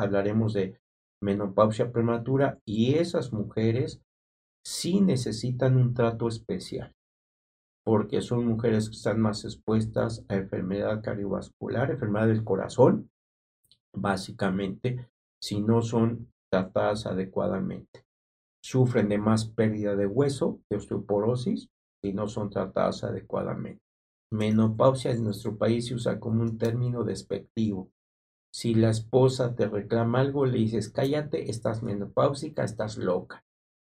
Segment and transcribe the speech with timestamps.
[0.00, 0.80] hablaremos de
[1.22, 4.02] menopausia prematura y esas mujeres
[4.64, 6.94] sí necesitan un trato especial
[7.84, 13.10] porque son mujeres que están más expuestas a enfermedad cardiovascular, enfermedad del corazón,
[13.92, 15.08] básicamente,
[15.42, 18.04] si no son tratadas adecuadamente.
[18.62, 21.68] Sufren de más pérdida de hueso, de osteoporosis,
[22.02, 23.82] si no son tratadas adecuadamente.
[24.30, 27.90] Menopausia en nuestro país se usa como un término despectivo.
[28.52, 33.44] Si la esposa te reclama algo, le dices, cállate, estás menopáusica, estás loca.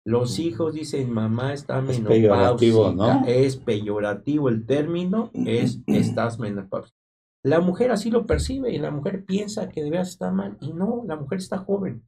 [0.05, 2.13] Los hijos dicen, mamá está menopáusica.
[2.13, 3.25] Es peyorativo, ¿no?
[3.25, 6.97] Es peyorativo el término, es estás menopáusica.
[7.45, 11.03] La mujer así lo percibe y la mujer piensa que debe estar mal y no,
[11.05, 12.07] la mujer está joven.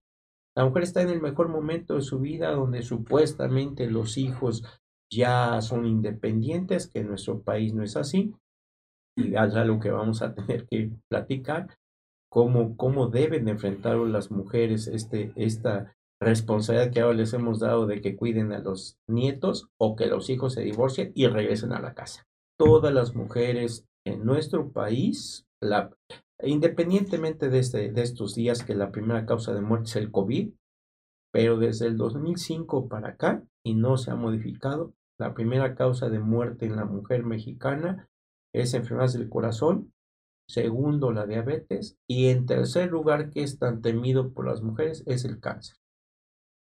[0.55, 4.63] La mujer está en el mejor momento de su vida donde supuestamente los hijos
[5.11, 8.33] ya son independientes, que en nuestro país no es así.
[9.17, 11.67] Y es algo que vamos a tener que platicar,
[12.35, 18.01] cómo, cómo deben enfrentar las mujeres este, esta responsabilidad que ahora les hemos dado de
[18.01, 21.93] que cuiden a los nietos o que los hijos se divorcien y regresen a la
[21.93, 22.27] casa.
[22.59, 25.95] Todas las mujeres en nuestro país, la,
[26.43, 30.51] independientemente de, este, de estos días que la primera causa de muerte es el COVID,
[31.31, 36.19] pero desde el 2005 para acá, y no se ha modificado, la primera causa de
[36.19, 38.09] muerte en la mujer mexicana
[38.53, 39.93] es enfermedades del corazón,
[40.47, 41.97] segundo la diabetes.
[42.07, 45.77] Y en tercer lugar que es tan temido por las mujeres es el cáncer.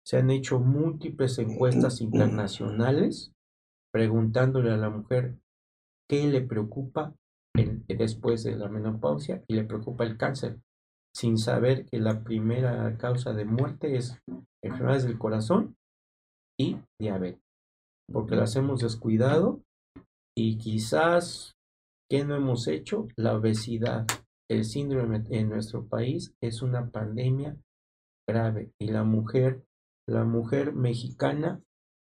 [0.05, 3.31] Se han hecho múltiples encuestas internacionales
[3.91, 5.37] preguntándole a la mujer
[6.09, 7.15] qué le preocupa
[7.87, 10.59] después de la menopausia y le preocupa el cáncer,
[11.15, 14.21] sin saber que la primera causa de muerte es
[14.61, 15.77] enfermedades del corazón
[16.59, 17.41] y diabetes,
[18.11, 19.61] porque las hemos descuidado
[20.37, 21.54] y quizás,
[22.09, 23.07] ¿qué no hemos hecho?
[23.15, 24.05] La obesidad,
[24.49, 27.57] el síndrome en nuestro país es una pandemia
[28.27, 29.63] grave y la mujer
[30.07, 31.61] la mujer mexicana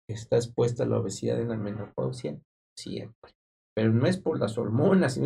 [0.09, 2.39] está expuesta a la obesidad en la menopausia
[2.75, 3.31] siempre.
[3.75, 5.19] Pero no es por las hormonas,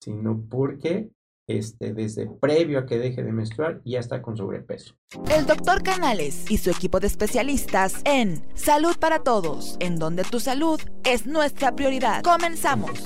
[0.00, 1.10] sino, porque
[1.48, 4.96] este, desde previo a que deje de menstruar ya está con sobrepeso.
[5.30, 10.40] El doctor Canales y su equipo de especialistas en Salud para Todos, en donde tu
[10.40, 12.22] salud es nuestra prioridad.
[12.22, 13.04] Comenzamos.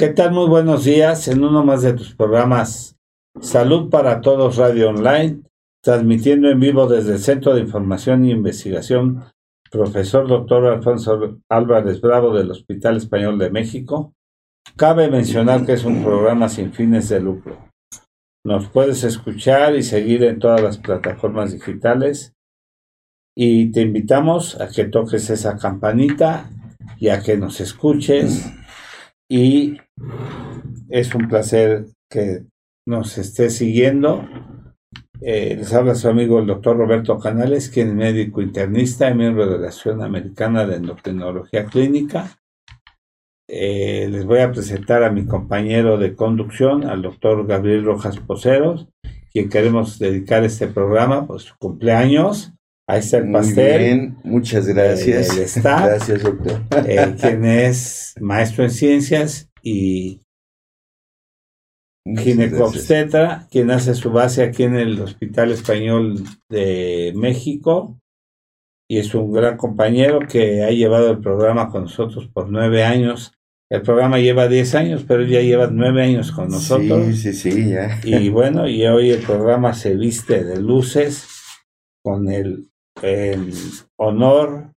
[0.00, 0.32] ¿Qué tal?
[0.32, 2.96] Muy buenos días en uno más de tus programas
[3.38, 5.42] Salud para Todos Radio Online
[5.84, 9.24] transmitiendo en vivo desde el Centro de Información e Investigación,
[9.70, 14.14] profesor doctor Alfonso Álvarez Bravo del Hospital Español de México.
[14.74, 17.58] Cabe mencionar que es un programa sin fines de lucro.
[18.42, 22.32] Nos puedes escuchar y seguir en todas las plataformas digitales
[23.36, 26.48] y te invitamos a que toques esa campanita
[26.98, 28.50] y a que nos escuches
[29.30, 29.76] y
[30.88, 32.44] es un placer que
[32.86, 34.26] nos estés siguiendo
[35.22, 39.46] eh, les habla su amigo el doctor Roberto Canales, quien es médico internista y miembro
[39.46, 42.38] de la Asociación Americana de Endocrinología Clínica.
[43.46, 48.88] Eh, les voy a presentar a mi compañero de conducción, al doctor Gabriel Rojas Poceros,
[49.32, 52.54] quien queremos dedicar este programa por su cumpleaños.
[52.88, 53.78] Ahí está el pastel.
[53.78, 55.36] bien, muchas gracias.
[55.62, 56.62] gracias, doctor.
[56.86, 60.20] Eh, quien es maestro en ciencias y
[62.04, 68.00] ginecobstetra, quien hace su base aquí en el Hospital Español de México
[68.90, 73.32] y es un gran compañero que ha llevado el programa con nosotros por nueve años.
[73.70, 77.06] El programa lleva diez años, pero ya lleva nueve años con nosotros.
[77.06, 78.00] Sí, sí, sí, ya.
[78.02, 81.28] Y bueno, y hoy el programa se viste de luces
[82.04, 82.68] con el,
[83.00, 83.52] el
[83.96, 84.72] honor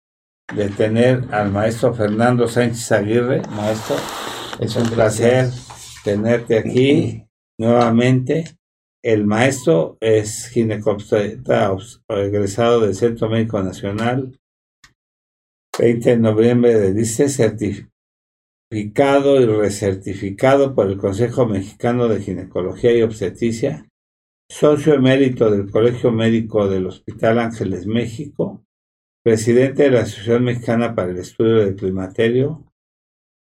[0.54, 3.41] de tener al maestro Fernando Sánchez Aguirre.
[3.56, 3.97] Maestro,
[4.60, 5.50] es un placer
[6.04, 7.24] tenerte aquí
[7.58, 8.44] nuevamente.
[9.02, 11.74] El maestro es ginecobstetra
[12.08, 14.38] egresado del Centro Médico Nacional.
[15.78, 17.90] 20 de noviembre de dice certificado
[19.40, 23.88] y recertificado por el Consejo Mexicano de Ginecología y Obstetricia,
[24.50, 28.64] socio emérito del Colegio Médico del Hospital Ángeles México,
[29.25, 32.71] presidente de la Asociación Mexicana para el Estudio del Climaterio,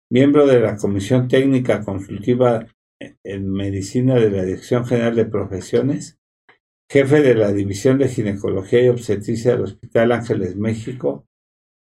[0.10, 2.66] miembro de la Comisión Técnica Consultiva
[3.24, 6.20] en Medicina de la Dirección General de Profesiones,
[6.92, 11.28] jefe de la División de Ginecología y Obstetricia del Hospital Ángeles México,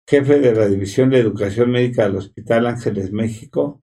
[0.08, 3.82] jefe de la División de Educación Médica del Hospital Ángeles México,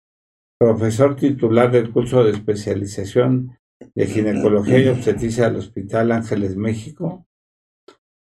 [0.60, 3.58] profesor titular del curso de especialización
[3.94, 7.28] de Ginecología y Obstetricia del Hospital Ángeles México,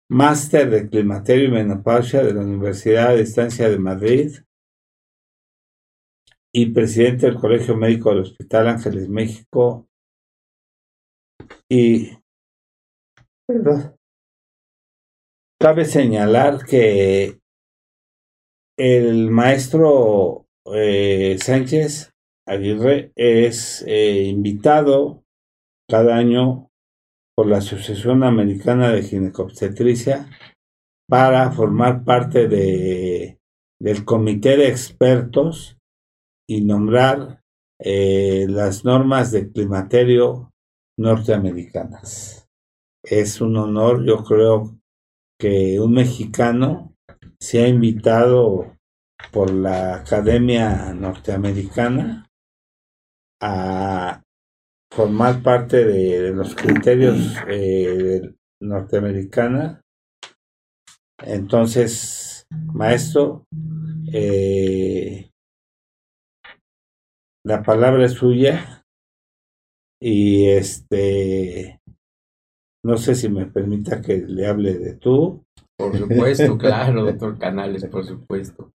[0.09, 4.31] máster de Climaterio y Menopausia de la Universidad de Estancia de Madrid,
[6.53, 9.87] y presidente del Colegio Médico del Hospital Ángeles México.
[11.69, 12.17] Y
[15.59, 17.39] Cabe señalar que
[18.77, 22.11] el maestro eh, Sánchez
[22.47, 25.23] Aguirre es eh, invitado
[25.87, 26.71] cada año
[27.35, 30.29] por la Asociación Americana de Ginecobstetricia
[31.07, 33.37] para formar parte de,
[33.79, 35.77] del comité de expertos
[36.51, 37.41] y nombrar
[37.79, 40.51] eh, las normas de climaterio
[40.99, 42.49] norteamericanas.
[43.01, 44.77] Es un honor, yo creo
[45.39, 46.93] que un mexicano
[47.39, 48.77] se ha invitado
[49.31, 52.29] por la Academia Norteamericana
[53.41, 54.21] a
[54.91, 58.21] formar parte de, los criterios eh,
[58.61, 59.79] norteamericana.
[61.23, 63.45] Entonces, maestro,
[64.11, 65.30] eh,
[67.43, 68.85] la palabra es suya
[70.01, 71.79] y este
[72.83, 75.43] no sé si me permita que le hable de tú.
[75.77, 78.71] Por supuesto, claro, doctor Canales, por supuesto.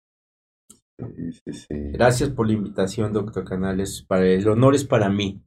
[1.68, 4.04] Gracias por la invitación, doctor Canales.
[4.06, 5.42] Para, el honor es para mí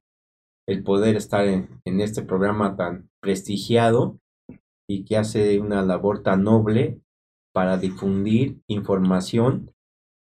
[0.68, 4.20] el poder estar en, en este programa tan prestigiado
[4.90, 7.00] y que hace una labor tan noble
[7.54, 9.72] para difundir información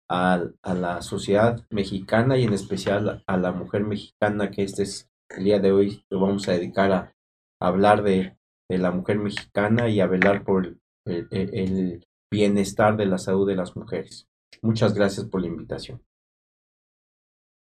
[0.09, 5.45] a, la sociedad mexicana y en especial a la mujer mexicana que este es el
[5.45, 7.13] día de hoy lo vamos a dedicar a,
[7.59, 8.37] hablar de,
[8.69, 10.65] la mujer mexicana y a velar por
[11.05, 14.27] el, el, el bienestar de la salud de las mujeres.
[14.63, 16.01] Muchas gracias por la invitación.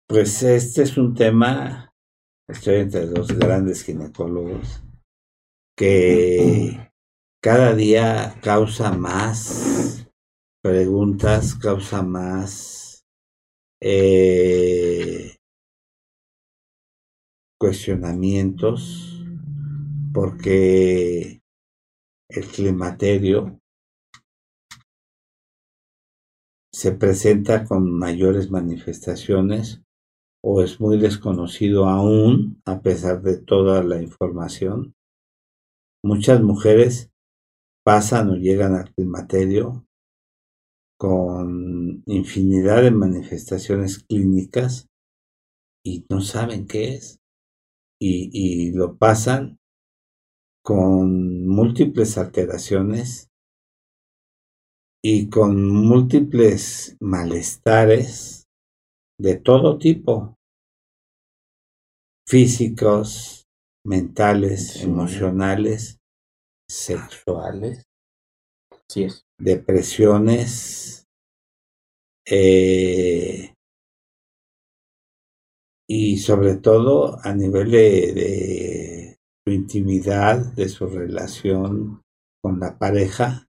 [0.09, 1.93] Pues este es un tema,
[2.49, 4.83] estoy entre los grandes ginecólogos,
[5.77, 6.91] que
[7.43, 10.06] cada día causa más
[10.67, 13.07] preguntas, causa más
[13.81, 15.37] eh,
[17.57, 19.25] cuestionamientos,
[20.13, 21.41] porque
[22.29, 23.61] el climaterio
[26.73, 29.83] se presenta con mayores manifestaciones
[30.43, 34.97] o es muy desconocido aún a pesar de toda la información.
[36.03, 37.13] Muchas mujeres
[37.85, 39.86] pasan o llegan al climaterio
[40.99, 44.89] con infinidad de manifestaciones clínicas
[45.85, 47.21] y no saben qué es.
[48.01, 49.59] Y, y lo pasan
[50.63, 53.31] con múltiples alteraciones
[55.03, 58.45] y con múltiples malestares
[59.19, 60.37] de todo tipo,
[62.29, 63.47] físicos,
[63.85, 64.83] mentales, sí.
[64.85, 65.99] emocionales,
[66.69, 67.85] sexuales,
[68.89, 69.26] sí es.
[69.39, 71.07] Depresiones,
[72.29, 73.55] eh,
[75.89, 82.03] y sobre todo a nivel de, su intimidad, de su relación
[82.43, 83.47] con la pareja,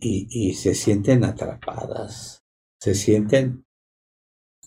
[0.00, 2.42] y, y, se sienten atrapadas,
[2.80, 3.64] se sienten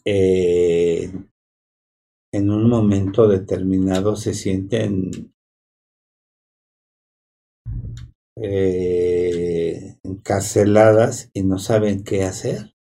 [0.06, 1.12] eh,
[2.32, 5.34] en un momento determinado, se sienten
[8.38, 9.15] eh,
[10.26, 12.74] encarceladas y no saben qué hacer,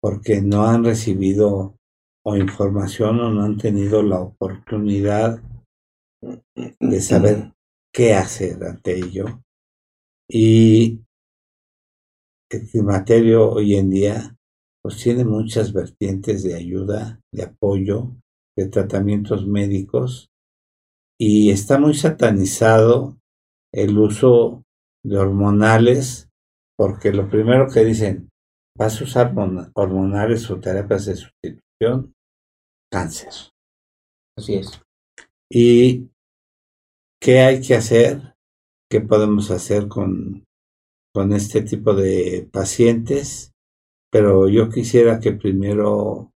[0.00, 1.78] porque no han recibido
[2.24, 5.42] o información o no han tenido la oportunidad
[6.80, 7.52] de saber
[7.92, 9.42] qué hacer ante ello.
[10.26, 11.02] Y
[12.50, 14.36] el climaterio hoy en día
[14.82, 18.16] pues tiene muchas vertientes de ayuda, de apoyo,
[18.56, 20.30] de tratamientos médicos
[21.18, 23.18] y está muy satanizado
[23.72, 24.62] el uso
[25.04, 26.23] de hormonales
[26.76, 28.30] porque lo primero que dicen,
[28.76, 29.34] vas a usar
[29.74, 32.14] hormonales o terapias de sustitución,
[32.90, 33.32] cáncer.
[34.36, 34.80] Así es.
[35.50, 36.08] ¿Y
[37.20, 38.34] qué hay que hacer?
[38.90, 40.44] ¿Qué podemos hacer con
[41.14, 43.52] con este tipo de pacientes,
[44.10, 46.32] pero yo quisiera que primero,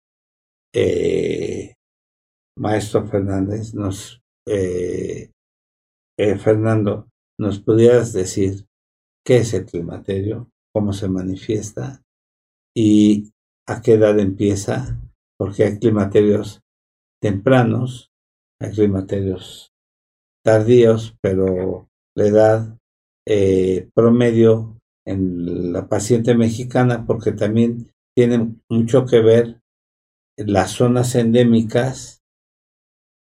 [0.73, 1.75] eh,
[2.57, 5.33] maestro Fernández, nos, eh,
[6.17, 7.09] eh, Fernando,
[7.41, 8.67] nos pudieras decir
[9.29, 12.03] qué es el climaterio, cómo se manifiesta
[12.75, 13.31] y
[13.67, 14.99] a qué edad empieza,
[15.37, 16.63] porque hay climaterios
[17.21, 18.11] tempranos,
[18.59, 19.75] hay climaterios
[20.43, 22.79] tardíos, pero la edad
[23.27, 29.61] eh, promedio en la paciente mexicana porque también tiene mucho que ver
[30.39, 32.23] las zonas endémicas.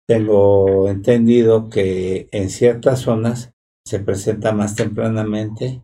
[0.07, 3.51] Tengo entendido que en ciertas zonas
[3.85, 5.83] se presenta más tempranamente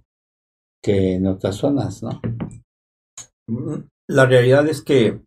[0.85, 2.21] que en otras zonas, ¿no?
[4.07, 5.19] La realidad es que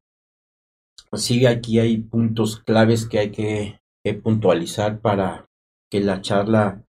[1.14, 5.46] sí, aquí hay puntos claves que hay que, que puntualizar para
[5.90, 6.84] que la charla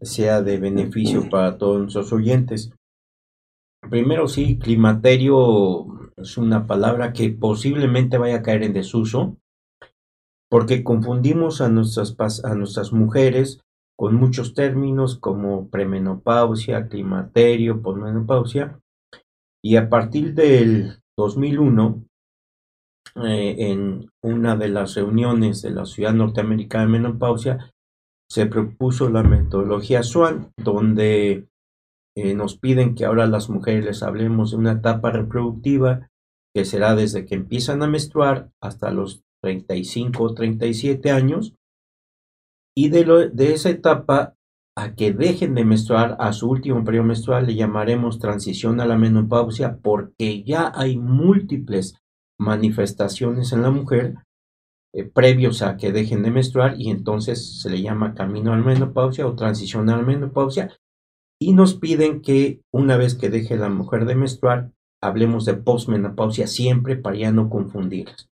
[0.00, 2.72] sea de beneficio para todos nuestros oyentes.
[3.90, 9.36] Primero sí, climaterio es una palabra que posiblemente vaya a caer en desuso,
[10.50, 13.60] porque confundimos a nuestras, a nuestras mujeres
[13.96, 18.78] con muchos términos como premenopausia, climaterio, posmenopausia,
[19.64, 22.04] y a partir del 2001,
[23.24, 27.72] eh, en una de las reuniones de la Ciudad Norteamericana de Menopausia,
[28.30, 31.48] se propuso la metodología SWAN, donde
[32.16, 36.10] eh, nos piden que ahora las mujeres les hablemos de una etapa reproductiva
[36.54, 41.54] que será desde que empiezan a menstruar hasta los 35 o 37 años
[42.76, 44.34] y de, esa etapa
[44.76, 48.98] a que dejen de menstruar a su último periodo menstrual le llamaremos transición a la
[48.98, 51.96] menopausia porque ya hay múltiples
[52.38, 54.16] manifestaciones en la mujer
[54.92, 58.64] eh, previos a que dejen de menstruar y entonces se le llama camino a la
[58.64, 60.76] menopausia o transición a la menopausia
[61.40, 66.46] y nos piden que una vez que deje la mujer de menstruar, hablemos de postmenopausia
[66.46, 68.28] siempre para ya no confundirlas.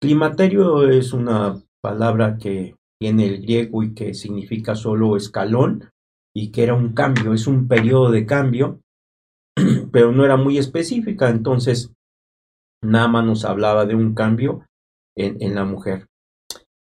[0.00, 5.90] Climaterio es una palabra que tiene el griego y que significa solo escalón
[6.32, 8.80] y que era un cambio, es un periodo de cambio,
[9.92, 11.92] pero no era muy específica, entonces
[12.80, 14.64] nada más nos hablaba de un cambio
[15.16, 16.06] en, en la mujer.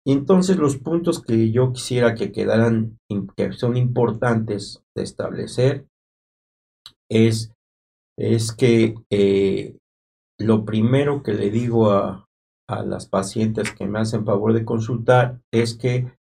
[0.04, 2.98] Y entonces los puntos que yo quisiera que quedaran,
[3.36, 5.86] que son importantes de establecer,
[7.08, 7.52] es,
[8.18, 9.76] es que eh,
[10.40, 12.27] lo primero que le digo a,
[12.68, 16.12] a las pacientes que me hacen favor de consultar es que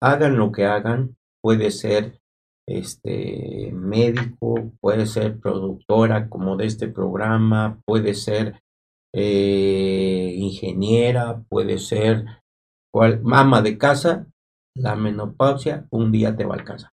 [0.00, 2.20] hagan lo que hagan, puede ser
[2.66, 8.62] este médico, puede ser productora como de este programa, puede ser
[9.12, 12.24] eh, ingeniera, puede ser
[12.92, 14.26] cual, mama de casa,
[14.76, 16.90] la menopausia un día te va a alcanzar.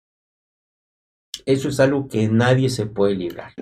[1.46, 3.52] Eso es algo que nadie se puede librar.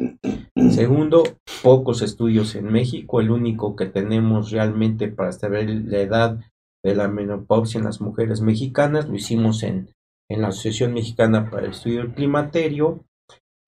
[0.70, 1.24] Segundo,
[1.62, 3.20] pocos estudios en México.
[3.20, 6.40] El único que tenemos realmente para saber la edad
[6.84, 9.90] de la menopausia en las mujeres mexicanas lo hicimos en,
[10.30, 13.04] en la Asociación Mexicana para el Estudio del Climaterio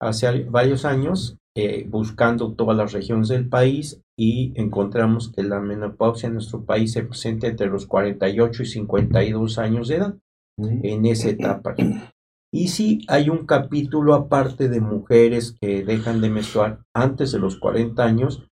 [0.01, 6.27] hace varios años, eh, buscando todas las regiones del país y encontramos que la menopausia
[6.27, 10.15] en nuestro país se presenta entre los 48 y 52 años de edad,
[10.57, 11.75] en esa etapa.
[12.55, 17.59] Y sí hay un capítulo aparte de mujeres que dejan de menstruar antes de los
[17.59, 18.47] 40 años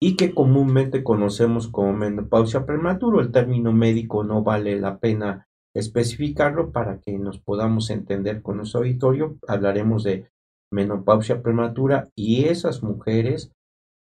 [0.00, 3.20] y que comúnmente conocemos como menopausia prematura.
[3.20, 8.80] El término médico no vale la pena especificarlo para que nos podamos entender con nuestro
[8.80, 9.36] auditorio.
[9.46, 10.30] Hablaremos de
[10.72, 13.52] menopausia prematura y esas mujeres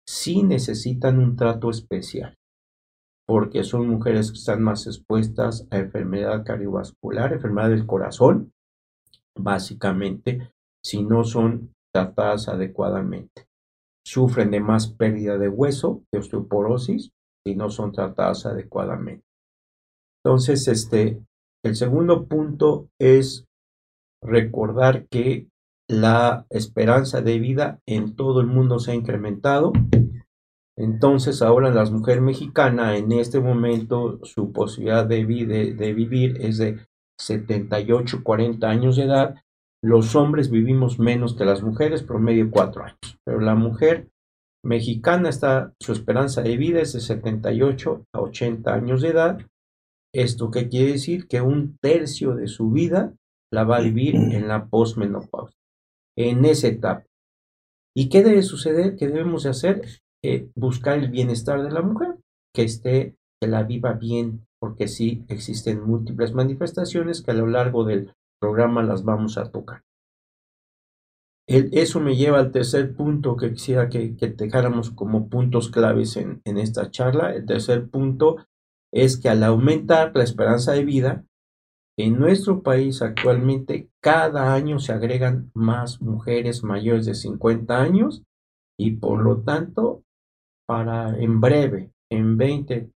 [0.08, 2.38] sí necesitan un trato especial,
[3.26, 8.54] porque son mujeres que están más expuestas a enfermedad cardiovascular, enfermedad del corazón,
[9.42, 10.52] básicamente,
[10.84, 13.46] si no son tratadas adecuadamente.
[14.04, 17.10] Sufren de más pérdida de hueso, de osteoporosis,
[17.46, 19.24] si no son tratadas adecuadamente.
[20.24, 21.22] Entonces, este,
[21.64, 23.44] el segundo punto es
[24.22, 25.48] recordar que
[25.88, 29.72] la esperanza de vida en todo el mundo se ha incrementado.
[30.78, 35.26] Entonces ahora las mujeres mexicanas en este momento su posibilidad de,
[35.76, 36.78] de, vivir es de
[37.20, 39.36] 78, 40 años de edad.
[39.82, 43.18] Los hombres vivimos menos que las mujeres, promedio 4 años.
[43.24, 44.08] Pero la mujer
[44.64, 49.40] mexicana está, su esperanza de vida es de 78 a 80 años de edad.
[50.12, 51.28] ¿Esto qué quiere decir?
[51.28, 53.14] Que un tercio de su vida
[53.52, 55.60] la va a vivir en la posmenopausia
[56.16, 57.06] en esa etapa.
[57.96, 58.96] ¿Y qué debe suceder?
[58.96, 59.82] ¿Qué debemos de hacer?
[60.22, 62.16] Eh, buscar el bienestar de la mujer,
[62.54, 67.84] que esté, que la viva bien, porque sí existen múltiples manifestaciones que a lo largo
[67.84, 69.82] del programa las vamos a tocar.
[71.46, 76.40] eso me lleva al tercer punto que quisiera que, que dejáramos como puntos claves en,
[76.44, 77.34] en esta charla.
[77.34, 78.36] El tercer punto
[78.92, 81.24] es que al aumentar la esperanza de vida,
[81.98, 88.22] en nuestro país actualmente cada año se agregan más mujeres mayores de 50 años
[88.78, 90.02] y por lo tanto
[90.66, 92.90] para en breve, en 20,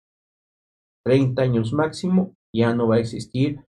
[1.04, 3.64] 30 años máximo, ya no va a existir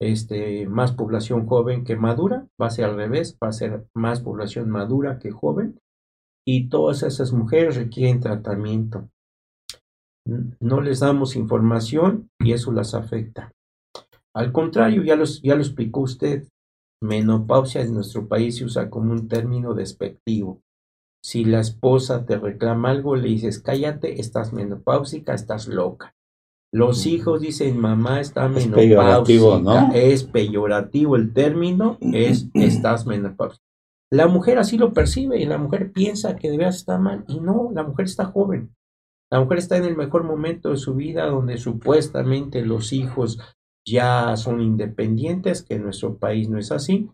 [0.00, 4.20] este, más población joven que madura, va a ser al revés, va a ser más
[4.20, 5.80] población madura que joven
[6.46, 9.08] y todas esas mujeres requieren tratamiento.
[10.60, 13.52] No les damos información y eso las afecta.
[14.34, 16.46] Al contrario, ya, ya lo explicó usted,
[17.02, 20.60] menopausia en nuestro país se usa como un término despectivo.
[21.24, 26.14] Si la esposa te reclama algo, le dices, cállate, estás menopáusica, estás loca.
[26.72, 28.76] Los hijos dicen, mamá está Es menopáusica.
[28.76, 29.92] peyorativo, ¿no?
[29.94, 33.62] Es peyorativo el término, es estás menopáusica.
[34.10, 37.40] La mujer así lo percibe y la mujer piensa que de veras está mal y
[37.40, 38.74] no, la mujer está joven.
[39.30, 43.38] La mujer está en el mejor momento de su vida donde supuestamente los hijos
[43.86, 47.10] ya son independientes, que en nuestro país no es así.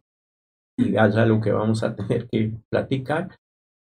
[0.77, 3.37] Y es algo que vamos a tener que platicar,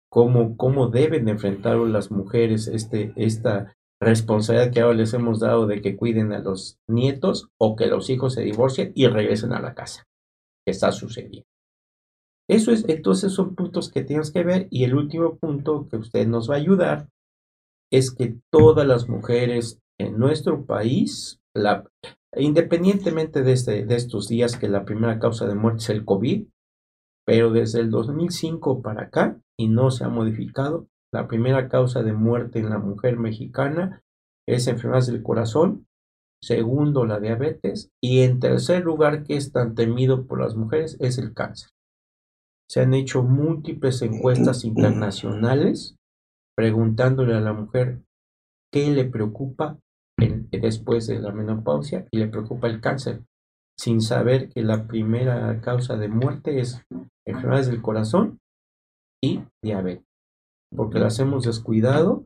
[0.09, 5.67] cómo, cómo deben de enfrentar las mujeres este, esta responsabilidad que ahora les hemos dado
[5.67, 9.61] de que cuiden a los nietos o que los hijos se divorcien y regresen a
[9.61, 10.03] la casa,
[10.65, 11.47] que está sucediendo.
[12.49, 16.27] Eso es, entonces son puntos que tienes que ver y el último punto que usted
[16.27, 17.07] nos va a ayudar
[17.91, 21.85] es que todas las mujeres en nuestro país, la,
[22.35, 26.47] independientemente de, este, de estos días que la primera causa de muerte es el COVID,
[27.25, 32.13] pero desde el 2005 para acá, y no se ha modificado, la primera causa de
[32.13, 34.01] muerte en la mujer mexicana
[34.47, 35.87] es enfermedades del corazón,
[36.41, 41.17] segundo la diabetes, y en tercer lugar, que es tan temido por las mujeres, es
[41.17, 41.69] el cáncer.
[42.69, 45.95] Se han hecho múltiples encuestas internacionales
[46.57, 48.01] preguntándole a la mujer
[48.71, 49.77] qué le preocupa
[50.19, 53.21] en- después de la menopausia y le preocupa el cáncer,
[53.79, 56.81] sin saber que la primera causa de muerte es
[57.25, 58.39] enfermedades del corazón
[59.23, 60.05] y diabetes,
[60.75, 62.25] porque las hemos descuidado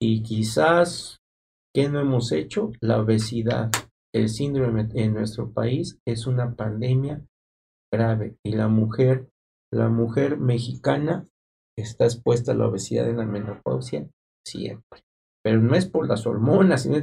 [0.00, 1.18] y quizás,
[1.74, 2.72] ¿qué no hemos hecho?
[2.80, 3.70] La obesidad,
[4.14, 7.24] el síndrome en nuestro país es una pandemia
[7.92, 9.28] grave y la mujer,
[9.72, 11.24] la mujer mexicana
[11.76, 14.08] está expuesta a la obesidad en la menopausia
[14.46, 15.02] siempre,
[15.42, 16.98] pero no es por las hormonas, sino,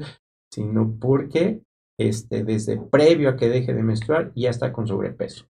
[0.54, 1.63] sino porque
[2.00, 5.48] este, desde previo a que deje de menstruar ya está con sobrepeso,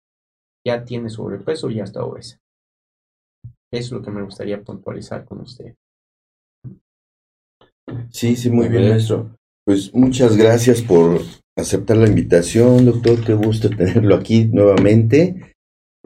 [0.66, 2.38] ya tiene sobrepeso, ya está obesa.
[3.78, 5.74] Eso es lo que me gustaría puntualizar con usted.
[8.10, 9.36] Sí, sí, muy bien, maestro.
[9.64, 11.20] Pues muchas gracias por
[11.56, 13.24] aceptar la invitación, doctor.
[13.24, 15.54] Qué gusto tenerlo aquí nuevamente.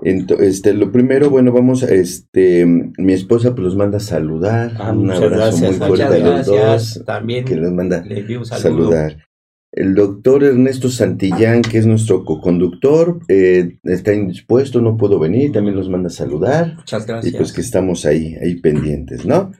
[0.02, 4.72] Ento- este, lo primero, bueno, vamos a, este, mi esposa pues los manda a saludar.
[4.78, 5.78] Ah, un abrazo gracias.
[5.78, 7.02] muy fuerte a los dos.
[7.04, 8.90] También Que los manda le envío un a saludo.
[8.92, 9.26] saludar.
[9.72, 15.76] El doctor Ernesto Santillán, que es nuestro coconductor, eh, está indispuesto, no puedo venir, también
[15.76, 16.74] los manda a saludar.
[16.76, 17.34] Muchas Y gracias.
[17.36, 19.52] pues que estamos ahí, ahí pendientes, ¿no?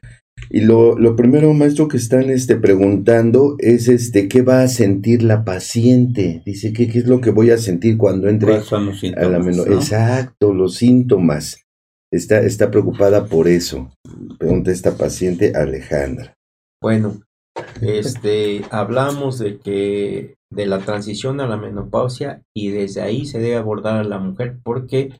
[0.49, 5.23] Y lo, lo primero, maestro, que están este, preguntando es este, ¿qué va a sentir
[5.23, 6.43] la paciente?
[6.45, 9.01] Dice, ¿qué, qué es lo que voy a sentir cuando entre ¿Cuáles son los a
[9.01, 9.31] síntomas?
[9.31, 9.69] la menor?
[9.69, 9.77] no?
[9.77, 11.63] Exacto, los síntomas.
[12.13, 13.93] Está, está preocupada por eso.
[14.39, 16.35] Pregunta esta paciente Alejandra.
[16.83, 17.21] Bueno,
[17.81, 23.57] este, hablamos de que de la transición a la menopausia y desde ahí se debe
[23.57, 25.11] abordar a la mujer porque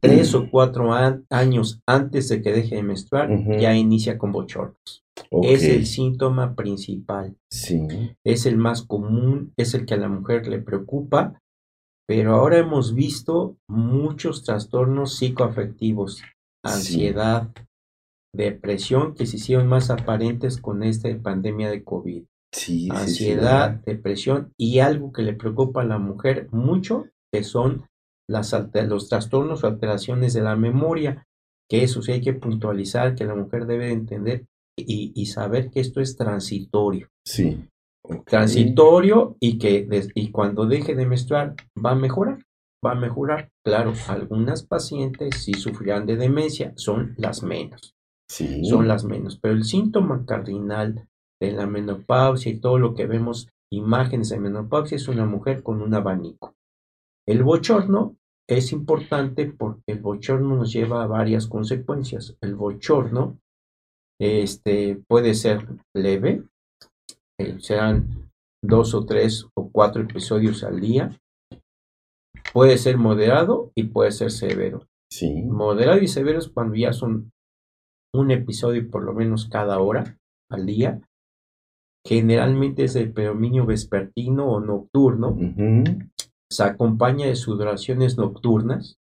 [0.00, 0.92] tres o cuatro
[1.30, 5.04] años antes de que deje de menstruar ya inicia con bochornos.
[5.42, 7.86] Es el síntoma principal, Sí,
[8.24, 11.40] es el más común, es el que a la mujer le preocupa,
[12.06, 16.22] pero ahora hemos visto muchos trastornos psicoafectivos,
[16.62, 17.50] ansiedad,
[18.36, 23.70] depresión que se hicieron más aparentes con esta pandemia de COVID sí, sí, sí, ansiedad,
[23.84, 27.86] depresión y algo que le preocupa a la mujer mucho, que son
[28.28, 28.54] las
[28.88, 31.26] los trastornos o alteraciones de la memoria,
[31.68, 34.46] que eso sí hay que puntualizar, que la mujer debe de entender
[34.76, 37.64] y, y saber que esto es transitorio, Sí.
[38.02, 38.28] ok.
[38.28, 42.38] transitorio y que y cuando deje de menstruar va a mejorar,
[42.84, 43.50] va a mejorar.
[43.64, 47.95] Claro, algunas pacientes sí sufrirán de demencia, son las menos
[48.28, 48.64] Sí.
[48.64, 49.38] son las menos.
[49.40, 51.08] Pero el síntoma cardinal
[51.40, 55.82] de la menopausia y todo lo que vemos, imágenes de menopausia, es una mujer con
[55.82, 56.54] un abanico.
[57.28, 58.16] El bochorno
[58.48, 62.36] es importante porque el bochorno nos lleva a varias consecuencias.
[62.40, 63.38] El bochorno
[64.20, 66.44] este, puede ser leve,
[67.38, 68.30] eh, serán
[68.64, 71.10] dos o tres o cuatro episodios al día.
[72.52, 74.86] Puede ser moderado y puede ser severo.
[75.10, 75.42] Sí.
[75.42, 77.32] Moderado y severo es cuando ya son
[78.20, 80.18] un episodio por lo menos cada hora
[80.50, 81.00] al día.
[82.06, 85.36] Generalmente es el predominio vespertino o nocturno.
[86.50, 88.96] Se acompaña de sudoraciones nocturnas.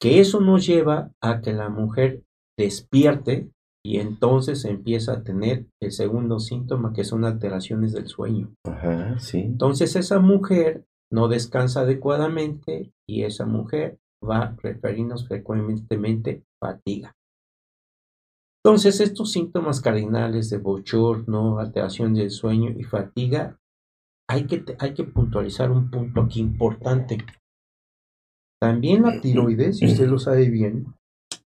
[0.00, 2.22] Que eso nos lleva a que la mujer
[2.58, 3.50] despierte
[3.84, 8.54] y entonces empieza a tener el segundo síntoma que son alteraciones del sueño.
[8.64, 9.40] Ajá, sí.
[9.40, 17.14] Entonces esa mujer no descansa adecuadamente y esa mujer va a referirnos frecuentemente fatiga.
[18.64, 23.58] Entonces estos síntomas cardinales de bochorno, alteración del sueño y fatiga,
[24.28, 27.18] hay que, hay que puntualizar un punto aquí importante.
[28.60, 30.94] También la tiroides, si usted lo sabe bien,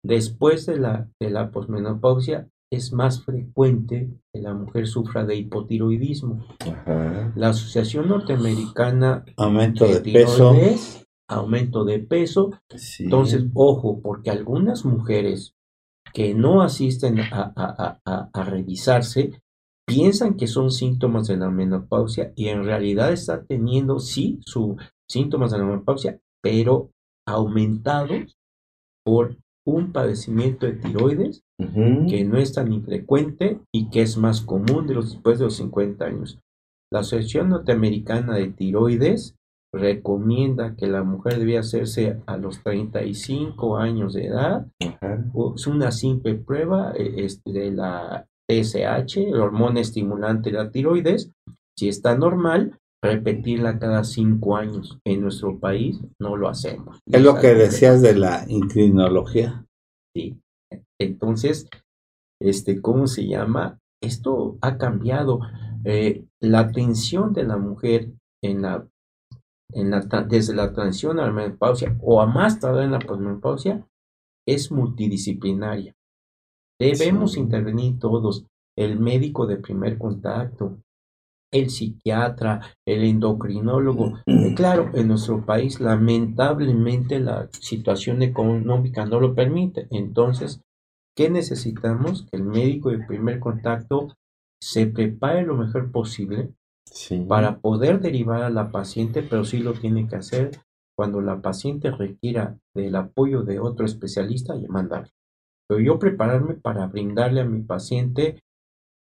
[0.05, 6.47] después de la, de la posmenopausia es más frecuente que la mujer sufra de hipotiroidismo.
[6.61, 7.33] Ajá.
[7.35, 10.53] La Asociación Norteamericana Aumento de de peso.
[10.53, 12.53] tiroides, aumento de peso.
[12.77, 13.03] Sí.
[13.03, 15.57] Entonces, ojo, porque algunas mujeres
[16.13, 19.41] que no asisten a, a- a- a- revisarse
[19.87, 24.77] piensan que son síntomas de la menopausia y en realidad está teniendo, sí, sus
[25.09, 26.91] síntomas de la menopausia, pero
[27.27, 28.37] aumentados
[29.05, 31.43] por un padecimiento de tiroides
[32.09, 35.57] que no es tan infrecuente y que es más común de los, después de los
[35.57, 36.39] 50 años.
[36.93, 39.37] La Asociación Norteamericana de Tiroides
[39.73, 44.67] recomienda que la mujer debía hacerse a los 35 años de edad.
[44.81, 45.25] Ajá.
[45.67, 51.31] una simple prueba este, de la TSH, el hormona estimulante de la tiroides.
[51.77, 54.99] Si está normal, repetirla cada 5 años.
[55.05, 56.99] En nuestro país no lo hacemos.
[57.07, 59.65] Es lo que decías de la inclinología.
[60.15, 60.41] Sí.
[60.99, 61.69] Entonces,
[62.43, 63.79] este, ¿cómo se llama?
[64.03, 65.41] Esto ha cambiado.
[65.85, 68.11] Eh, la atención de la mujer
[68.43, 68.87] en la,
[69.75, 73.87] en la, desde la transición a la menopausia o a más tarde en la posmenopausia
[74.47, 75.95] es multidisciplinaria.
[76.81, 77.41] Debemos Sí.
[77.41, 80.79] intervenir todos, el médico de primer contacto,
[81.53, 84.19] el psiquiatra, el endocrinólogo.
[84.27, 89.87] Eh, Claro, en nuestro país lamentablemente la situación económica no lo permite.
[89.91, 90.63] Entonces,
[91.17, 92.27] ¿qué necesitamos?
[92.31, 94.15] Que el médico de primer contacto
[94.63, 96.51] se prepare lo mejor posible
[96.91, 97.25] Sí.
[97.29, 100.51] para poder derivar a la paciente, pero sí lo tiene que hacer
[100.97, 105.11] cuando la paciente requiera del apoyo de otro especialista y mandarle.
[105.69, 108.41] Pero yo prepararme para brindarle a mi paciente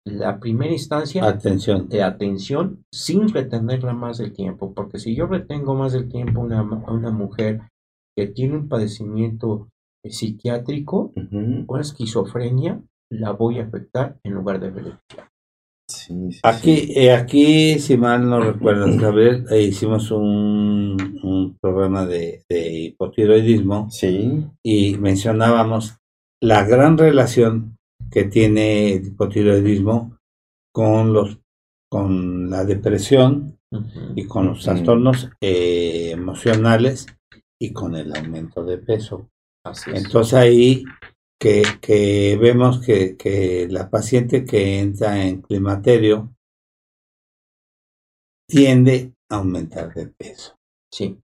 [0.04, 1.88] la primera instancia Atención.
[1.88, 6.44] de atención sin retenerla más del tiempo, porque si yo retengo más del tiempo a
[6.44, 7.62] una, una mujer
[8.16, 9.68] que tiene un padecimiento
[10.04, 11.64] eh, psiquiátrico Ujú.
[11.66, 15.28] o esquizofrenia, la voy a afectar en lugar de beneficiar.
[15.88, 16.92] Sí, sí, Aquí, sí.
[16.96, 23.88] eh, aquí, si mal no recuerdas, Gabriel, eh, hicimos un, un programa de, de hipotiroidismo
[23.90, 24.44] Sí.
[24.64, 25.96] y mencionábamos
[26.42, 27.76] la gran relación
[28.10, 30.16] que tiene el hipotiroidismo
[30.72, 31.38] con los
[31.88, 33.58] con la depresión
[34.16, 37.06] y con los trastornos eh, emocionales
[37.60, 39.28] y con el aumento de peso.
[39.64, 39.90] Así.
[39.94, 40.84] Entonces ahí
[41.38, 46.34] que, que vemos que, que la paciente que entra en climaterio
[48.48, 50.58] tiende a aumentar de peso.
[50.92, 51.18] Sí,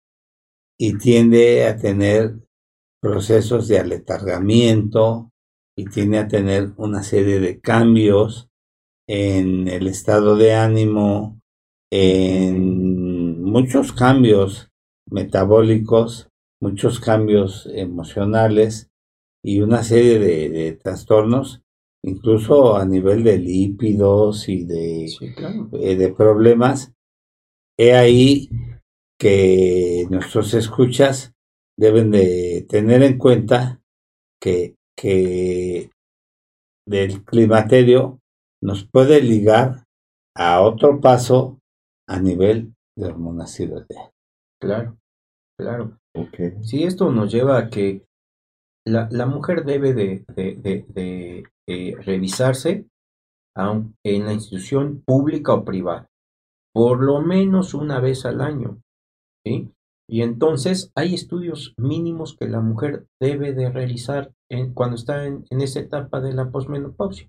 [0.78, 2.36] y tiende a tener
[3.00, 5.30] procesos de aletargamiento
[5.76, 8.48] y tiende a tener una serie de cambios
[9.08, 11.40] en el estado de ánimo,
[11.90, 14.70] en muchos cambios
[15.10, 16.28] metabólicos,
[16.60, 18.89] muchos cambios emocionales
[19.42, 21.62] y una serie de, de trastornos,
[22.04, 25.68] incluso a nivel de lípidos y de, sí, claro.
[25.72, 26.92] eh, de problemas.
[27.78, 28.48] He ahí
[29.18, 31.32] que nuestros escuchas
[31.78, 33.80] deben de tener en cuenta
[34.40, 35.90] que, que
[36.86, 38.20] del climaterio
[38.62, 39.84] nos puede ligar
[40.36, 41.58] a otro paso
[42.08, 44.10] a nivel de hormonas tiroideas.
[44.60, 44.96] Claro,
[45.58, 45.98] claro.
[46.14, 46.62] Ok.
[46.62, 48.04] Sí, esto nos lleva a que
[48.90, 52.86] la, la mujer debe de, de- de- de, eh, revisarse
[54.04, 56.08] en la institución pública o privada,
[56.72, 58.80] por lo menos una vez al año,
[59.44, 59.70] ¿sí?
[60.08, 65.44] Y entonces hay estudios mínimos que la mujer debe de realizar en- cuando está en,
[65.50, 67.28] en esa etapa de la posmenopausia.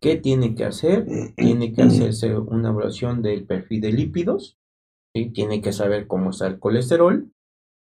[0.00, 1.06] ¿Qué tiene que hacer?
[1.36, 4.56] Tiene que hacerse una evaluación del perfil de lípidos,
[5.14, 5.30] ¿sí?
[5.30, 7.30] tiene que saber cómo está el colesterol,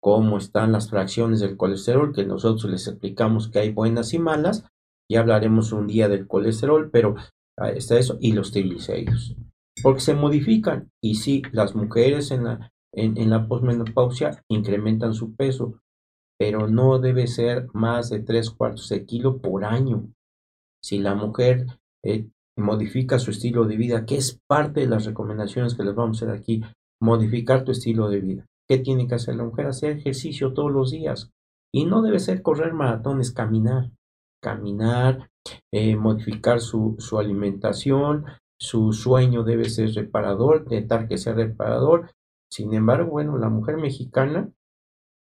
[0.03, 4.65] cómo están las fracciones del colesterol, que nosotros les explicamos que hay buenas y malas,
[5.09, 7.15] y hablaremos un día del colesterol, pero
[7.57, 9.37] ah, está eso, y los triglicéridos,
[9.81, 15.37] porque se modifican, y sí, las mujeres en la, en, en la posmenopausia incrementan su
[15.37, 15.79] peso,
[16.37, 20.09] pero no debe ser más de tres cuartos de kilo por año.
[20.83, 21.67] Si la mujer
[22.03, 26.21] eh, modifica su estilo de vida, que es parte de las recomendaciones que les vamos
[26.21, 26.61] a hacer aquí,
[27.01, 28.45] modificar tu estilo de vida.
[28.67, 29.67] ¿Qué tiene que hacer la mujer?
[29.67, 31.31] Hacer ejercicio todos los días.
[31.73, 33.89] Y no debe ser correr maratones, caminar.
[34.41, 35.29] Caminar,
[35.73, 38.25] eh, modificar su, su alimentación,
[38.59, 42.11] su sueño debe ser reparador, intentar que sea reparador.
[42.51, 44.49] Sin embargo, bueno, la mujer mexicana,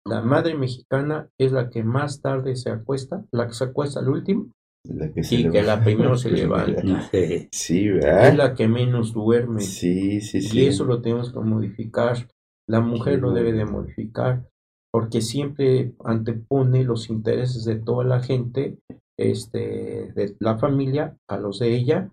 [0.04, 4.08] la madre mexicana es la que más tarde se acuesta, la que se acuesta al
[4.08, 4.50] último,
[4.84, 6.82] La que se y que la primero se levanta.
[7.10, 7.48] Sí.
[7.52, 8.34] Sí, Es ¿verdad?
[8.34, 9.60] la que menos duerme.
[9.60, 10.58] Sí, sí, sí.
[10.58, 12.28] Y eso lo tenemos que modificar.
[12.72, 14.48] La mujer lo debe de modificar
[14.90, 18.78] porque siempre antepone los intereses de toda la gente
[19.18, 22.10] este, de la familia a los de ella.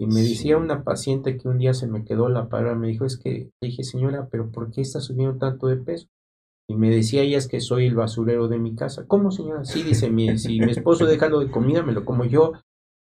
[0.00, 0.30] Y me Sí.
[0.30, 3.50] decía una paciente que un día se me quedó la palabra, me dijo, es que
[3.60, 6.06] le dije, señora, pero ¿por qué está subiendo tanto de peso?
[6.70, 9.06] Y me decía ella, es que soy el basurero de mi casa.
[9.06, 9.64] ¿Cómo, señora?
[9.64, 12.52] Sí, dice, mi, si mi esposo deja algo de comida, me lo como yo.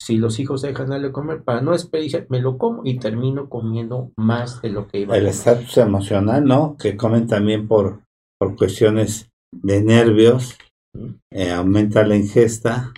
[0.03, 4.11] Si los hijos dejan de comer, para no desperdiciar, me lo como y termino comiendo
[4.17, 6.75] más de lo que iba a El estatus emocional, ¿no?
[6.75, 8.01] Que comen también por,
[8.39, 10.57] por cuestiones de nervios,
[11.31, 12.91] eh, aumenta la ingesta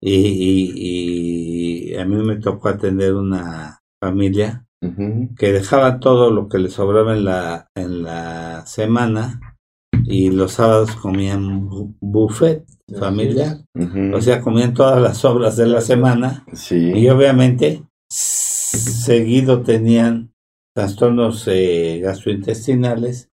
[0.00, 4.64] y, y- y a mí me tocó atender una familia
[5.36, 9.38] que dejaba todo lo que les sobraba en la, en la semana
[10.04, 11.94] y los sábados comían bu-
[12.88, 14.16] Ujú.
[14.16, 16.92] o sea, comían todas las sobras de la semana sí.
[16.94, 20.32] y obviamente seguido tenían
[20.74, 23.30] trastornos eh, gastrointestinales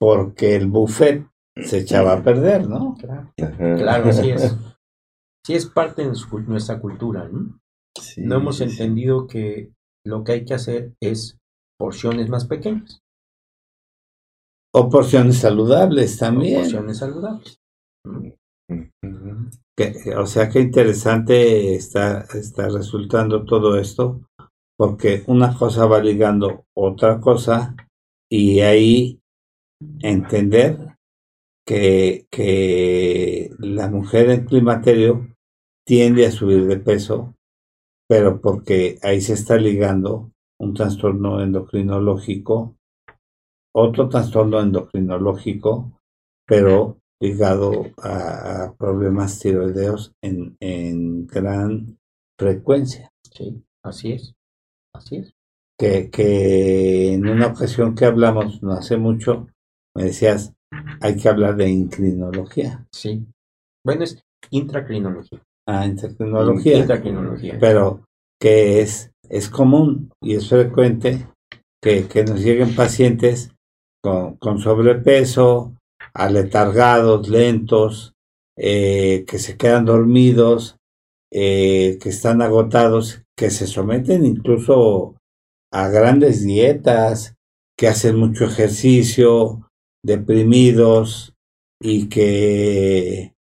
[0.00, 1.26] porque el buffet
[1.56, 2.96] se echaba a perder, ¿no?
[3.00, 4.56] Claro, claro, así es.
[5.46, 7.58] Sí es parte de su- nuestra cultura, ¿no?
[7.98, 8.70] Sí, no hemos sí, sí.
[8.72, 9.72] entendido que
[10.04, 11.38] lo que hay que hacer es
[11.78, 13.00] porciones más pequeñas,
[14.74, 16.60] O porciones saludables o también.
[16.60, 17.60] porciones saludables.
[18.04, 18.20] ¿no?
[19.76, 24.20] Que- o sea, qué interesante está, está resultando todo esto,
[24.76, 27.74] porque una cosa va ligando otra cosa
[28.30, 29.20] y ahí
[30.02, 30.96] entender
[31.66, 35.28] que, que la mujer en climaterio
[35.86, 37.34] tiende a subir de peso,
[38.08, 42.76] pero porque ahí se está ligando un trastorno endocrinológico,
[43.74, 45.92] otro trastorno endocrinológico,
[46.46, 51.98] pero ligado a, problemas tiroideos en, en gran
[52.38, 53.10] frecuencia.
[53.22, 54.34] Sí, así es.
[54.94, 55.34] Así es.
[55.78, 59.48] Que, que en una ocasión que hablamos no hace mucho,
[59.96, 60.52] me decías,
[61.00, 62.86] hay que hablar de inclinología.
[62.92, 63.24] Sí.
[63.84, 65.40] Bueno, es intracrinología.
[65.66, 66.78] Ah, endocrinología.
[66.78, 67.58] Intracrinología.
[67.60, 68.04] pero
[68.40, 71.26] que es, es común y es frecuente
[71.82, 73.52] que, que nos lleguen pacientes
[74.02, 75.74] con, con sobrepeso,
[76.14, 78.14] aletargados, lentos,
[78.56, 80.76] eh, que se quedan dormidos,
[81.32, 85.16] eh, que están agotados, que se someten incluso
[85.72, 87.36] a grandes dietas,
[87.76, 89.68] que hacen mucho ejercicio,
[90.04, 91.34] deprimidos
[91.80, 93.34] y que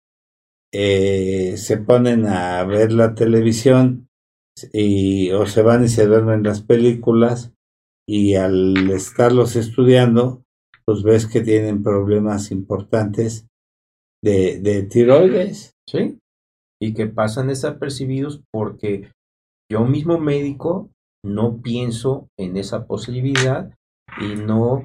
[0.73, 4.09] eh, se ponen a ver la televisión
[4.73, 7.53] y o se van y se duermen las películas
[8.09, 10.44] y al estarlos estudiando
[10.87, 13.47] pues ves que tienen problemas importantes
[14.23, 16.19] de, de tiroides Sí.
[16.83, 19.11] Y que pasan desapercibidos porque
[19.71, 20.91] yo mismo médico
[21.25, 23.73] no pienso en esa posibilidad
[24.21, 24.83] y no,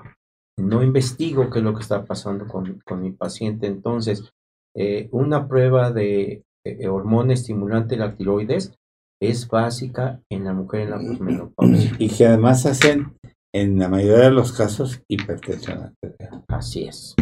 [0.57, 3.67] no investigo qué es lo que está pasando con, con mi paciente.
[3.67, 4.29] Entonces,
[4.77, 8.73] eh, una prueba de eh, hormona estimulante de la tiroides
[9.21, 11.91] es básica en la mujer en la posmenopausia.
[11.99, 13.17] y que además hacen
[13.53, 16.43] en la mayoría de los casos hipertensión arterial.
[16.47, 17.15] Así es.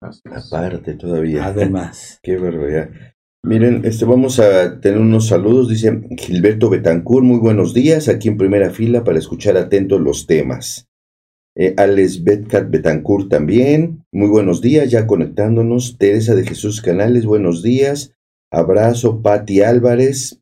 [0.00, 0.52] Así es.
[0.52, 1.46] Aparte todavía.
[1.46, 2.90] Además, Qué barbaridad.
[3.44, 5.68] Miren, este, vamos a tener unos saludos.
[5.68, 10.88] Dice Gilberto Betancourt, muy buenos días, aquí en primera fila para escuchar atentos los temas.
[11.56, 15.98] Eh, Alex Betcat Betancourt también, muy buenos días, ya conectándonos.
[15.98, 18.12] Teresa de Jesús Canales, buenos días.
[18.52, 20.40] Abrazo, Patti Álvarez,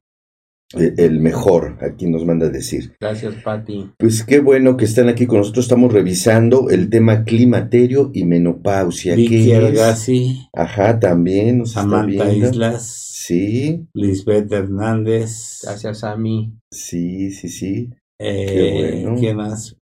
[0.75, 2.97] el mejor, aquí nos manda a decir.
[3.01, 3.93] Gracias, Patti.
[3.99, 5.65] Pues qué bueno que están aquí con nosotros.
[5.67, 9.15] Estamos revisando el tema climaterio y menopausia.
[9.15, 9.53] ¿Qué Vicky?
[9.53, 12.51] Argasi, Ajá, también nos está Samantha viendo.
[12.51, 16.53] Islas, Sí, Lisbeth Hernández, Gracias, Ami.
[16.73, 17.91] sí, sí, sí.
[18.21, 19.19] eh, bueno.
[19.19, 19.77] ¿quién más?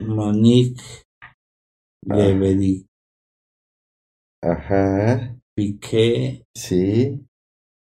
[0.00, 0.80] Monique
[2.08, 2.16] Ah.
[2.18, 2.84] de
[4.42, 7.26] Ajá, Piqué, sí,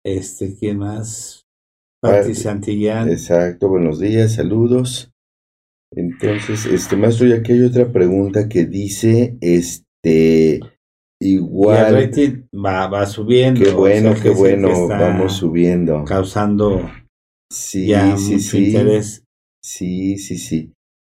[0.03, 1.40] este, ¿quién más?
[2.01, 3.69] Patti Ah, Santillán, exacto.
[3.69, 5.11] Buenos días, saludos.
[5.95, 12.43] Entonces, este maestro, y aquí hay otra pregunta que dice, este, y el igual, rating
[12.53, 13.61] va, va subiendo.
[13.63, 16.03] qué o bueno, sea, qué bueno, vamos subiendo.
[16.05, 16.89] Causando
[17.51, 18.67] Sí, ya sí, sí.
[18.67, 19.23] interés.
[19.63, 20.71] Sí, sí, sí.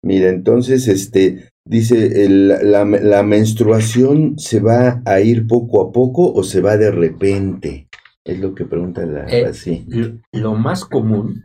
[0.04, 6.30] Mira, entonces, este, dice, el- la, la menstruación se va a ir poco a poco
[6.32, 7.88] o se va de repente?
[8.26, 11.44] Es lo que pregunta la, Eh, sí, Lo- Lo más común,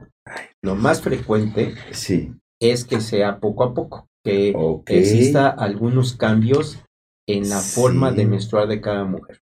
[0.64, 4.54] lo más frecuente sí, es que sea poco a poco, que
[4.88, 6.80] exista algunos cambios
[7.28, 7.80] en la Sí.
[7.82, 9.40] forma de menstruar de cada mujer.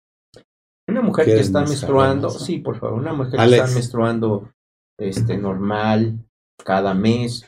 [0.88, 4.52] Una mujer que ¿Quieres está menstruando, sí, por favor, una mujer que está menstruando
[5.00, 6.20] este normal
[6.64, 7.48] cada mes,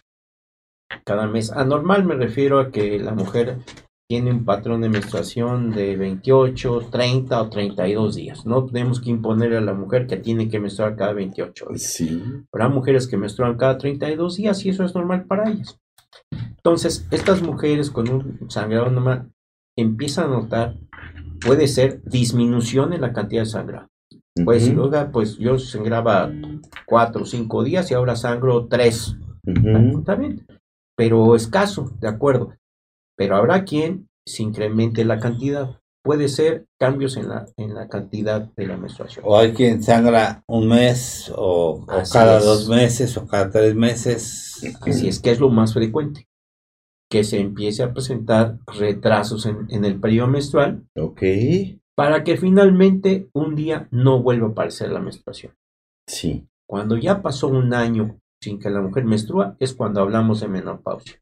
[1.04, 1.52] cada mes.
[1.52, 3.58] Anormal me refiero a que la mujer
[4.08, 8.46] tiene un patrón de menstruación de 28, 30 o 32 días.
[8.46, 11.82] No tenemos que imponerle a la mujer que tiene que menstruar cada 28 días.
[11.82, 12.22] Sí.
[12.52, 15.80] Habrá mujeres que menstruan cada 32 días y eso es normal para ellas.
[16.32, 19.32] Entonces, estas mujeres con un sangrado normal
[19.76, 20.76] empiezan a notar,
[21.44, 23.88] puede ser disminución en la cantidad de sangrado.
[24.44, 26.30] Puede decir, oiga, pues yo sangraba
[26.86, 29.18] 4 o 5 días y ahora sangro 3.
[29.48, 30.00] ujú.
[30.00, 30.46] Está bien,
[30.96, 32.54] pero escaso, de acuerdo.
[33.18, 35.80] Pero habrá quien se incremente la cantidad.
[36.04, 39.26] Puede ser cambios en la, en la cantidad de la menstruación.
[39.28, 42.46] O hay quien sangra un mes, o, o cada es.
[42.46, 44.62] dos meses, o cada tres meses.
[44.82, 46.28] Así es que es lo más frecuente.
[47.10, 51.22] Que se empiece a presentar retrasos en, en el periodo menstrual Ok.
[51.96, 55.54] para que finalmente un día no vuelva a aparecer la menstruación.
[56.08, 56.48] Sí.
[56.68, 61.20] Cuando ya pasó un año sin que la mujer menstrua es cuando hablamos de menopausia.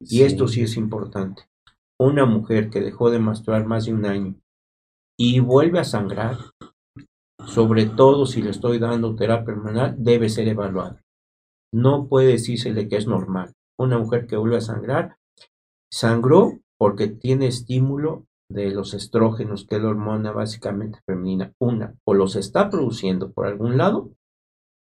[0.00, 0.22] Y sí.
[0.22, 1.48] esto sí es importante.
[1.98, 4.34] Una mujer que dejó de menstruar más de un año
[5.18, 6.36] y vuelve a sangrar,
[7.46, 11.02] sobre todo si le estoy dando terapia hormonal, debe ser evaluada.
[11.72, 13.54] No puede decírsele que es normal.
[13.78, 15.16] Una mujer que vuelve a sangrar,
[15.90, 21.52] sangró porque tiene estímulo de los estrógenos, que es la hormona básicamente femenina.
[21.58, 24.10] Una, o los está produciendo por algún lado,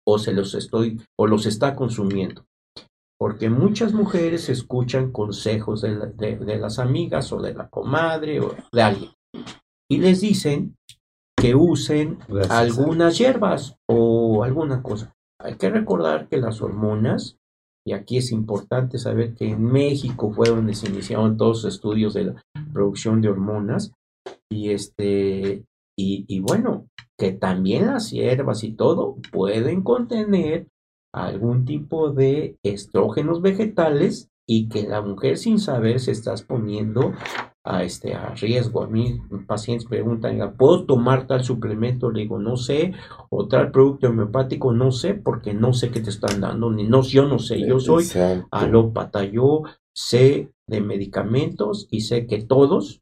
[0.05, 2.45] o se los estoy, o los está consumiendo
[3.19, 8.39] porque muchas mujeres escuchan consejos de, la- de- de las amigas o de la comadre
[8.41, 9.11] o de alguien
[9.89, 10.75] y les dicen
[11.37, 12.51] que usen Gracias.
[12.51, 15.13] algunas hierbas o alguna cosa.
[15.39, 17.37] Hay que recordar que las hormonas,
[17.85, 22.13] y aquí es importante saber que en México fue donde se iniciaron todos los estudios
[22.15, 23.91] de la producción de hormonas
[24.51, 25.65] y este
[25.97, 30.67] y, y bueno, que también las hierbas y todo pueden contener
[31.15, 37.13] algún tipo de estrógenos vegetales y que la mujer sin saber se está exponiendo
[37.63, 38.83] a este a riesgo.
[38.83, 42.11] A mí pacientes preguntan, "Oiga, ¿puedo tomar tal suplemento?
[42.11, 42.93] Le digo, no sé,
[43.29, 47.01] o tal producto homeopático, no sé, porque no sé qué te están dando, ni no,
[47.01, 48.47] yo no sé, yo soy Exacto.
[48.51, 49.63] alópata, yo
[49.95, 53.01] sé de medicamentos y sé que todos,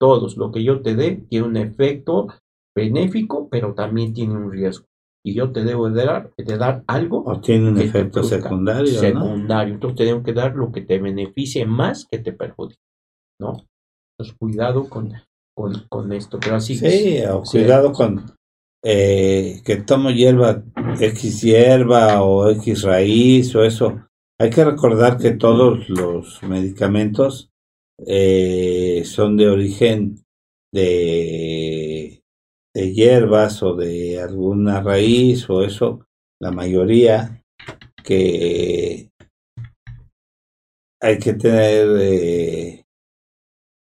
[0.00, 2.28] todos, lo que yo te dé tiene un efecto
[2.74, 4.86] benéfico, pero también tiene un riesgo.
[5.24, 8.92] Y yo te debo de dar, de dar algo O tiene un efecto produzca secundario,
[8.92, 8.98] ¿no?
[8.98, 9.74] secundario.
[9.74, 12.80] Entonces tenemos que dar lo que te beneficie más que te perjudique,
[13.40, 13.64] ¿no?
[14.18, 15.12] Entonces cuidado con,
[15.54, 16.40] con, con esto.
[16.40, 17.58] Pero así Sí, o sí.
[17.58, 18.32] cuidado con
[18.84, 20.64] eh, que tomo hierba,
[20.98, 24.00] X hierba o X raíz o eso.
[24.40, 27.50] Hay que recordar que todos los medicamentos
[28.04, 30.24] eh, son de origen
[30.72, 31.51] de,
[32.82, 36.06] de hierbas o de alguna raíz o eso,
[36.40, 37.44] la mayoría
[38.02, 39.10] que
[41.00, 42.84] hay que tener eh,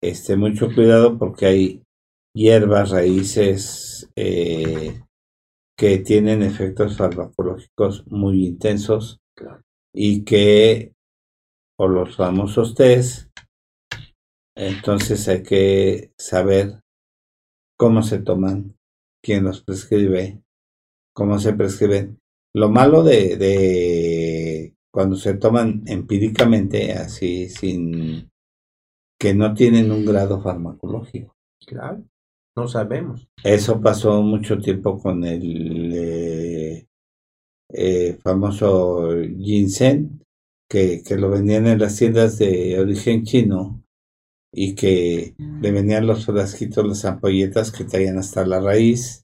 [0.03, 1.83] este mucho cuidado porque hay
[2.35, 5.01] hierbas, raíces eh,
[5.75, 9.19] que tienen efectos farmacológicos muy intensos
[9.93, 10.93] y que
[11.75, 13.31] por los famosos test,
[14.55, 16.81] entonces hay que saber
[17.81, 18.75] cómo se toman,
[19.21, 20.41] quién los prescribe,
[21.13, 22.19] cómo se prescriben.
[22.53, 28.29] Lo malo de, de cuando se toman empíricamente, así sin
[29.17, 31.35] que no tienen un grado farmacológico.
[31.65, 32.03] Claro,
[32.55, 33.29] no sabemos.
[33.43, 36.87] Eso pasó mucho tiempo con el eh,
[37.69, 40.21] eh, famoso ginseng,
[40.67, 43.83] que, que lo vendían en las tiendas de origen chino
[44.53, 49.23] y que le venían los frasquitos, las ampolletas que traían hasta la raíz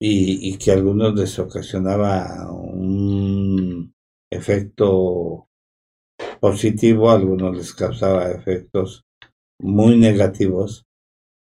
[0.00, 3.94] y, y que a algunos les ocasionaba un
[4.30, 5.48] efecto
[6.40, 9.04] positivo, a algunos les causaba efectos
[9.60, 10.84] muy negativos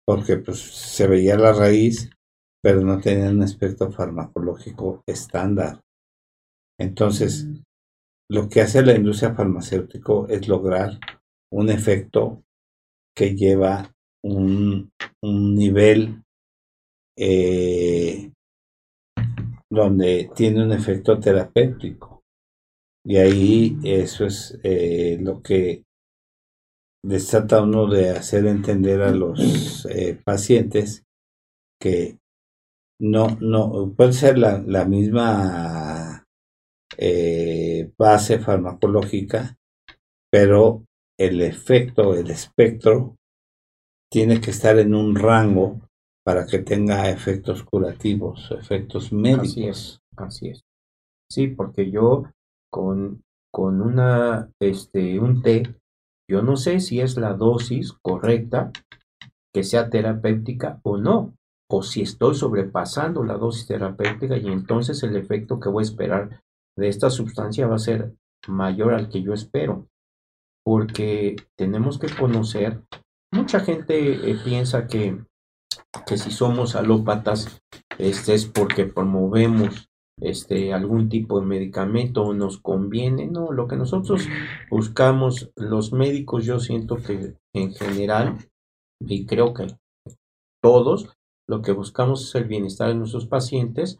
[0.06, 2.10] porque pues se veía la raíz
[2.62, 5.80] pero no tenía un aspecto farmacológico estándar.
[6.78, 7.46] Entonces,
[8.28, 10.98] lo que hace la industria farmacéutica es lograr
[11.52, 12.42] un efecto
[13.16, 14.90] que lleva un,
[15.22, 16.22] un nivel
[17.16, 18.30] eh,
[19.70, 22.22] donde tiene un efecto terapéutico.
[23.04, 25.84] Y ahí eso es eh, lo que
[27.04, 31.04] les trata uno de hacer entender a los eh, pacientes
[31.80, 32.18] que
[33.00, 36.26] no, no, puede ser la, la misma
[37.96, 39.56] base farmacológica,
[40.30, 40.84] pero
[41.20, 43.16] el efecto, el espectro,
[44.10, 45.82] tiene que estar en un rango
[46.24, 49.50] para que tenga efectos curativos, efectos médicos.
[49.50, 50.62] Así es, así es.
[51.30, 52.24] Sí, porque yo
[52.72, 55.76] con, con una, este, un té
[56.28, 58.70] Yo no sé si es la dosis correcta,
[59.52, 61.34] que sea terapéutica o no,
[61.70, 66.42] o si estoy sobrepasando la dosis terapéutica y entonces el efecto que voy a esperar
[66.78, 68.14] de esta sustancia va a ser
[68.48, 69.86] mayor al que yo espero.
[70.70, 72.84] Porque tenemos que conocer,
[73.32, 75.18] mucha gente eh, piensa que,
[76.06, 77.60] que si somos alópatas,
[77.98, 79.90] este es porque promovemos
[80.20, 83.26] este, algún tipo de medicamento o nos conviene.
[83.26, 84.28] No, lo que nosotros
[84.70, 88.38] buscamos, los médicos, yo siento que en general,
[89.00, 89.76] y creo que
[90.62, 91.16] todos,
[91.48, 93.98] lo que buscamos es el bienestar de nuestros pacientes.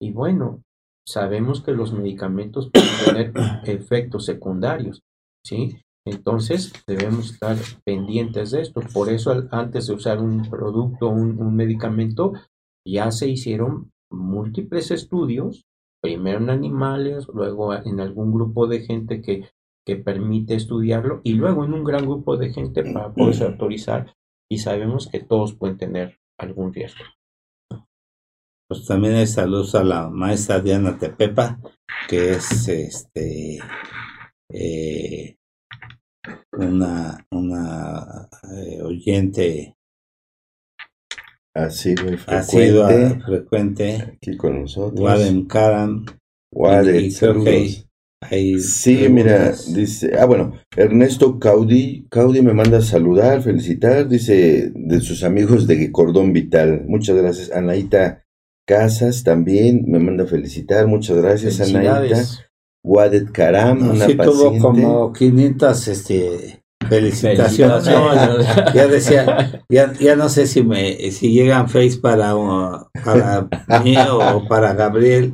[0.00, 0.62] Y bueno,
[1.04, 3.32] sabemos que los medicamentos pueden tener
[3.64, 5.02] efectos secundarios,
[5.44, 5.80] ¿sí?
[6.06, 8.80] Entonces debemos estar pendientes de esto.
[8.94, 12.32] Por eso antes de usar un producto, un, un medicamento,
[12.86, 15.66] ya se hicieron múltiples estudios,
[16.00, 19.48] primero en animales, luego en algún grupo de gente que,
[19.84, 24.14] que permite estudiarlo y luego en un gran grupo de gente para poderse autorizar
[24.48, 27.04] y sabemos que todos pueden tener algún riesgo.
[28.68, 31.60] Pues también hay saludos a la maestra Diana Tepepa,
[32.08, 33.58] que es este
[34.52, 35.35] eh,
[36.52, 39.76] una, una eh, oyente
[41.56, 45.00] ha sido frecuente, frecuente aquí con nosotros.
[45.00, 46.04] Wadem Karam.
[46.52, 47.10] Wadem,
[48.60, 55.00] Sí, mira, dice, ah, bueno, Ernesto Caudi, Caudi me manda a saludar, felicitar, dice, de
[55.00, 56.84] sus amigos de Cordón Vital.
[56.86, 57.52] Muchas gracias.
[57.52, 58.24] Anaita
[58.66, 62.22] Casas también me manda a felicitar, muchas gracias, Anaita.
[62.86, 67.84] Wadet Karam, una sí, tuvo como 500 este, Felicitaciones.
[68.74, 72.32] ya decía, ya, ya, no sé si me si llegan face para,
[73.04, 73.48] para
[73.82, 75.32] mí o para Gabriel.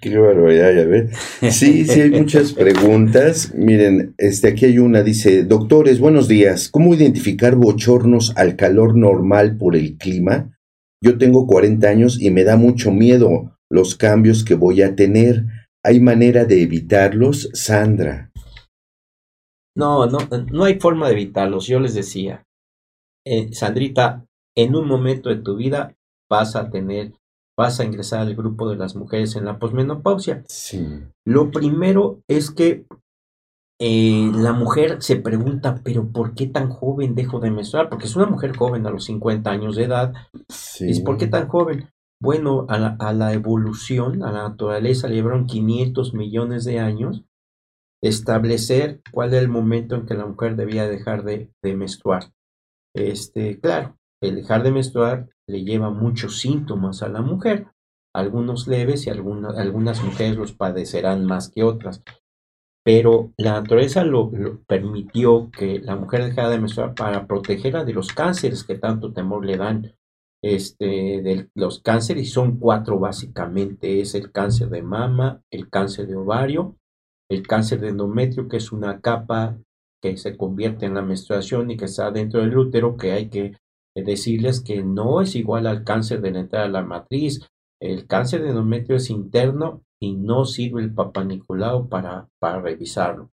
[0.00, 1.10] Qué barbaridad, ya ves.
[1.54, 3.52] Sí, sí, hay muchas preguntas.
[3.54, 6.70] Miren, este aquí hay una, dice, doctores, buenos días.
[6.70, 10.58] ¿Cómo identificar bochornos al calor normal por el clima?
[11.02, 15.44] Yo tengo 40 años y me da mucho miedo los cambios que voy a tener.
[15.84, 18.30] ¿Hay manera de evitarlos, Sandra?
[19.76, 20.18] No, no,
[20.50, 21.66] no hay forma de evitarlos.
[21.66, 22.44] Yo les decía,
[23.24, 24.26] eh, Sandrita,
[24.56, 25.94] en un momento de tu vida
[26.28, 27.12] vas a tener,
[27.56, 30.42] vas a ingresar al grupo de las mujeres en la posmenopausia.
[30.48, 30.84] Sí.
[31.24, 32.86] Lo primero es que
[33.80, 37.88] eh, la mujer se pregunta, pero ¿por qué tan joven dejo de menstruar?
[37.88, 40.12] Porque es una mujer joven a los 50 años de edad.
[40.48, 40.90] Sí.
[40.90, 41.88] ¿Es por qué tan joven?
[42.20, 47.22] Bueno, a la, evolución, a la naturaleza le llevaron 500 millones de años
[48.02, 52.32] establecer cuál era el momento en que la mujer debía dejar de, menstruar.
[52.94, 57.68] Este, claro, el dejar de menstruar le lleva muchos síntomas a la mujer,
[58.14, 62.02] algunos leves y algunas mujeres los padecerán más que otras.
[62.84, 64.30] Pero la naturaleza lo,
[64.66, 69.44] permitió que la mujer dejara de menstruar para protegerla de los cánceres que tanto temor
[69.44, 69.92] le dan.
[70.42, 76.16] Este, de los cánceres son cuatro básicamente, es el cáncer de mama, el cáncer de
[76.16, 76.76] ovario,
[77.28, 79.58] el cáncer de endometrio, que es una capa
[80.00, 83.56] que se convierte en la menstruación y que está dentro del útero, que hay que
[83.94, 87.46] decirles que no es igual al cáncer de la entrada de la matriz.
[87.80, 93.30] El cáncer de endometrio es interno y no sirve el papaniculado para, para revisarlo.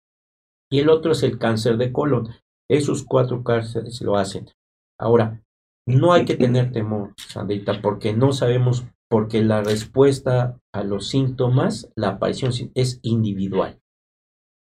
[0.72, 2.30] Y el otro es el cáncer de colon.
[2.70, 4.50] Esos cuatro cánceres lo hacen.
[4.98, 5.43] Ahora,
[5.86, 11.92] no hay que tener temor, Sandrita, porque no sabemos, porque la respuesta a los síntomas,
[11.96, 13.80] la aparición es individual.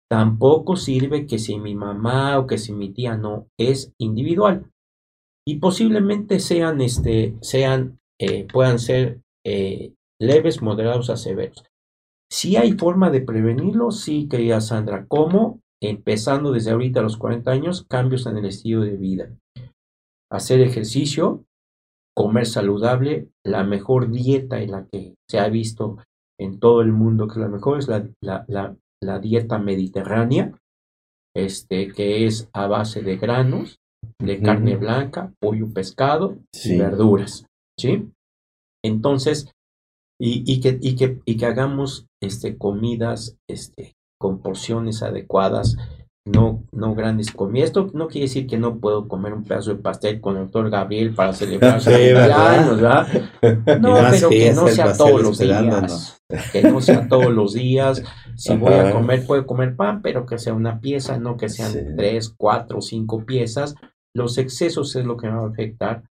[0.10, 4.70] Tampoco sirve que si mi mamá o que si mi tía no, es individual.
[5.48, 11.64] Y posiblemente sean, este, sean, eh, puedan ser eh, leves, moderados a severos.
[12.30, 15.06] Si hay forma de prevenirlo, sí, querida Sandra.
[15.08, 15.62] ¿Cómo?
[15.82, 19.30] Empezando desde ahorita a los 40 años, cambios en el estilo de vida.
[20.32, 21.44] Hacer ejercicio,
[22.16, 25.98] comer saludable, la mejor dieta en la que se ha visto
[26.40, 30.58] en todo el mundo que la mejor es la, la, la dieta mediterránea,
[31.36, 33.78] este, que es a base de granos,
[34.20, 37.46] de carne blanca, pollo, pescado y verduras,
[37.80, 38.12] ¿sí?
[38.84, 39.52] Entonces,
[40.20, 45.78] y, y, que, y, que, y que hagamos este, comidas este, con porciones adecuadas
[46.26, 47.70] no, no grandes comidas.
[47.70, 50.70] Esto no quiere decir que no puedo comer un pedazo de pastel con el doctor
[50.70, 53.08] Gabriel para celebrar su cumpleaños, ¿verdad?
[53.82, 56.22] No, pero que no sea todos los días.
[56.52, 58.04] Que no sea todos los días.
[58.36, 61.96] Si voy a comer, puedo comer pan, pero que sea una pieza, no que sean
[61.96, 63.76] tres, cuatro, cinco piezas.
[64.16, 66.04] Los excesos es lo que me va a afectar.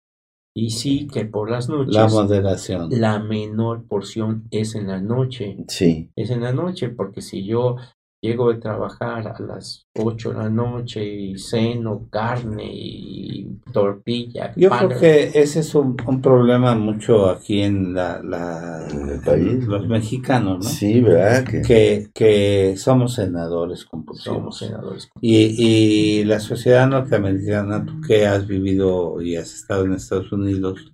[0.54, 1.94] Y sí que por las noches.
[1.94, 2.88] La moderación.
[2.90, 5.56] La menor porción es en la noche.
[5.66, 6.10] Sí.
[6.14, 7.76] Es en la noche, porque si yo
[8.22, 14.52] Llego de trabajar a las 8 de la noche y ceno carne y tortilla.
[14.56, 14.88] Yo pan.
[14.88, 19.64] creo que ese es un, un problema mucho aquí en la, la- En el país.
[19.64, 20.70] los mexicanos, ¿no?
[20.70, 21.44] Sí, ¿verdad?
[21.44, 24.36] Que, Que, que somos senadores compulsivos.
[24.38, 25.08] Somos senadores.
[25.22, 30.92] Y, y la sociedad norteamericana, tú que has vivido y has estado en Estados Unidos,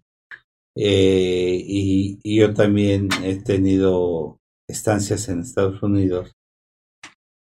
[0.77, 6.36] eh, y, y yo también he tenido estancias en Estados Unidos,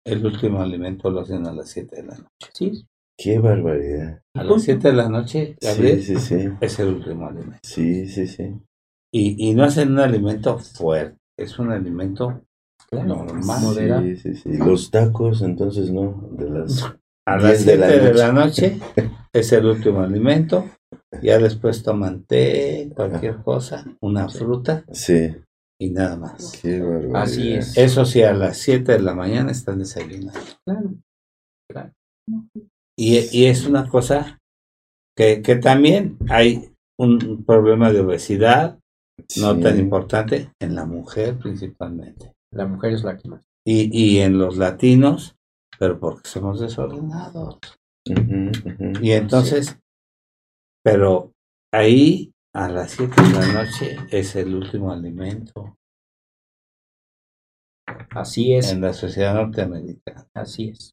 [0.06, 2.50] el último alimento lo hacen a las 7 de la noche.
[2.52, 2.86] Sí,
[3.18, 4.22] qué barbaridad.
[4.34, 6.48] A las 7 de la noche, Sí, Gabriel, sí, sí.
[6.60, 7.58] es el último alimento.
[7.62, 8.54] Sí, sí, sí.
[9.12, 12.42] Y, y no hacen un alimento fuerte, es un alimento
[12.90, 13.24] claro.
[13.24, 13.62] normal.
[13.62, 14.02] Moderado.
[14.02, 14.56] Sí, sí, sí.
[14.56, 16.28] Los tacos, entonces, ¿no?
[16.32, 16.84] De las...
[17.28, 18.18] A 10 las de 7 la de, noche.
[18.18, 18.78] la noche
[19.32, 20.64] es el último alimento.
[21.22, 25.34] Ya después toman té, cualquier cosa, una fruta Sí,
[25.78, 26.58] y nada más.
[26.60, 27.22] qué barbaridad.
[27.22, 27.76] Así es.
[27.76, 30.40] Eso sí, a las 7 de la mañana están desayunando.
[31.70, 31.92] Claro.
[32.98, 34.38] Y, y es una cosa
[35.16, 38.78] que, que también hay un problema de obesidad,
[39.38, 42.32] no tan importante, en la mujer principalmente.
[42.52, 43.42] La mujer es la que más.
[43.66, 45.36] Y, y en los latinos,
[45.78, 47.58] pero porque somos desordenados.
[49.02, 49.78] Y entonces,
[50.84, 51.32] pero
[51.72, 55.76] ahí a las 7 de la noche es el último alimento
[58.10, 58.72] Así es.
[58.72, 60.26] en la sociedad norteamericana.
[60.34, 60.92] Así es.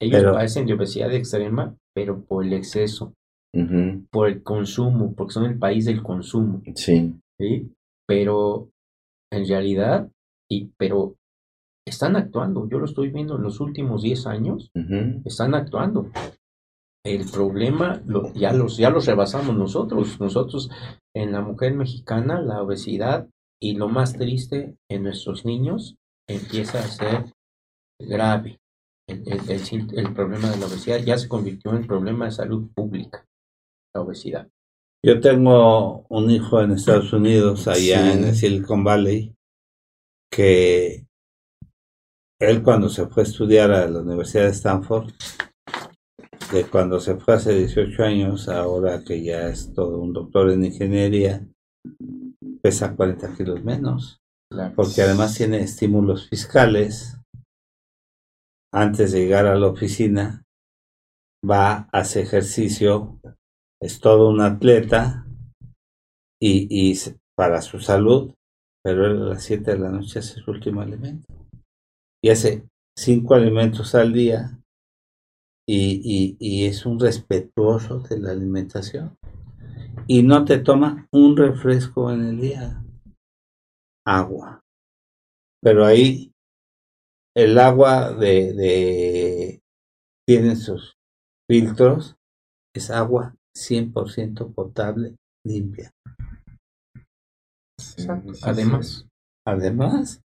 [0.00, 3.12] Ellos Pero- padecen de obesidad extrema, pero por el exceso,
[4.10, 6.62] por el consumo, porque son el país del consumo.
[6.74, 7.14] Sí.
[7.38, 7.70] ¿sí?
[8.08, 8.70] Pero
[9.30, 10.10] en realidad,
[10.50, 11.16] y, pero
[11.86, 12.68] están actuando.
[12.68, 14.70] Yo lo estoy viendo en los últimos 10 años,
[15.24, 16.10] están actuando.
[17.04, 20.20] El problema lo- ya, los, ya los rebasamos nosotros.
[20.20, 20.70] Nosotros
[21.14, 23.28] en la mujer mexicana, la obesidad
[23.60, 25.96] y lo más triste en nuestros niños
[26.28, 27.24] empieza a ser
[28.00, 28.58] grave.
[29.08, 33.24] El, el- el problema de la obesidad ya se convirtió en problema de salud pública,
[33.94, 34.48] la obesidad.
[35.04, 38.18] Yo tengo un hijo en Estados Unidos, allá Sí.
[38.18, 39.34] en el Silicon Valley,
[40.30, 41.04] que
[42.40, 45.10] él cuando se fue a estudiar a la Universidad de Stanford,
[46.52, 50.64] de cuando se fue hace 18 años, ahora que ya es todo un doctor en
[50.64, 51.46] ingeniería,
[52.62, 54.18] pesa 40 kilos menos,
[54.50, 54.74] Claro.
[54.76, 57.16] porque además tiene estímulos fiscales.
[58.70, 60.44] Antes de llegar a la oficina,
[61.48, 63.18] va, hace ejercicio,
[63.80, 65.26] es todo un atleta
[66.40, 66.94] y, y
[67.34, 68.34] para su salud,
[68.84, 71.26] pero él a las 7 de la noche hace su último alimento.
[72.22, 74.61] Y hace cinco alimentos al día
[75.66, 79.16] y, y, y es un respetuoso de la alimentación.
[80.06, 82.84] Y no te toma un refresco en el día.
[84.06, 84.60] Agua.
[85.62, 86.32] Pero ahí
[87.34, 89.62] el agua de, de
[90.26, 90.96] tiene sus
[91.48, 92.16] filtros,
[92.74, 95.90] es agua 100% potable, limpia.
[97.78, 98.06] Sí,
[98.42, 99.06] Además,
[99.44, 100.20] Además,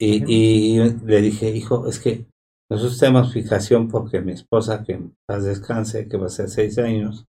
[0.00, 2.26] y, y le dije, hijo, es que
[2.72, 4.98] nosotros tenemos fijación porque mi esposa, que
[5.28, 7.26] paz descanse, que va a ser seis años,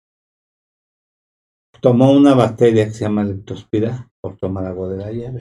[1.80, 5.38] tomó una bacteria que se llama leptospira por tomar agua de la llave.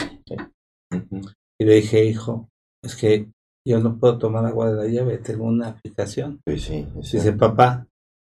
[1.60, 2.48] Y le dije, hijo,
[2.84, 3.32] es que
[3.68, 6.42] yo no puedo tomar agua de la llave, tengo una fijación.
[6.46, 6.88] Pues sí.
[6.94, 7.88] Dice, papá,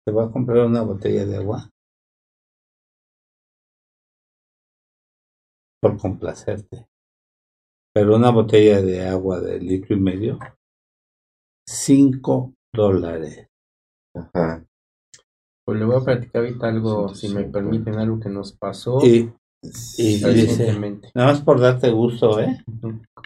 [0.06, 1.70] te voy a comprar una botella de agua.
[5.82, 6.88] Por complacerte.
[7.94, 10.40] Pero una botella de agua de litro y medio,
[11.72, 13.48] cinco dólares.
[14.16, 14.66] Ajá.
[15.66, 17.52] pues le voy a platicar ahorita algo, si me 150.
[17.60, 19.32] permiten, algo que nos pasó Y,
[19.98, 20.74] y dice,
[21.14, 22.64] nada más por darte gusto, ¿eh?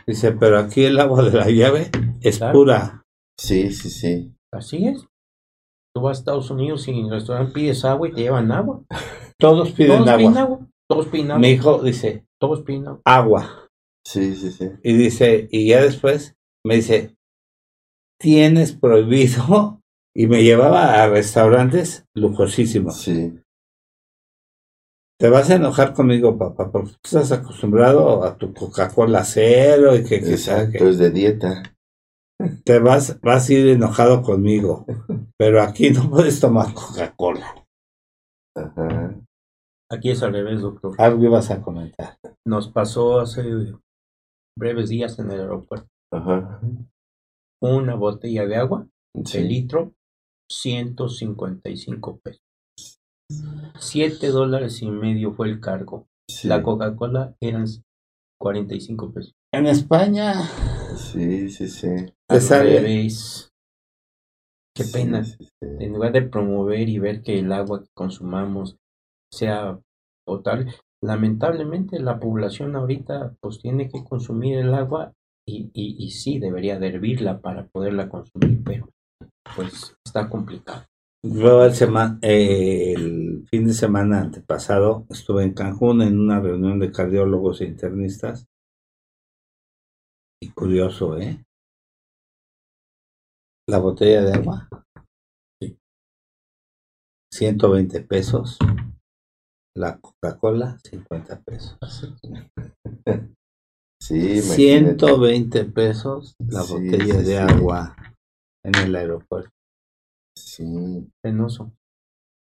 [0.05, 1.89] Dice, pero aquí el agua de la llave
[2.21, 2.53] es Claro.
[2.53, 3.03] pura.
[3.39, 4.33] Sí, sí, sí.
[4.51, 5.05] Así es.
[5.95, 8.83] Tú vas a Estados Unidos y en el restaurante pides agua y te llevan agua.
[9.39, 10.17] Todos piden Todos agua.
[10.17, 10.59] piden agua.
[10.89, 11.39] Todos piden agua.
[11.39, 13.01] Mi hijo dice, Todos piden agua.
[13.05, 13.67] agua.
[14.05, 14.69] Sí, sí, sí.
[14.83, 16.35] Y dice, y ya después
[16.65, 17.15] me dice,
[18.23, 19.79] tienes prohibido.
[20.15, 23.01] Y me llevaba a restaurantes lujosísimos.
[23.01, 23.35] Sí.
[25.19, 30.03] Te vas a enojar conmigo, papá, porque tú estás acostumbrado a tu Coca-Cola cero y
[30.03, 31.63] que, que Exacto, es de dieta.
[32.63, 34.85] te vas, vas a ir enojado conmigo.
[35.35, 37.65] Pero aquí no puedes tomar Coca-Cola.
[38.55, 39.15] Ajá.
[39.91, 40.93] Aquí es al revés, doctor.
[40.99, 42.19] Algo ibas a comentar.
[42.45, 43.43] Nos pasó hace
[44.55, 45.87] breves días en el aeropuerto.
[46.13, 46.61] Ajá.
[47.63, 49.39] Una botella de agua de Sí.
[49.43, 49.93] litro,
[50.51, 52.41] 155 pesos.
[53.79, 56.07] 7 dólares y medio fue el cargo.
[56.29, 56.47] Sí.
[56.47, 57.65] La Coca-Cola eran
[58.39, 59.33] 45 pesos.
[59.53, 60.33] En España,
[60.97, 61.49] Sí.
[61.49, 61.87] Sí, sí.
[62.29, 63.49] Al revés.
[64.75, 65.23] Qué Sí, pena.
[65.23, 65.49] sí, sí.
[65.79, 68.77] En lugar de promover y ver que el agua que consumamos
[69.31, 69.79] sea
[70.25, 75.13] potable, lamentablemente la población ahorita pues tiene que consumir el agua
[75.45, 78.89] y, y, y sí debería de hervirla para poderla consumir, pero
[79.55, 80.85] pues está complicado.
[81.23, 86.79] Luego el, sema- eh, el fin de semana antepasado estuve en Cancún en una reunión
[86.79, 88.47] de cardiólogos e internistas.
[90.39, 91.43] Y curioso, ¿eh?
[93.67, 94.69] La botella de agua.
[95.61, 95.77] Sí.
[97.31, 98.57] 120 pesos.
[99.75, 101.77] La Coca-Cola, 50 pesos.
[104.05, 104.55] Sí, imagínate.
[104.55, 107.35] 120 pesos la Sí, botella sí, de sí.
[107.35, 107.95] agua
[108.65, 109.49] en el aeropuerto.
[110.37, 111.71] Sí, Penoso.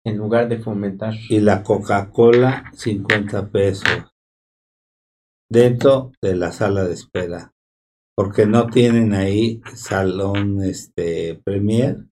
[0.06, 1.14] En lugar de fomentar.
[1.28, 4.10] y la Coca-Cola 50 pesos
[5.50, 7.52] dentro de la sala de espera
[8.16, 12.06] porque no tienen ahí salón este premier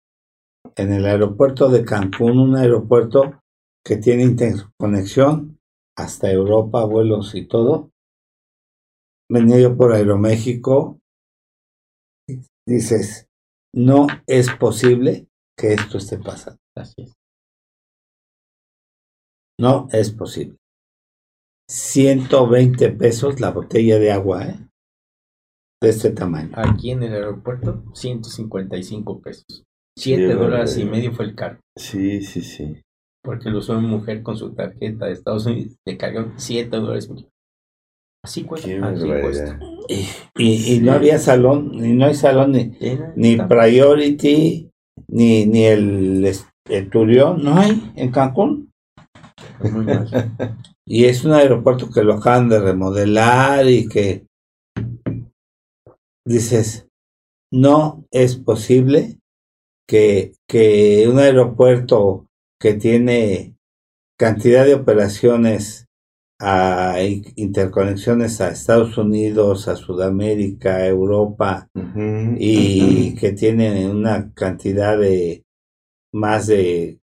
[0.76, 3.40] en el aeropuerto de Cancún un aeropuerto
[3.84, 5.58] que tiene interconexión
[5.96, 7.90] hasta Europa vuelos y todo
[9.30, 10.98] venía yo por Aeroméxico
[12.66, 13.26] dices
[13.74, 17.12] no es posible que esto esté pasando Así es.
[19.60, 20.56] No es posible.
[21.68, 24.58] 120 pesos la botella de agua, ¿eh?
[25.82, 26.52] De este tamaño.
[26.54, 29.44] Aquí en el aeropuerto, 155 pesos.
[29.96, 31.60] Sí, 7 dólares y medio fue el cargo.
[31.76, 32.80] sí, sí, sí.
[33.22, 35.76] Porque lo usó una mujer con su tarjeta de Estados Unidos.
[35.84, 37.10] Le cargó 7 dólares.
[38.28, 38.68] Así cuesta.
[38.88, 39.58] Así cuesta.
[39.88, 40.06] Y,
[40.36, 42.72] y- y no había salón, ni no hay salón, ni,
[43.16, 44.70] ni Priority,
[45.08, 48.70] ni, ni el, es- el Turión, no hay en Cancún.
[50.90, 54.24] Y es un aeropuerto que lo acaban de remodelar y que
[56.26, 56.88] dices,
[57.52, 59.18] no es posible
[59.86, 62.26] que, que un aeropuerto
[62.58, 63.54] que tiene
[64.18, 65.87] cantidad de operaciones
[66.40, 66.96] a
[67.36, 71.68] interconexiones a Estados Unidos, a Sudamérica, a Europa
[72.38, 75.42] y que tiene una cantidad de
[76.12, 77.00] más de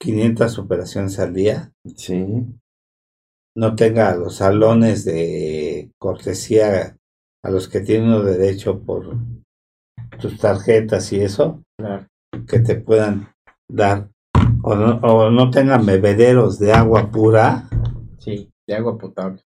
[0.00, 2.24] 500 operaciones al día, Sí,
[3.56, 6.96] no tenga los salones de cortesía
[7.44, 9.16] a los que tiene uno derecho por
[10.20, 12.06] tus tarjetas y eso, Claro.
[12.48, 13.28] que te puedan
[13.68, 14.08] dar,
[14.62, 17.68] o no, o no tengan bebederos de agua pura,
[18.24, 19.42] Sí, de agua potable.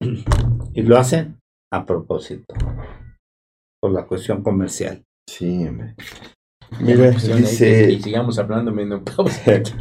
[0.74, 1.38] y lo hacen
[1.72, 2.54] a propósito,
[3.82, 5.02] por la cuestión comercial.
[5.28, 5.94] sí, hombre.
[6.80, 9.62] Mira, dice, Y sigamos hablando de menopausia.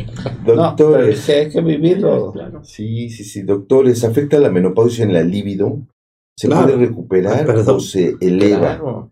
[0.46, 2.32] No, pero doctores, sí hay que vivirlo.
[2.34, 2.64] Claro.
[2.64, 5.88] sí, sí, sí, doctores, ¿afecta la menopausia en la libido?
[6.38, 6.64] ¿Se Claro.
[6.68, 7.78] puede recuperar perdón.
[7.78, 8.60] o se eleva?
[8.78, 9.12] Claro.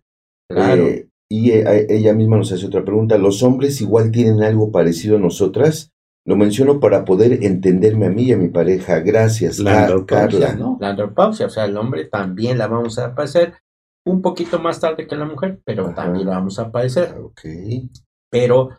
[0.49, 0.84] Claro.
[0.88, 3.18] Eh, y eh, ella misma nos hace otra pregunta.
[3.18, 5.91] ¿Los hombres igual tienen algo parecido a nosotras?
[6.26, 8.99] Lo menciono para poder entenderme a mí y a mi pareja.
[8.99, 10.55] Gracias, La andropausia, Carla.
[10.55, 10.78] ¿no?
[10.80, 13.55] La andropausia, o sea, el hombre también la vamos a padecer
[14.05, 15.95] un poquito más tarde que la mujer, pero Ajá.
[15.95, 17.17] también la vamos a padecer.
[17.19, 17.41] Ok.
[18.32, 18.69] Pero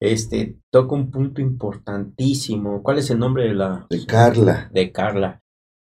[0.00, 2.82] este toca un punto importantísimo.
[2.82, 4.70] ¿Cuál es el nombre de la De Carla.
[4.72, 5.40] de Carla?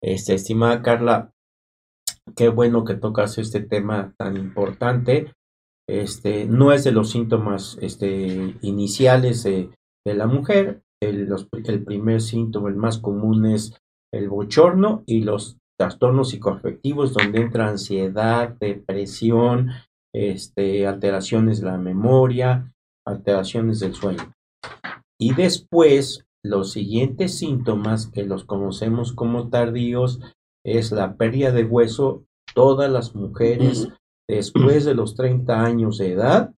[0.01, 1.31] Este, estimada Carla,
[2.35, 5.33] qué bueno que tocas este tema tan importante.
[5.87, 9.69] Este, no es de los síntomas este, iniciales de,
[10.05, 10.81] de la mujer.
[11.09, 13.77] El, los- el primer síntoma, el más común es
[14.13, 19.69] el bochorno y los trastornos psicoafectivos donde entra ansiedad, depresión,
[20.13, 22.71] este, alteraciones de la memoria,
[23.07, 24.33] alteraciones del sueño.
[25.19, 30.19] Y después, los siguientes síntomas que los conocemos como tardíos
[30.65, 32.25] es la pérdida de hueso.
[32.53, 33.89] Todas las mujeres
[34.29, 36.53] después de los 30 años de edad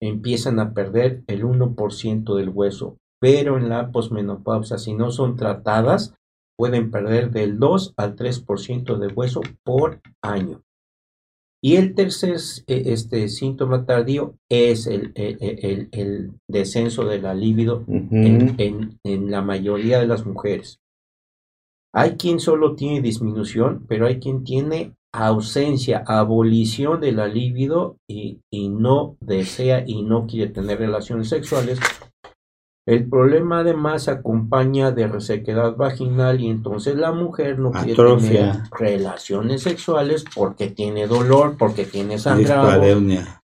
[0.00, 6.14] empiezan a perder el 1% del hueso, pero en la posmenopausia, si no son tratadas,
[6.56, 10.62] pueden perder del 2 al 3% de hueso por año.
[11.62, 12.36] Y el tercer
[12.66, 17.84] eh, este, síntoma tardío es el, el- el- el descenso de la libido
[18.26, 20.78] en, en- en la mayoría de las mujeres.
[21.94, 28.40] Hay quien solo tiene disminución, pero hay quien tiene ausencia, abolición de la libido y,
[28.52, 31.78] y no desea y no quiere tener relaciones sexuales.
[32.86, 38.28] El problema además acompaña de resequedad vaginal y entonces la mujer no quiere Atrofia.
[38.52, 42.70] tener relaciones sexuales porque tiene dolor, porque tiene sangrado,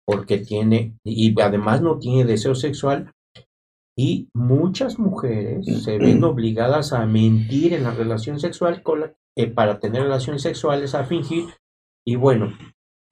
[0.06, 3.12] porque tiene, y además no tiene deseo sexual.
[3.98, 9.48] Y muchas mujeres se ven obligadas a mentir en la relación sexual con la- eh,
[9.48, 11.46] para tener relaciones sexuales, a fingir
[12.06, 12.52] Y bueno,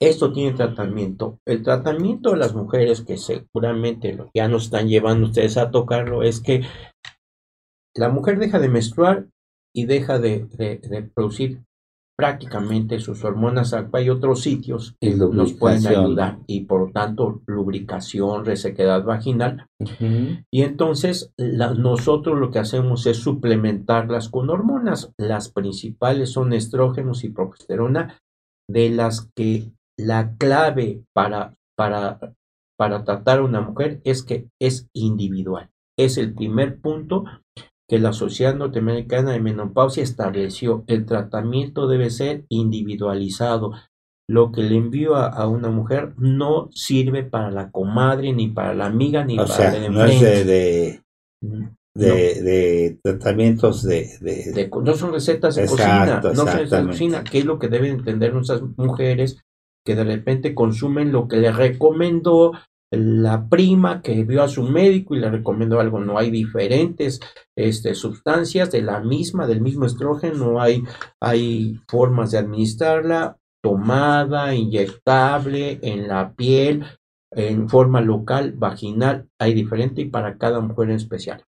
[0.02, 1.40] esto tiene tratamiento.
[1.46, 6.24] El tratamiento de las mujeres, que seguramente lo ya nos están llevando ustedes a tocarlo,
[6.24, 6.62] es que
[7.96, 9.28] la mujer deja de menstruar
[9.76, 10.48] y deja de,
[11.14, 11.64] producir
[12.18, 13.74] prácticamente sus hormonas.
[13.92, 19.68] Hay otros sitios que nos pueden ayudar y por lo tanto lubricación, resequedad vaginal.
[20.52, 25.12] Y entonces nosotros lo que hacemos es suplementarlas con hormonas.
[25.18, 28.18] Las principales son estrógenos y progesterona,
[28.70, 32.20] de las que la clave para, para,
[32.78, 35.70] para tratar a una mujer es que es individual.
[35.98, 37.26] Es el primer punto
[37.88, 40.86] que la Sociedad Norteamericana de Menopausia estableció.
[40.88, 43.74] El tratamiento debe ser individualizado.
[44.30, 48.86] Lo que le envío a, una mujer no sirve para la comadre, ni para la
[48.86, 51.02] amiga, ni para el no es de,
[51.96, 56.22] de, tratamientos de, No son recetas de cocina.
[56.22, 57.24] No son recetas de cocina.
[57.24, 59.44] ¿Qué es lo que deben entender nuestras mujeres?
[59.90, 62.52] Que de repente consumen lo que le recomendó
[62.92, 66.00] la prima que vio a su médico y le recomendó algo.
[66.00, 67.20] No hay diferentes
[67.58, 70.84] este, sustancias de la misma, del mismo estrógeno, hay,
[71.20, 76.86] hay formas de administrarla, tomada, inyectable, en la piel,
[77.32, 81.46] en forma local, vaginal, hay diferente y para cada mujer en especial.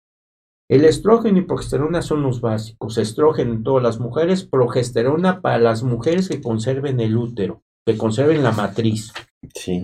[0.69, 2.99] El estrógeno y progesterona son los básicos.
[2.99, 8.43] Estrógeno en todas las mujeres, progesterona para las mujeres que conserven el útero que conserven
[8.43, 9.13] la matriz.
[9.55, 9.81] Sí.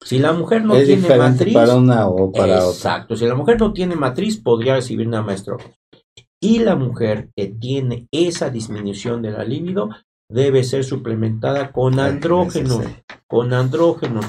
[0.00, 1.52] Si la mujer no tiene matriz.
[1.52, 3.16] Para una o para exacto, Exacto.
[3.16, 5.58] Si la mujer no tiene matriz, podría recibir una maestro.
[6.40, 9.90] Y la mujer que tiene esa disminución de la libido
[10.30, 12.80] debe ser suplementada con andrógeno.
[13.28, 14.20] Con andrógeno.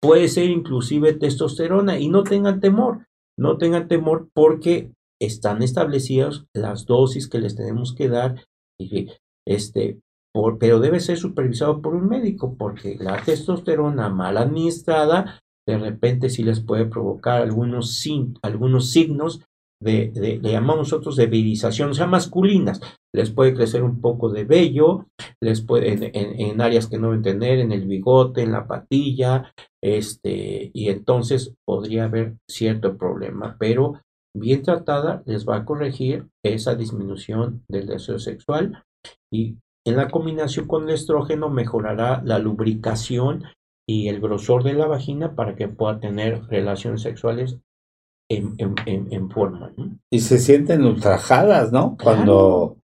[0.00, 1.98] Puede ser inclusive testosterona.
[1.98, 3.06] Y no tengan temor.
[3.38, 8.46] No tengan temor porque están establecidas las dosis que les tenemos que dar.
[9.46, 10.00] Este,
[10.58, 16.42] pero debe ser supervisado por un médico porque la testosterona mal administrada de repente sí
[16.42, 18.04] les puede provocar algunos,
[18.42, 19.42] algunos signos
[19.82, 22.80] de, le llamamos nosotros de virización, o sea, masculinas.
[23.14, 25.06] Les puede crecer un poco de vello,
[25.40, 29.52] les puede, en, en, áreas que no deben tener, en el bigote, en la patilla,
[29.82, 34.00] este, y entonces podría haber cierto problema, pero
[34.36, 38.84] bien tratada les va a corregir esa disminución del deseo sexual
[39.32, 39.56] y
[39.90, 43.44] en la combinación con el estrógeno mejorará la lubricación
[43.86, 47.58] y el grosor de la vagina para que pueda tener relaciones sexuales
[48.30, 48.54] en,
[48.86, 49.72] en, forma.
[50.10, 51.96] Y se sienten ultrajadas, ¿no?
[52.00, 52.76] Cuando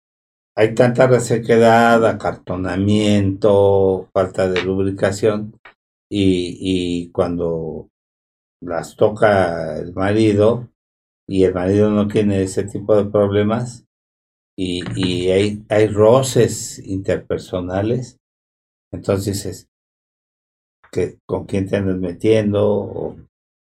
[0.56, 5.54] hay tanta resequedad, acartonamiento, falta de lubricación
[6.10, 7.88] y, y cuando
[8.60, 10.68] las toca el marido
[11.28, 13.85] y el marido no tiene ese tipo de problemas,
[14.58, 18.18] y, y hay, hay roces interpersonales,
[18.92, 19.68] entonces es
[20.90, 23.16] que con quién te andas metiendo o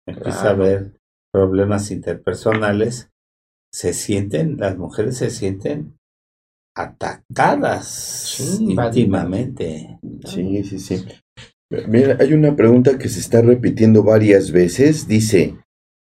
[0.08, 1.00] empieza a haber
[1.32, 3.10] problemas interpersonales,
[3.74, 5.98] se sienten, las mujeres se sienten
[6.76, 10.00] atacadas íntimamente.
[10.26, 11.06] Sí, sí, sí.
[11.88, 15.08] Mira, hay una pregunta que se está repitiendo varias veces.
[15.08, 15.58] Dice,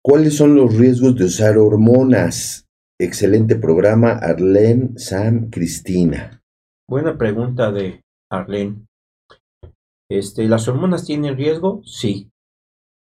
[0.04, 2.66] ¿cuáles son los riesgos de usar hormonas?
[3.04, 6.42] Excelente programa, Arlene, Sam, Cristina.
[6.90, 8.02] Buena pregunta de
[8.32, 8.86] Arlene.
[10.10, 11.82] Este, ¿Las hormonas tienen riesgo?
[11.84, 12.30] Sí.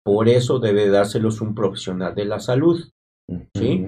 [0.05, 2.89] Por eso debe dárselos un profesional de la salud.
[3.53, 3.85] ¿sí?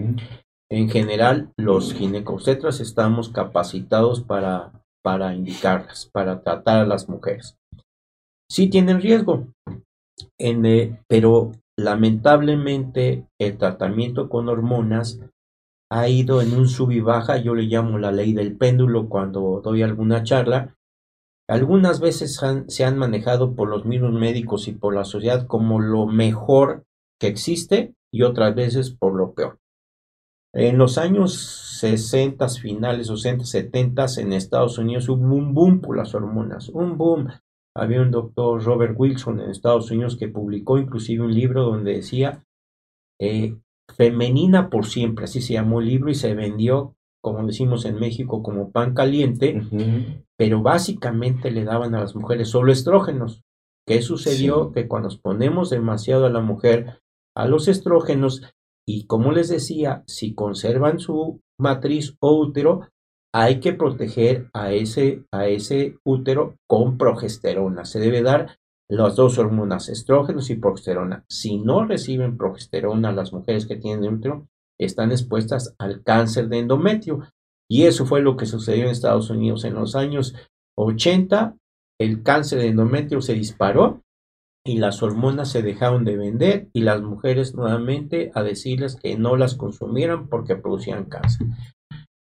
[0.69, 7.55] En general, los ginecobstetras estamos capacitados para, para indicarlas, para tratar a las mujeres.
[8.51, 9.47] Sí tienen riesgo,
[10.37, 15.21] en, eh, pero lamentablemente el tratamiento con hormonas
[15.93, 19.61] ha ido en un sub y baja, yo le llamo la ley del péndulo cuando
[19.63, 20.75] doy alguna charla.
[21.47, 26.07] Algunas veces se han manejado por los mismos médicos y por la sociedad como lo
[26.07, 26.83] mejor
[27.19, 29.59] que existe y otras veces por lo peor.
[30.51, 36.15] En los años 60, finales 60, 70 en Estados Unidos hubo un boom por las
[36.15, 37.27] hormonas, un boom.
[37.75, 42.43] Había un doctor Robert Wilson en Estados Unidos que publicó inclusive un libro donde decía
[43.19, 43.57] eh,
[43.95, 48.41] Femenina por siempre, así se llamó el libro y se vendió, como decimos en México,
[48.41, 49.61] como pan caliente,
[50.37, 53.43] pero básicamente le daban a las mujeres solo estrógenos.
[53.85, 54.71] ¿Qué sucedió?
[54.71, 57.01] Que cuando nos ponemos demasiado a la mujer
[57.35, 58.41] a los estrógenos,
[58.85, 62.87] y como les decía, si conservan su matriz o útero,
[63.33, 67.85] hay que proteger a ese, a ese útero con progesterona.
[67.85, 68.57] Se debe dar
[68.89, 71.23] las dos hormonas, estrógenos y progesterona.
[71.27, 74.47] Si no reciben progesterona, las mujeres que tienen útero
[74.79, 77.19] están expuestas al cáncer de endometrio.
[77.69, 80.35] Y eso fue lo que sucedió en Estados Unidos en los años
[80.77, 81.55] 80.
[81.99, 84.01] el cáncer de endometrio se disparó
[84.65, 89.35] y las hormonas se dejaron de vender y las mujeres nuevamente a decirles que no
[89.35, 91.47] las consumieran porque producían cáncer.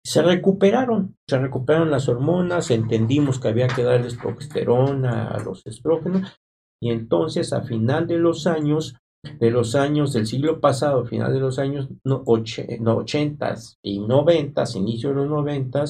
[0.05, 6.39] Se recuperaron, se recuperaron las hormonas, entendimos que había que darles progesterona a los estrógenos
[6.81, 8.97] y entonces a final de los años
[9.41, 14.65] de los años del siglo pasado, a final de los años no, 80 y 90,
[14.75, 15.85] inicio de los 90,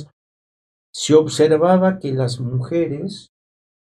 [0.93, 3.33] se observaba que las mujeres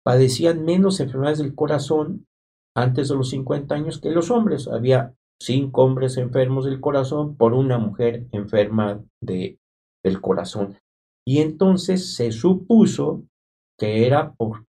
[0.03, 2.27] padecían menos enfermedades del corazón
[2.75, 4.69] antes de los 50 años que los hombres.
[4.69, 9.59] Había cinco hombres enfermos del corazón por una mujer enferma de,
[10.03, 10.79] del corazón.
[11.27, 13.25] Y entonces se supuso
[13.79, 14.66] que era por,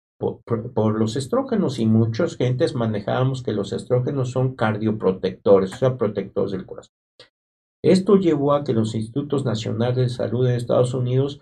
[0.73, 6.51] por, los estrógenos y muchas gentes manejábamos que los estrógenos son cardioprotectores, o sea, protectores
[6.51, 6.93] del corazón.
[7.83, 11.41] Esto llevó a que los institutos nacionales de salud de Estados Unidos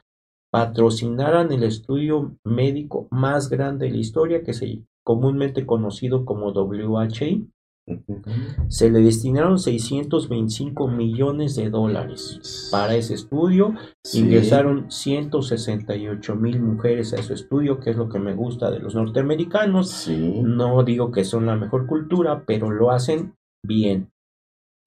[0.51, 7.47] patrocinaran el estudio médico más grande de la historia, que se comúnmente conocido como WHI.
[8.67, 13.73] Se le destinaron 625 millones de dólares para ese estudio.
[14.13, 18.95] Ingresaron 168 mil mujeres a ese estudio, que es lo que me gusta de los
[18.95, 20.07] norteamericanos.
[20.09, 23.33] No digo que son la mejor cultura, pero lo hacen
[23.65, 24.09] bien.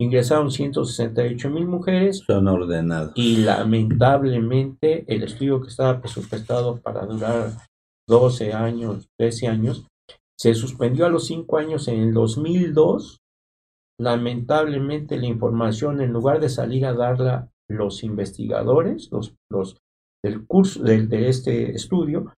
[0.01, 2.25] Ingresaron 168 mil mujeres.
[2.27, 3.13] Son ordenados.
[3.15, 7.53] Y lamentablemente el estudio que estaba presupuestado para durar
[8.09, 9.87] 12 años, 13 años,
[10.39, 13.21] se suspendió a los 5 años en el 2002.
[13.99, 19.77] Lamentablemente la información, en lugar de salir a darla los investigadores, los, los
[20.23, 22.33] del curso de, de este estudio,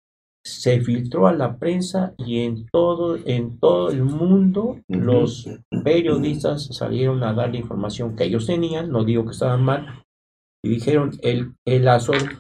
[0.45, 5.49] se filtró a la prensa y en todo, en todo el mundo los
[5.83, 10.05] periodistas salieron a dar la información que ellos tenían, no digo que estaban mal,
[10.65, 11.89] y dijeron, el, el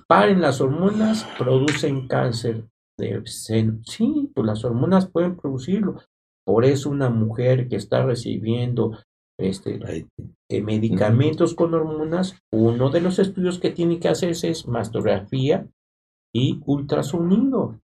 [0.07, 2.64] paren las hormonas, producen cáncer
[2.99, 3.80] de seno.
[3.84, 6.01] Sí, pues las hormonas pueden producirlo.
[6.44, 8.99] Por eso una mujer que está recibiendo
[9.38, 10.07] este,
[10.49, 15.68] eh, medicamentos con hormonas, uno de los estudios que tiene que hacerse es mastografía
[16.34, 17.80] y ultrasonido.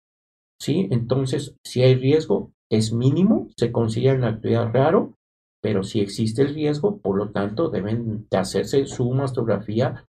[0.59, 0.87] ¿sí?
[0.91, 5.13] Entonces, si hay riesgo, es mínimo, se considera una actividad raro,
[5.61, 10.05] pero si existe el riesgo, por lo tanto, deben de hacerse su mastografía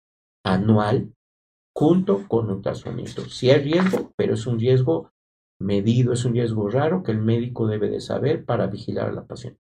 [0.46, 1.12] anual
[1.76, 3.26] junto con ultrasonido.
[3.26, 5.12] Si hay riesgo, pero es un riesgo
[5.60, 9.26] medido, es un riesgo raro que el médico debe de saber para vigilar a la
[9.26, 9.60] paciente.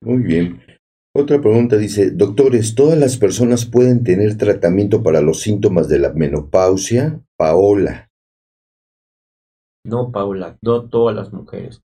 [0.00, 0.60] Muy bien.
[1.16, 6.12] Otra pregunta dice, doctores, ¿todas las personas pueden tener tratamiento para los síntomas de la
[6.12, 7.20] menopausia?
[7.36, 8.10] Paola.
[9.84, 11.83] No, Paula, no todas las mujeres.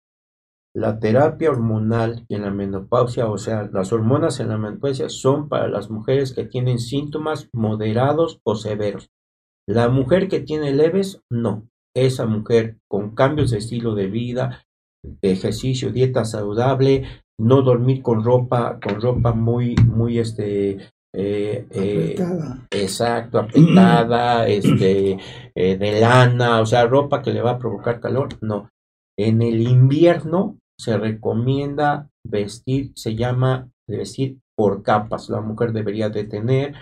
[0.80, 5.68] La terapia hormonal en la menopausia, o sea, las hormonas en la menopausia son para
[5.68, 9.10] las mujeres que tienen síntomas moderados o severos.
[9.68, 11.68] La mujer que tiene leves, no.
[11.94, 14.64] Esa mujer con cambios de estilo de vida,
[15.22, 17.04] ejercicio, dieta saludable,
[17.38, 20.78] no dormir con ropa, con ropa muy, muy este,
[21.14, 22.16] eh, eh,
[22.72, 25.18] exacto, apretada, este,
[25.54, 28.70] eh, de lana, o sea, ropa que le va a provocar calor, no.
[29.18, 35.30] En el invierno se recomienda vestir, se llama vestir por capas.
[35.30, 36.74] La mujer debería de tener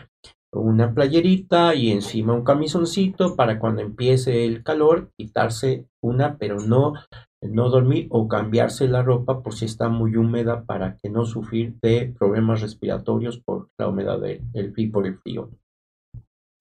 [0.54, 6.94] una playerita y encima un camisoncito para cuando empiece el calor quitarse una, pero no
[7.42, 11.76] no dormir o cambiarse la ropa por si está muy húmeda para que no sufrir
[11.82, 15.52] de problemas respiratorios por la humedad del y por el frío.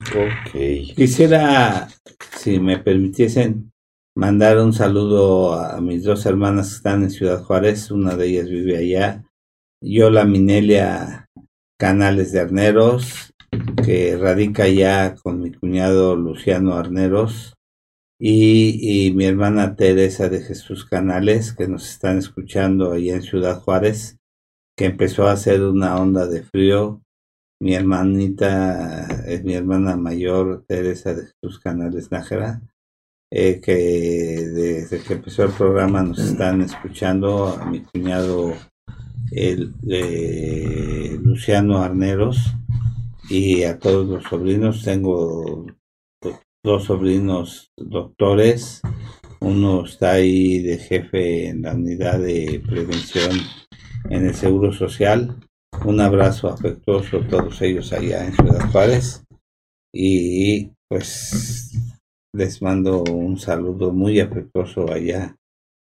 [0.01, 0.53] Ok.
[0.95, 1.89] Quisiera,
[2.37, 3.73] si me permitiesen,
[4.17, 7.91] mandar un saludo a mis dos hermanas que están en Ciudad Juárez.
[7.91, 9.25] Una de ellas vive allá.
[9.83, 11.29] Yo, la Minelia
[11.79, 13.35] Canales de Arneros,
[13.85, 17.55] que radica allá con mi cuñado Luciano Arneros
[18.19, 24.17] y, mi hermana Teresa de Jesús Canales, que nos están escuchando allá en Ciudad Juárez,
[24.79, 27.03] que empezó a hacer una onda de frío.
[27.61, 32.63] Mi hermanita, es mi hermana mayor, Teresa de Jesús Canales Nájera,
[33.31, 38.55] eh, que desde que empezó el programa nos están escuchando, a mi cuñado
[39.33, 42.39] el, eh, Luciano Arneros
[43.29, 44.83] y a todos los sobrinos.
[44.85, 45.67] Tengo
[46.63, 48.83] dos sobrinos doctores,
[49.41, 53.33] uno está ahí de jefe en la unidad de prevención
[54.09, 55.37] en el Seguro Social.
[55.85, 59.23] Un abrazo afectuoso a todos ellos allá en Ciudad Juárez
[59.93, 61.96] y pues
[62.37, 65.35] les mando un saludo muy afectuoso allá,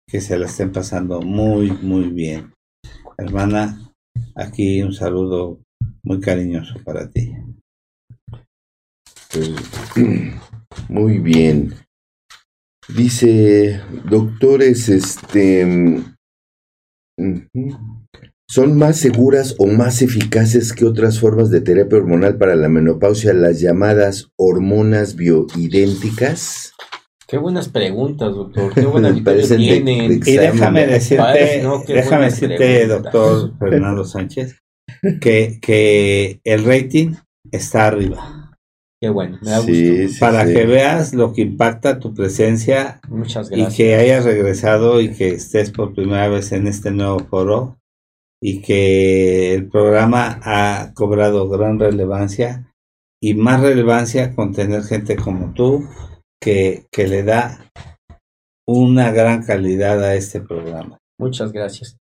[0.07, 2.53] que se la estén pasando muy, muy bien.
[3.17, 3.91] Hermana,
[4.35, 5.59] aquí un saludo
[6.03, 7.33] muy cariñoso para ti.
[10.89, 11.73] Muy bien.
[12.87, 15.65] Dice, doctores, este,
[17.17, 17.96] ujú,
[18.49, 23.33] ¿son más seguras o más eficaces que otras formas de terapia hormonal para la menopausia
[23.33, 26.73] las llamadas hormonas bioidénticas?
[27.27, 28.73] Qué buenas preguntas, doctor.
[28.73, 30.19] Qué buena Me victoria parecen de- tienen.
[30.21, 33.03] de Y déjame decirte, no, déjame buenas decirte, preguntas.
[33.13, 34.55] doctor Fernando Sánchez,
[35.19, 37.15] que, que el rating
[37.51, 38.33] está arriba.
[38.99, 40.13] Qué bueno, me da Sí, gusto.
[40.13, 40.53] sí, Para sí.
[40.53, 45.69] que veas lo que impacta tu presencia Muchas y que hayas regresado y que estés
[45.69, 47.76] por primera vez en este nuevo foro
[48.41, 52.71] y que el programa ha cobrado gran relevancia
[53.21, 55.83] y más relevancia con tener gente como tú
[56.41, 57.71] que, que le da
[58.67, 60.97] una gran calidad a este programa.
[61.19, 61.97] Muchas gracias.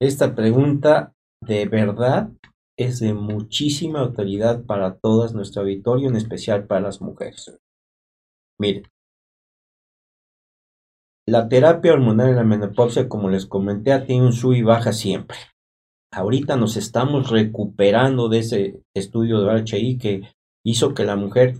[0.00, 1.12] Esta pregunta
[1.44, 2.30] de verdad
[2.76, 7.56] es de muchísima autoridad para todas nuestro auditorio, en especial para las mujeres.
[8.60, 8.84] Miren,
[11.26, 15.36] la terapia hormonal en la menopausia, como les comenté, tiene un sub y baja siempre.
[16.12, 20.22] Ahorita nos estamos recuperando de ese estudio de HI que
[20.64, 21.56] hizo que la mujer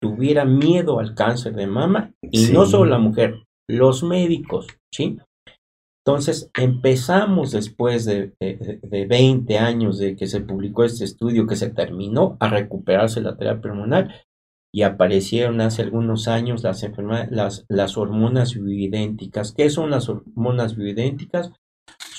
[0.00, 2.52] tuviera miedo al cáncer de mama y Sí.
[2.52, 5.18] no solo la mujer, los médicos, ¿sí?
[6.06, 11.56] Entonces empezamos después de, de, de 20 años de que se publicó este estudio, que
[11.56, 14.14] se terminó a recuperarse la terapia hormonal
[14.72, 19.52] y aparecieron hace algunos años las, enfermedades, las, las hormonas bioidénticas.
[19.52, 21.52] ¿Qué son las hormonas bioidénticas?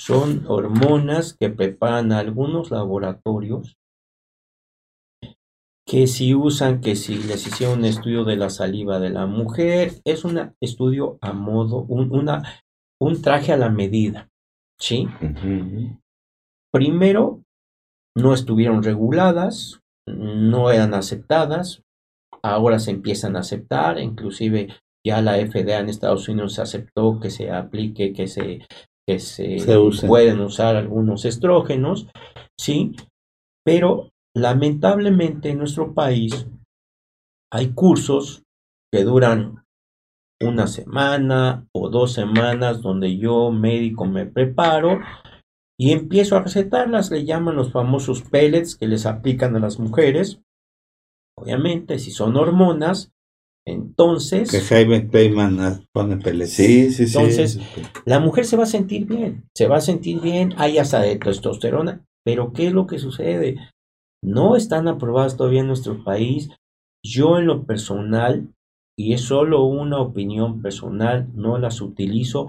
[0.02, 3.76] Son hormonas que preparan algunos laboratorios
[5.86, 10.00] que si usan, que si les hicieron un estudio de la saliva de la mujer,
[10.06, 12.62] es un estudio a modo, un, una,
[12.98, 14.30] un traje a la medida,
[14.78, 15.06] ¿sí?
[16.72, 17.42] Primero,
[18.16, 21.82] no estuvieron reguladas, no eran aceptadas,
[22.42, 24.68] ahora se empiezan a aceptar, inclusive
[25.06, 28.66] ya la FDA en Estados Unidos aceptó que se aplique, que se,
[29.10, 30.08] que se, Se usen.
[30.08, 32.06] pueden usar algunos estrógenos,
[32.58, 32.92] ¿sí?
[33.64, 36.46] Pero lamentablemente en nuestro país
[37.52, 38.44] hay cursos
[38.92, 39.64] que duran
[40.42, 45.00] una semana o dos semanas donde yo médico me preparo
[45.78, 50.40] y empiezo a recetarlas, le llaman los famosos pellets que les aplican a las mujeres.
[51.36, 53.12] Obviamente, si son hormonas,
[53.66, 55.00] entonces Que Jaime
[55.92, 56.52] pone pellets.
[56.52, 57.18] Sí, sí, sí.
[57.18, 57.60] Entonces,
[58.04, 61.16] la mujer se va a sentir bien, se va a sentir bien, hay hasta de
[61.16, 63.56] testosterona, pero ¿qué es lo que sucede?
[64.22, 66.50] No están aprobadas todavía en nuestro país.
[67.04, 68.48] Yo en lo personal,
[68.98, 72.48] y es solo una opinión personal, no las utilizo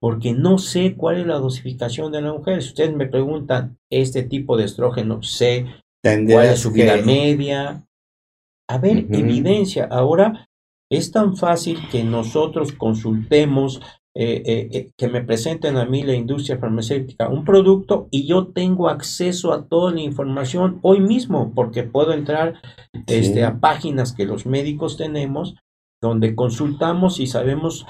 [0.00, 2.62] porque no sé cuál es la dosificación de la mujer.
[2.62, 5.66] Si ustedes me preguntan este tipo de estrógeno, sé
[6.04, 7.84] cuál es su vida que- media.
[8.70, 9.88] A ver, evidencia.
[9.90, 10.47] Ahora
[10.90, 13.80] es tan fácil que nosotros consultemos,
[14.14, 18.48] eh, eh, eh, que me presenten a mí la industria farmacéutica un producto y yo
[18.48, 22.60] tengo acceso a toda la información hoy mismo, porque puedo entrar
[23.06, 25.56] este, a páginas que los médicos tenemos,
[26.02, 27.86] donde consultamos y sabemos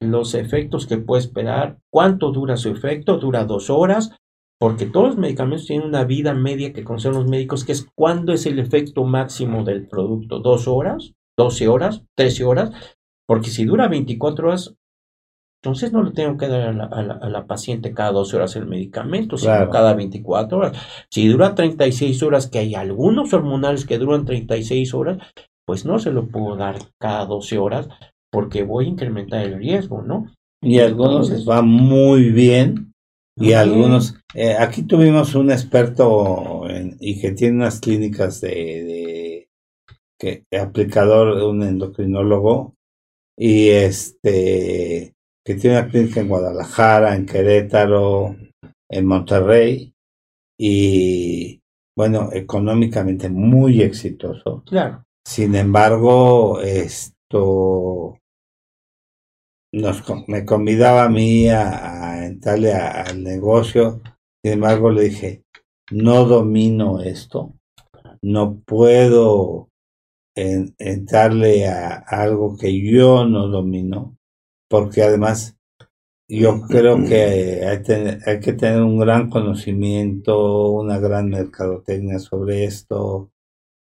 [0.00, 4.16] los efectos que puede esperar, cuánto dura su efecto, dura dos horas,
[4.60, 8.32] porque todos los medicamentos tienen una vida media que conocen los médicos, que es cuándo
[8.32, 12.70] es el efecto máximo del producto, dos horas, 12 horas, 13 horas,
[13.26, 14.74] porque si dura 24 horas,
[15.64, 18.36] entonces no le tengo que dar a la, a la- a la paciente cada 12
[18.36, 19.70] horas el medicamento, sino Claro.
[19.70, 20.76] cada 24 horas.
[21.08, 25.18] Si dura 36 horas, que hay algunos hormonales que duran 36 horas,
[25.64, 27.88] pues no se lo puedo dar cada 12 horas
[28.32, 30.32] porque voy a incrementar el riesgo, ¿no?
[30.60, 32.92] Y algunos les va muy bien
[33.36, 39.21] y algunos eh, aquí tuvimos un experto en- y que tiene unas clínicas de, de
[40.22, 42.74] que aplicador un endocrinólogo
[43.36, 45.14] y este
[45.44, 48.36] que tiene una clínica en Guadalajara en Querétaro
[48.88, 49.92] en Monterrey
[50.58, 51.60] y
[51.96, 55.04] bueno económicamente muy exitoso Claro.
[55.26, 58.18] sin embargo, esto
[59.74, 64.00] nos, me convidaba a mí a, a entrarle a- al negocio.
[64.44, 65.42] Sin embargo, le dije,
[65.90, 67.54] no domino esto,
[68.22, 69.68] no puedo
[70.34, 74.16] en- entrarle a algo que yo no domino,
[74.68, 75.56] porque además
[76.28, 83.30] yo creo que hay, que tener un gran conocimiento, una gran mercadotecnia sobre esto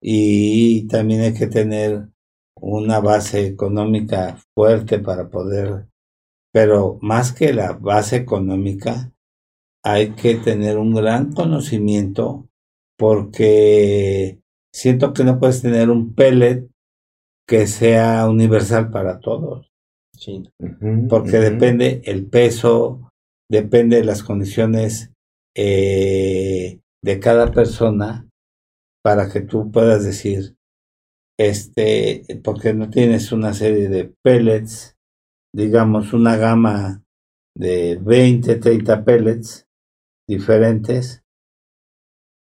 [0.01, 2.09] y también hay que tener
[2.57, 5.89] una base económica fuerte para poder,
[6.53, 9.13] pero más que la base económica,
[9.83, 12.49] hay que tener un gran conocimiento
[12.99, 14.41] porque
[14.73, 16.69] siento que no puedes tener un pellet
[17.47, 19.71] que sea universal para todos.
[20.17, 20.45] Sí.
[21.09, 23.11] Porque depende el peso,
[23.51, 25.13] depende de las condiciones
[25.57, 28.29] eh, de cada persona
[29.03, 30.57] para que tú puedas decir,
[31.39, 34.97] este, porque no tienes una serie de pellets,
[35.55, 37.03] digamos una gama
[37.57, 39.67] de 20, 30 pellets
[40.29, 41.23] diferentes,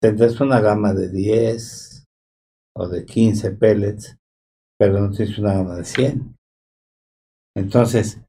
[0.03, 1.92] tendrás una gama de 10
[2.77, 4.17] o de 15 pellets,
[4.79, 6.37] pero no tienes una gama de 100.
[7.57, 8.21] Entonces,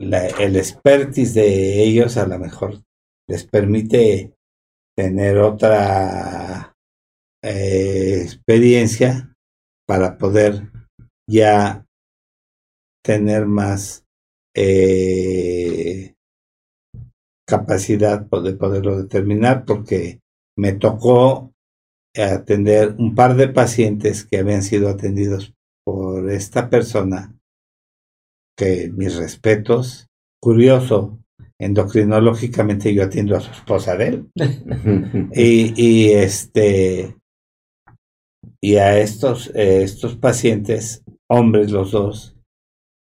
[0.00, 2.82] la- el expertise de ellos a lo mejor
[3.28, 4.34] les permite
[4.96, 6.74] tener otra
[7.42, 9.34] eh, experiencia
[9.86, 10.70] para poder
[11.28, 11.86] ya
[13.04, 14.04] tener más
[14.54, 16.14] eh,
[17.46, 20.20] capacidad de poderlo determinar porque
[20.56, 21.51] me tocó
[22.16, 25.54] atender un par de pacientes que habían sido atendidos
[25.84, 27.34] por esta persona
[28.56, 30.08] que mis respetos.
[30.40, 31.18] Curioso
[31.58, 34.30] endocrinológicamente yo atiendo a su esposa de él.
[35.34, 37.16] Y, y este
[38.60, 42.36] y a estos eh, estos pacientes hombres los dos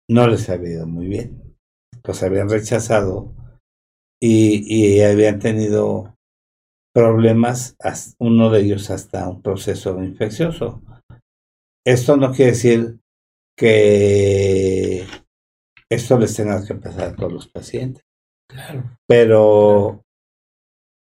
[0.08, 1.56] no les había ido muy bien.
[2.04, 3.32] Los habían rechazado
[4.20, 6.16] y, y habían tenido
[6.92, 7.76] problemas
[8.18, 10.82] uno de ellos hasta un proceso infeccioso
[11.86, 12.98] esto no quiere decir
[13.56, 15.06] que
[15.90, 18.04] esto les tenga que pasar a todos los pacientes
[18.48, 18.98] Claro.
[19.06, 20.04] pero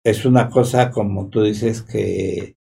[0.05, 2.57] es una cosa como tú dices que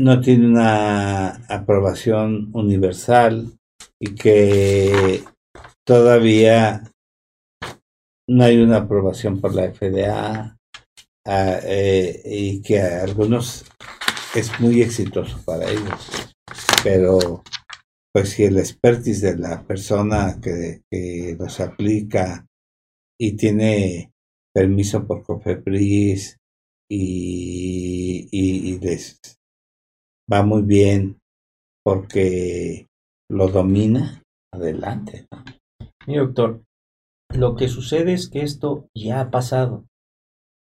[0.00, 3.52] no tiene una aprobación universal
[4.00, 5.22] y que
[5.86, 6.82] todavía
[8.28, 10.56] no hay una aprobación por la FDA
[11.24, 13.64] eh, y que a algunos
[14.34, 16.30] es muy exitoso para ellos
[16.82, 17.42] pero
[18.12, 22.46] pues si el expertise de la persona que, que los aplica
[23.18, 24.12] y tiene
[24.52, 26.38] permiso por Cofepris
[26.90, 29.20] y, y, les
[30.32, 31.20] va muy bien
[31.84, 32.88] porque
[33.30, 35.26] lo domina, adelante.
[36.06, 36.64] Mi doctor,
[37.32, 39.84] lo que sucede es que esto ya ha pasado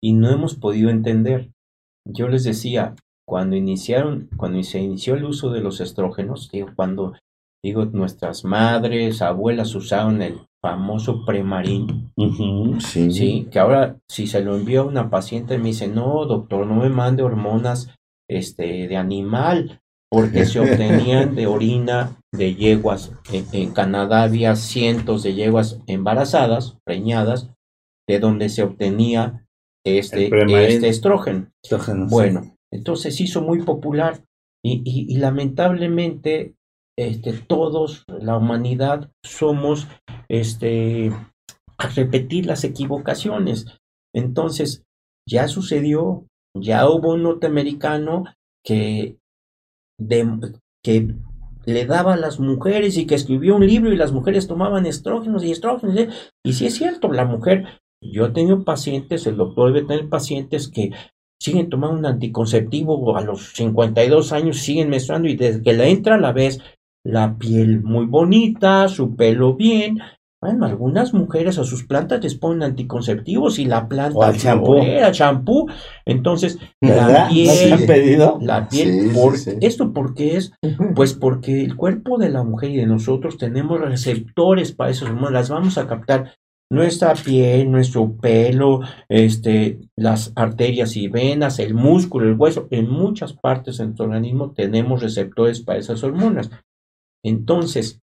[0.02, 1.52] y no hemos podido entender.
[2.06, 2.96] Yo les decía,
[3.28, 7.14] cuando iniciaron, cuando se inició el uso de los estrógenos, digo, cuando
[7.64, 12.12] digo nuestras madres, abuelas usaron el famoso premarín,
[12.80, 16.76] sí, que ahora si se lo envío a una paciente me dice, no, doctor, no
[16.76, 17.94] me mande hormonas
[18.30, 23.12] este de animal, porque se obtenían de orina de yeguas.
[23.32, 27.50] En, en Canadá había cientos de yeguas embarazadas, preñadas,
[28.08, 29.47] de donde se obtenía
[30.00, 30.30] este,
[30.74, 31.48] este estrógeno.
[32.10, 34.24] Bueno, entonces se hizo muy popular
[34.64, 36.56] y, y- y lamentablemente
[36.98, 39.88] este, todos, la humanidad, somos
[40.30, 41.12] este,
[41.78, 43.66] a repetir las equivocaciones.
[44.16, 44.84] Entonces,
[45.30, 46.26] ya sucedió,
[46.60, 48.26] ya hubo un norteamericano
[48.66, 49.18] que,
[50.00, 51.14] de- que
[51.66, 55.44] le daba a las mujeres y que escribió un libro y las mujeres tomaban estrógenos
[55.44, 55.96] y estrógenos.
[56.44, 57.66] Y sí es cierto, la mujer,
[58.02, 60.92] yo he tenido pacientes, el doctor debe tener pacientes que
[61.42, 66.16] siguen tomando un anticonceptivo a los 52 años, siguen menstruando y desde que le entra
[66.16, 66.60] a la vez
[67.06, 70.00] la piel muy bonita, su pelo bien.
[70.40, 74.76] Bueno, algunas mujeres a sus plantas les ponen anticonceptivos y la planta O al champú.
[75.12, 75.68] champú.
[76.06, 77.10] Entonces, ¿Verdad?
[77.10, 78.38] la ¿No piel, pedido?
[78.42, 79.52] la piel, Sí, por- sí.
[79.62, 80.52] ¿esto por qué es?
[80.96, 85.32] Pues porque el cuerpo de la mujer y de nosotros tenemos receptores para esos hormonas,
[85.34, 86.34] las vamos a captar.
[86.70, 93.32] Nuestra piel, nuestro pelo, este, las arterias y venas, el músculo, el hueso, en muchas
[93.34, 96.50] partes de nuestro organismo tenemos receptores para esas hormonas.
[97.24, 98.02] Entonces,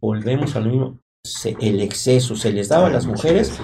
[0.00, 3.58] volvemos a lo mismo, se- el exceso se les daba a las mujeres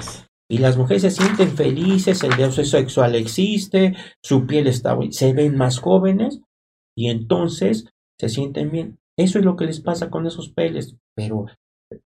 [0.51, 3.94] y las mujeres se sienten felices, el deseo sexual existe,
[4.24, 6.40] su piel está, se ven más jóvenes
[6.97, 8.98] y entonces se sienten bien.
[9.18, 11.47] Eso es lo que les pasa con esos peles, pero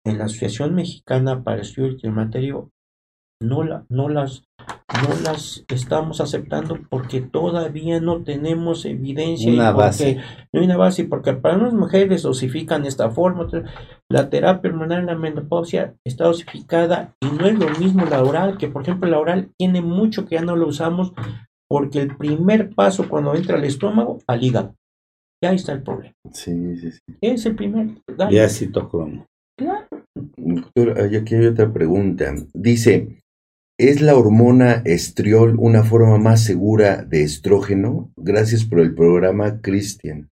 [0.05, 2.71] en la Asociación Mexicana para Estudio del Climaterio
[3.43, 4.45] no, la, no, las,
[5.03, 10.21] no las estamos aceptando porque todavía no tenemos evidencia Una base.
[10.53, 13.49] no hay una base porque para unas mujeres dosifican esta forma,
[14.09, 18.59] la terapia hormonal en la menopausia está dosificada y no es lo mismo la oral,
[18.59, 21.13] que por ejemplo la oral tiene mucho que ya no lo usamos
[21.69, 24.75] porque el primer paso cuando entra al estómago, al hígado.
[25.43, 26.15] Y ahí está el problema.
[26.31, 27.01] Sí, sí, sí.
[27.21, 28.31] Es el primer daño.
[28.31, 29.27] Ya citocromo.
[29.59, 29.89] Claro.
[30.15, 32.35] Doctor, aquí hay otra pregunta.
[32.53, 33.23] Dice,
[33.79, 38.11] ¿es la hormona estriol una forma más segura de estrógeno?
[38.17, 40.29] Gracias por el programa, Cristian.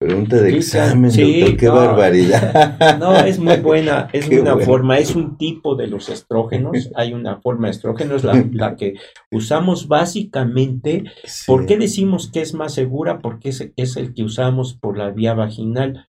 [0.00, 1.74] Pregunta de examen, sí, doctor, qué no.
[1.74, 2.98] barbaridad.
[3.00, 7.14] No, es muy buena, es Qué una forma, es un tipo de los estrógenos, hay
[7.14, 8.94] una forma de estrógenos, la, la que
[9.32, 11.44] usamos básicamente Sí.
[11.48, 13.18] ¿Por qué decimos que es más segura?
[13.18, 16.06] Porque es, es el que usamos por la vía vaginal.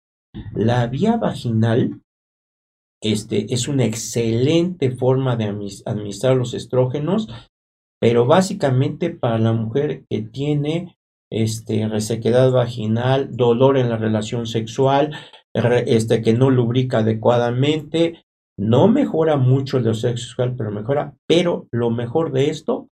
[0.54, 2.00] La vía vaginal
[3.02, 5.46] este, es una excelente forma de
[5.86, 7.28] administrar los estrógenos,
[8.00, 10.98] pero básicamente para la mujer que tiene
[11.32, 15.16] este, resequedad vaginal, dolor en la relación sexual,
[15.54, 18.24] este, que no lubrica adecuadamente,
[18.58, 22.90] no mejora mucho el deseo sexual, pero mejora, pero lo mejor de esto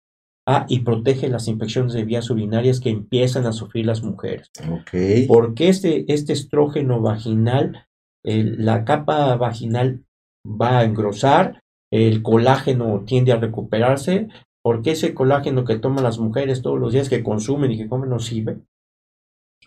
[0.47, 4.49] Ah, y protege las infecciones de vías urinarias que empiezan a sufrir las mujeres.
[4.71, 5.27] Ok.
[5.27, 7.85] Porque este, este estrógeno vaginal,
[8.23, 10.03] la capa vaginal
[10.45, 11.61] va a engrosar,
[11.91, 14.27] el colágeno tiende a recuperarse,
[14.63, 18.09] porque ese colágeno que toman las mujeres todos los días, que consumen y que comen,
[18.09, 18.59] no sirve.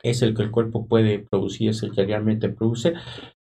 [0.03, 2.95] Es el que el cuerpo puede producir, es el que realmente produce.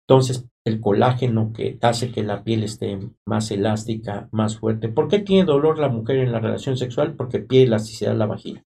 [0.08, 4.88] Entonces, el colágeno que hace que la piel esté más elástica, más fuerte.
[4.88, 7.14] ¿Por qué tiene dolor la mujer en la relación sexual?
[7.14, 8.62] Porque pierde elasticidad la vagina.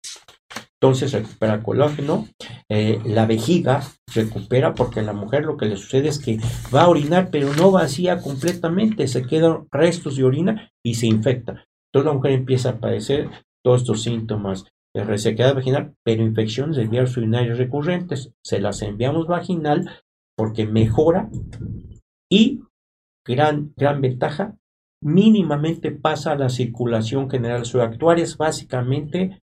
[0.81, 2.27] Entonces recupera colágeno,
[2.69, 3.83] eh, la vejiga
[4.15, 6.37] recupera porque a la mujer lo que le sucede es que
[6.73, 11.65] va a orinar pero no vacía completamente, se quedan restos de orina y se infecta.
[11.91, 13.29] Entonces la mujer empieza a padecer
[13.61, 14.65] todos estos síntomas
[14.95, 18.31] de resequedad vaginal, pero infecciones de vías urinarias recurrentes.
[18.43, 19.89] Se las enviamos vaginal
[20.37, 21.29] porque mejora
[22.31, 22.61] y
[23.27, 24.55] gran, gran ventaja,
[25.03, 27.65] mínimamente pasa a la circulación general.
[27.65, 29.41] Su actuario es básicamente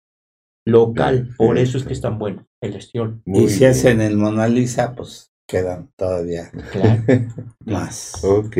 [0.66, 3.22] local, por eso es que es tan bueno el estiol.
[3.24, 3.70] Muy y si bien.
[3.70, 7.02] hacen el Mona Lisa, pues quedan todavía Claro.
[7.64, 8.12] más.
[8.24, 8.56] Ok.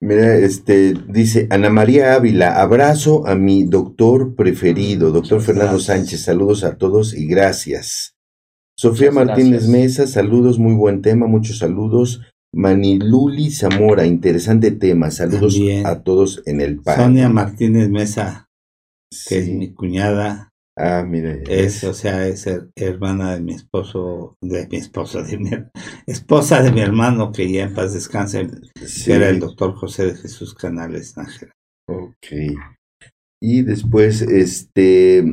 [0.00, 5.96] Mira, este dice Ana María Ávila, abrazo a mi doctor preferido, doctor Muchas Fernando gracias.
[5.96, 8.14] Sánchez, saludos a todos y gracias.
[8.76, 9.70] Sofía Muchas Martínez gracias.
[9.70, 12.20] Mesa, saludos, muy buen tema, muchos saludos.
[12.54, 15.86] Maniluli Zamora, interesante tema, saludos También.
[15.86, 17.04] a todos en el panel.
[17.06, 18.48] Sonia Martínez Mesa,
[19.28, 20.50] que es mi cuñada,
[20.80, 25.36] Ah, mira, es, o sea, es her- hermana de mi esposo, de mi esposo, de
[25.38, 25.50] mi
[26.06, 28.48] esposa de mi hermano, que ya en paz descanse,
[28.86, 29.06] sí.
[29.06, 31.52] que era el doctor José de Jesús Canales Nájera.
[31.88, 32.26] Ok.
[33.40, 35.24] Y después, este,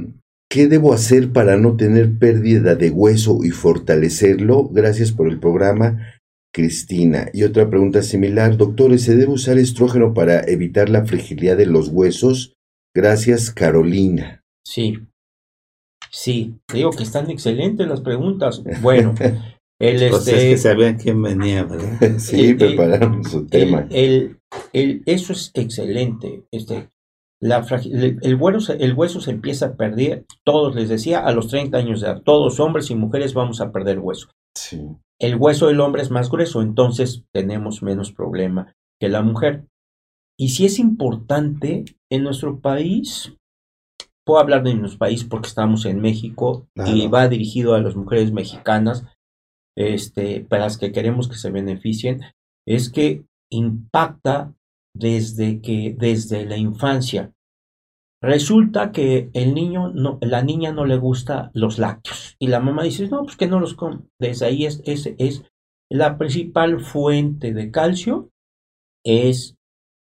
[0.50, 4.68] ¿qué debo hacer para no tener pérdida de hueso y fortalecerlo?
[4.70, 6.14] Gracias por el programa,
[6.54, 7.30] Cristina.
[7.34, 11.90] Y otra pregunta similar, doctores, ¿se debe usar estrógeno para evitar la fragilidad de los
[11.90, 12.54] huesos?
[12.96, 14.42] Gracias, Carolina.
[14.66, 15.00] Sí.
[16.12, 18.64] Sí, digo que están excelentes las preguntas.
[18.82, 19.40] Bueno, el
[20.10, 22.00] Pues es este, que sabían quién venía, ¿verdad?
[22.20, 23.88] sí, eh, prepararon su tema.
[23.90, 24.40] el, el-
[24.74, 26.46] el- eso es excelente.
[26.52, 26.90] Este,
[27.42, 31.32] la el, el hueso, se- el hueso se empieza a perder, todos les decía, a
[31.34, 32.22] los 30 años de edad.
[32.24, 34.30] Todos, hombres y mujeres, vamos a perder hueso.
[34.58, 34.82] Sí.
[35.20, 39.66] El hueso del hombre es más grueso, entonces tenemos menos problema que la mujer.
[40.38, 43.34] Y si es importante en nuestro país,
[44.26, 48.32] puedo hablar de nuestro país porque estamos en México y va dirigido a las mujeres
[48.32, 49.06] mexicanas,
[49.78, 52.22] este, para las que queremos que se beneficien,
[52.68, 54.54] es que impacta
[54.96, 57.32] desde que desde la infancia.
[58.22, 62.84] Resulta que el niño no, la niña no le gusta los lácteos y la mamá
[62.84, 64.00] dice no pues que no los come.
[64.20, 65.44] Desde ahí es, es, es
[65.92, 68.32] la principal fuente de calcio
[69.06, 69.56] es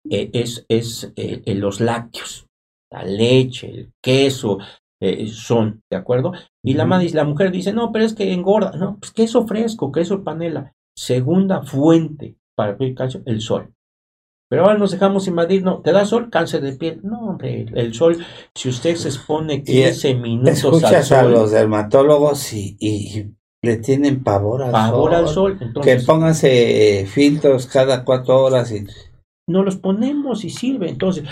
[0.08, 2.46] eh, es, es eh, los lácteos,
[2.90, 4.58] la leche, el queso
[5.00, 6.32] eh, son, ¿de acuerdo?
[6.62, 9.92] Y la, madre, la mujer dice, no, pero es que engorda, no, pues queso fresco,
[9.92, 10.74] queso panela.
[10.94, 13.72] Segunda fuente para el calcio, el sol.
[14.50, 16.28] Pero ahora nos dejamos invadir, no, ¿te da sol?
[16.28, 17.00] Cáncer de piel.
[17.04, 18.18] No, hombre, el sol,
[18.54, 23.76] si usted se expone 15 minutos al Escuchas a sol, los dermatólogos y, y le
[23.76, 25.20] tienen pavor al pavor sol.
[25.20, 28.84] al sol, Que entonces pónganse filtros cada cuatro horas y
[29.48, 30.88] no los ponemos y sirve.
[30.88, 31.24] Entonces,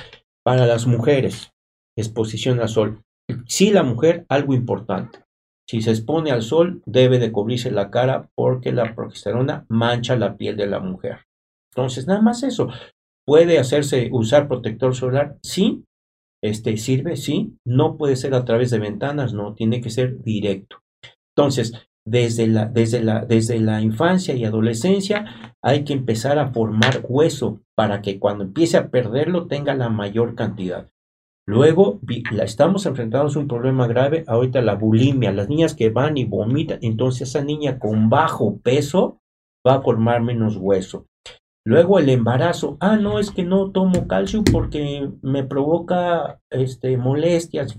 [0.48, 1.52] para las mujeres,
[1.94, 3.02] exposición al sol.
[3.46, 5.18] Sí, la mujer, algo importante.
[5.68, 10.38] Si se expone al sol, debe de cubrirse la cara porque la progesterona mancha la
[10.38, 11.26] piel de la mujer.
[11.70, 12.70] Entonces, nada más eso.
[13.26, 15.36] ¿Puede hacerse usar protector solar?
[15.42, 15.84] Sí.
[16.42, 17.58] Este sirve, sí.
[17.66, 20.78] No puede ser a través de ventanas, no, tiene que ser directo.
[21.36, 21.74] Entonces,
[22.10, 27.60] desde la, desde la, desde la infancia y adolescencia hay que empezar a formar hueso
[27.74, 30.88] para que cuando empiece a perderlo tenga la mayor cantidad.
[31.46, 36.18] Luego, la, estamos enfrentando a un problema grave, ahorita la bulimia, las niñas que van
[36.18, 39.20] y vomitan, entonces esa niña con bajo peso
[39.66, 41.06] va a formar menos hueso.
[41.64, 47.76] Luego el embarazo, ah, no, es que no tomo calcio porque me provoca este, molestias.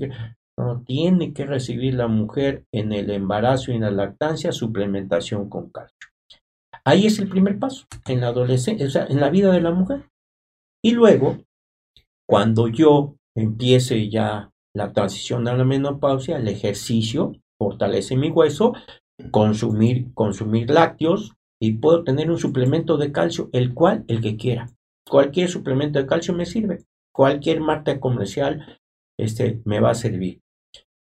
[0.86, 6.10] Tiene que recibir la mujer en el embarazo y en la lactancia suplementación con calcio.
[6.84, 9.72] Ahí es el primer paso, en la adolescencia, o sea, en la vida de la
[9.72, 10.10] mujer.
[10.84, 11.38] Y luego,
[12.27, 18.73] cuando yo empiece ya la transición a la menopausia, el ejercicio fortalece mi hueso,
[19.31, 24.69] consumir, consumir lácteos y puedo tener un suplemento de calcio, el cual, el que quiera.
[25.07, 26.86] Cualquier suplemento de calcio me sirve.
[27.14, 28.80] Cualquier marca comercial
[29.18, 30.41] este, me va a servir.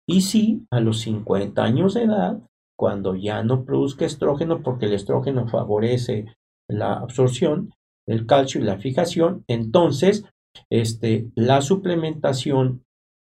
[0.08, 2.40] Y sí, a los 50 años de edad,
[2.76, 6.26] cuando ya no produzca estrógeno, porque el estrógeno favorece
[6.68, 7.72] la absorción
[8.06, 10.24] del calcio y la fijación, entonces
[10.70, 12.82] este, la suplementación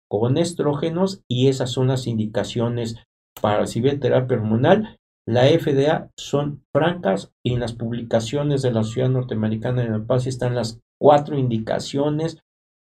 [0.09, 2.95] con estrógenos y esas son las indicaciones
[3.41, 4.97] para recibir terapia hormonal.
[5.27, 10.25] La FDA son francas y en las publicaciones de la Ciudad Norteamericana de La Paz
[10.27, 12.39] están las cuatro indicaciones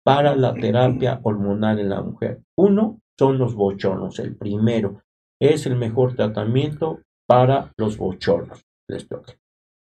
[0.03, 2.41] para la terapia hormonal en la mujer.
[2.57, 4.19] Uno son los bochornos.
[4.19, 5.01] El primero
[5.41, 8.63] es el mejor tratamiento para los bochornos.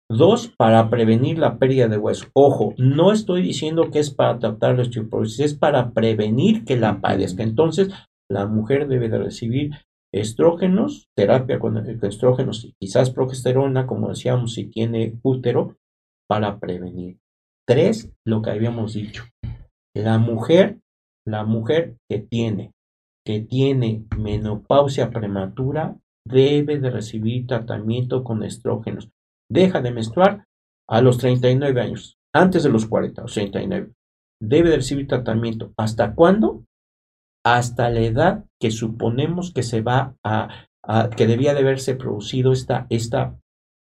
[0.10, 2.28] Dos, para prevenir la pérdida de hueso.
[2.34, 7.02] Ojo, no estoy diciendo que es para tratar la osteoporosis, es para prevenir que la
[7.02, 7.44] padezca.
[7.44, 7.90] Entonces,
[8.30, 9.72] la mujer debe de recibir
[10.14, 15.78] estrógenos, terapia con estrógenos y quizás progesterona, como decíamos, si tiene útero,
[16.28, 17.18] para prevenir.
[17.68, 19.24] Tres, lo que habíamos dicho.
[19.96, 20.80] La mujer,
[21.26, 22.72] la mujer que tiene,
[23.26, 29.10] que tiene menopausia prematura, debe de recibir tratamiento con estrógenos.
[29.50, 30.46] Deja de menstruar
[30.90, 33.92] a los 39 años, antes de los 40, o 39.
[34.42, 35.74] Debe de recibir tratamiento.
[35.78, 36.66] ¿Hasta cuándo?
[37.46, 40.68] Hasta la edad que suponemos que se va a,
[41.16, 43.38] que debía de haberse producido esta, esta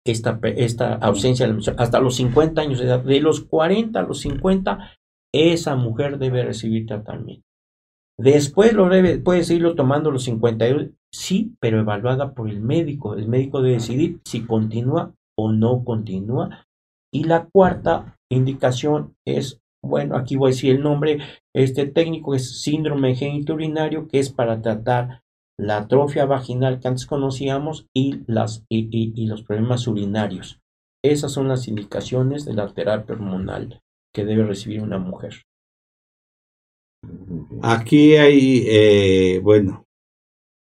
[0.04, 4.02] esta, esta ausencia de la hasta los 50 años de edad, de los 40 a
[4.02, 4.96] los 50,
[5.32, 7.46] esa mujer debe recibir tratamiento.
[8.18, 13.14] Después lo debe, puede seguirlo tomando los 52, sí, pero evaluada por el médico.
[13.14, 16.66] El médico debe decidir si continúa o no continúa.
[17.12, 21.18] Y la cuarta indicación es, bueno, aquí voy a decir el nombre,
[21.54, 25.22] este técnico es síndrome genitourinario, que es para tratar
[25.58, 30.60] la atrofia vaginal que antes conocíamos y, las, y, los problemas urinarios.
[31.04, 33.80] Esas son las indicaciones de la terapia hormonal
[34.14, 35.34] que debe recibir una mujer.
[37.62, 39.86] Aquí hay, eh, bueno,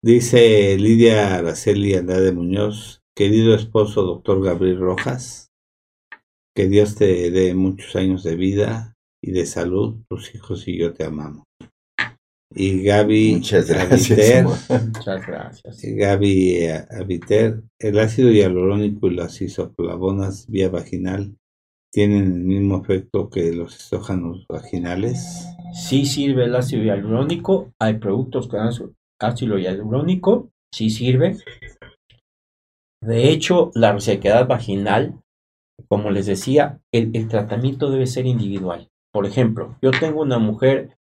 [0.04, 5.50] dice Lidia Araceli Andrade Muñoz, querido esposo doctor Gabriel Rojas,
[6.56, 10.94] que Dios te dé muchos años de vida y de salud, tus hijos y yo
[10.94, 11.48] te amamos
[12.58, 14.44] y Gaby Muchas gracias.
[14.44, 15.82] Muchas gracias.
[15.84, 21.36] Gaby eh, Abiter, el ácido hialurónico y las isoflavonas vía vaginal
[21.92, 25.46] tienen el mismo efecto que los estrógenos vaginales.
[25.74, 28.62] Sí sirve el ácido hialurónico, hay productos con
[29.20, 31.38] ácido hialurónico, sí sirve.
[33.02, 35.22] De hecho, la resequedad vaginal,
[35.88, 38.90] como les decía, el, tratamiento debe ser individual.
[39.14, 40.98] Por ejemplo, yo tengo una mujer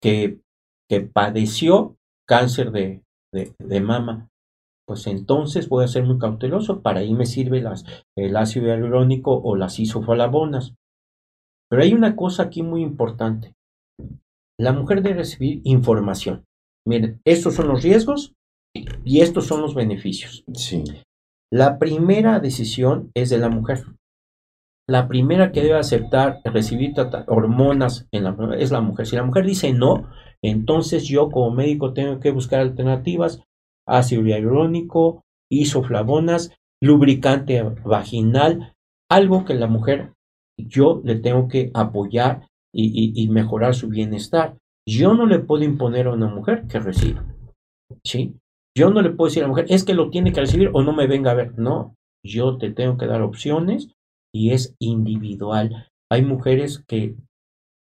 [0.00, 0.40] que
[0.88, 1.96] que padeció
[2.26, 3.02] cáncer de,
[3.32, 4.28] de, mama,
[4.86, 6.82] pues entonces voy a ser muy cauteloso.
[6.82, 7.62] Para ahí me sirve
[8.16, 10.74] el ácido hialurónico o las isoflavonas.
[11.68, 13.54] Pero hay una cosa aquí muy importante.
[14.58, 16.44] La mujer debe recibir información.
[16.86, 18.34] Miren, estos son los riesgos
[19.04, 20.44] y estos son los beneficios.
[20.54, 20.84] Sí.
[21.52, 23.84] La primera decisión es de la mujer.
[24.88, 26.94] La primera que debe aceptar recibir
[27.26, 29.06] hormonas en la, es la mujer.
[29.06, 30.08] Si la mujer dice no,
[30.42, 33.42] entonces yo como médico tengo que buscar alternativas,
[33.86, 38.74] ácido hialurónico, isoflavonas, lubricante vaginal,
[39.10, 40.12] algo que la mujer
[40.56, 44.56] yo le tengo que apoyar y, mejorar su bienestar.
[44.88, 47.24] Yo no le puedo imponer a una mujer que reciba.
[48.04, 48.34] ¿Sí?
[48.76, 50.82] Yo no le puedo decir a la mujer, es que lo tiene que recibir o
[50.82, 51.58] no me venga a ver.
[51.58, 51.94] No,
[52.24, 53.88] yo te tengo que dar opciones
[54.34, 55.88] y es individual.
[56.10, 57.16] Hay mujeres que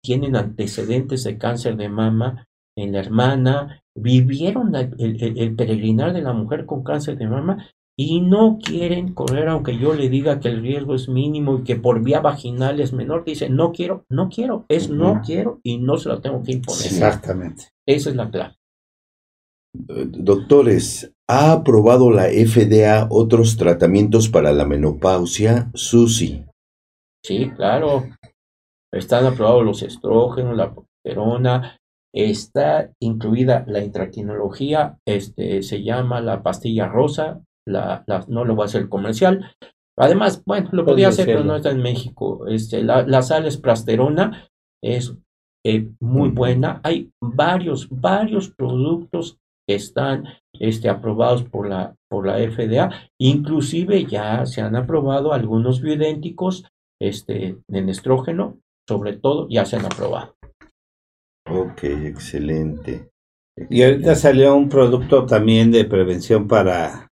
[0.05, 2.47] tienen antecedentes de cáncer de mama
[2.79, 8.59] en la hermana, vivieron el, peregrinar de la mujer con cáncer de mama y no
[8.63, 12.21] quieren correr aunque yo le diga que el riesgo es mínimo y que por vía
[12.21, 16.21] vaginal es menor, dicen no quiero, no quiero, es no quiero y no se lo
[16.21, 16.87] tengo que imponer.
[16.87, 17.71] Exactamente.
[17.87, 18.55] Esa es la clave.
[19.73, 25.71] Doctores, ¿ha aprobado la FDA otros tratamientos para la menopausia?
[25.75, 26.45] Susi.
[27.25, 28.05] Sí, claro.
[28.93, 31.77] Están aprobados los estrógenos, la progesterona,
[32.15, 38.67] está incluida la intraquinología, este, se llama la pastilla rosa, la, no lo voy a
[38.67, 39.51] hacer comercial.
[39.99, 42.47] Además, bueno, lo podía hacer, pero no está en México.
[42.47, 44.49] Este, la, la sal es prasterona,
[44.83, 45.15] es
[45.65, 46.81] eh, muy buena.
[46.85, 50.25] Hay varios, varios productos que están
[50.61, 52.91] este, aprobados por la, por la FDA.
[53.19, 56.67] Inclusive ya se han aprobado algunos bioidénticos
[57.01, 60.37] este, en estrógeno, sobre todo, ya se han aprobado.
[61.51, 63.11] Ok, excelente.
[63.71, 67.06] Y ahorita salió un producto también de prevención para,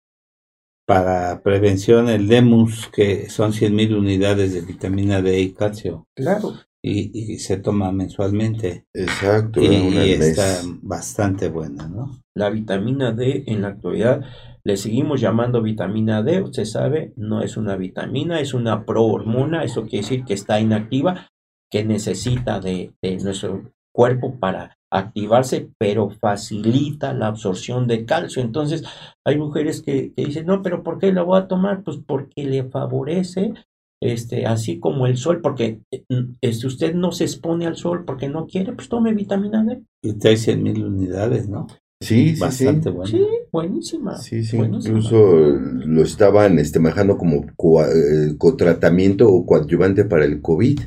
[0.86, 6.06] para prevención, el Demus, que son 100.000 unidades de vitamina D y calcio.
[6.15, 6.55] Claro.
[6.82, 8.86] Y, y se toma mensualmente.
[8.93, 12.20] Exacto, Y, está bastante buena, ¿no?
[12.35, 14.23] La vitamina D en la actualidad
[14.65, 19.82] le seguimos llamando vitamina D, usted sabe, no es una vitamina, es una prohormona, eso
[19.82, 21.28] quiere decir que está inactiva,
[21.70, 28.41] que necesita de, de nuestro cuerpo para activarse, pero facilita la absorción de calcio.
[28.41, 28.85] Entonces,
[29.25, 31.83] hay mujeres que, que dicen, no, pero ¿por qué la voy a tomar?
[31.83, 33.55] Pues porque le favorece,
[34.01, 38.29] este, así como el sol, porque eh, si usted no se expone al sol porque
[38.29, 39.83] no quiere, pues tome vitamina D.
[40.03, 41.66] Y trae 100.000 unidades, ¿no?
[42.01, 42.95] Sí, sí, Bastante sí.
[42.95, 43.11] buena.
[43.11, 44.16] Sí, buenísima.
[44.19, 44.99] Sí, sí, buenísima.
[44.99, 50.81] incluso lo estaban este, manejando como eh, cotratamiento o coadyuvante para el COVID,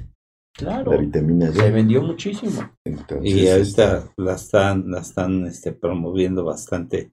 [0.58, 1.72] Claro, la vitamina se D.
[1.72, 2.72] vendió muchísimo.
[2.86, 7.12] Entonces, Y este, ahorita la están, la están este, promoviendo bastante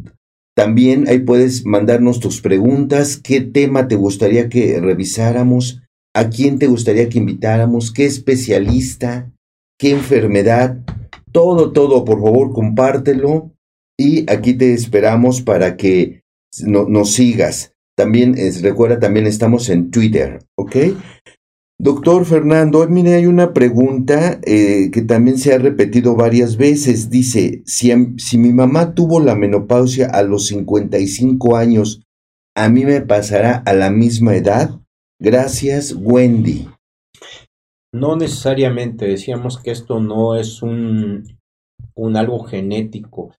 [0.56, 5.82] También ahí puedes mandarnos tus preguntas, qué tema te gustaría que revisáramos,
[6.14, 9.32] a quién te gustaría que invitáramos, qué especialista,
[9.80, 10.78] qué enfermedad,
[11.32, 13.52] todo, todo, por favor, compártelo
[13.98, 16.22] y aquí te esperamos para que
[16.66, 17.73] no- nos sigas.
[17.96, 20.76] También es- recuerda, también estamos en Twitter, ¿ok?
[21.80, 27.10] Doctor Fernando, mire, hay una pregunta eh, que también se ha repetido varias veces.
[27.10, 32.02] Dice, si, si mi mamá tuvo la menopausia a los 55 años,
[32.56, 34.80] ¿a mí me pasará a la misma edad?
[35.20, 36.70] Gracias, Wendy.
[37.94, 41.38] No necesariamente decíamos que esto no es un,
[41.96, 43.36] un algo genético.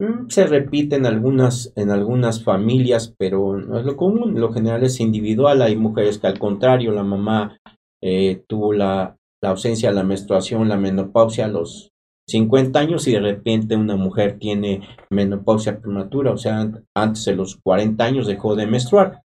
[0.00, 4.38] Mm, Se repite en algunas, en algunas familias, pero no es lo común.
[4.40, 5.62] Lo general es individual.
[5.62, 7.58] Hay mujeres que al contrario, la mamá
[8.02, 11.90] eh, tuvo la, la ausencia de la menstruación, la menopausia a los
[12.26, 14.80] 50 años y de repente una mujer tiene
[15.10, 19.22] menopausia prematura, o sea, antes de los 40 años dejó de menstruar.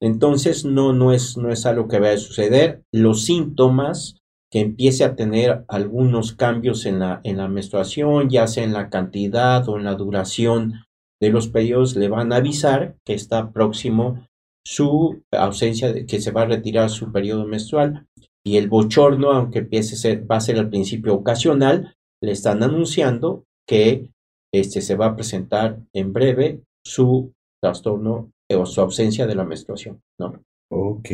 [0.00, 2.82] Entonces no, no, es, no es algo que vaya a suceder.
[2.92, 4.19] Los síntomas
[4.50, 8.90] que empiece a tener algunos cambios en la, en la menstruación, ya sea en la
[8.90, 10.84] cantidad o en la duración
[11.20, 14.26] de los periodos, le van a avisar que está próximo
[14.66, 18.06] su ausencia, de, que se va a retirar su periodo menstrual.
[18.44, 22.62] Y el bochorno, aunque empiece a ser, va a ser al principio ocasional, le están
[22.62, 24.08] anunciando que
[24.52, 27.32] este, se va a presentar en breve su
[27.62, 30.42] trastorno o su ausencia de la menstruación, ¿no?
[30.72, 31.08] Ok.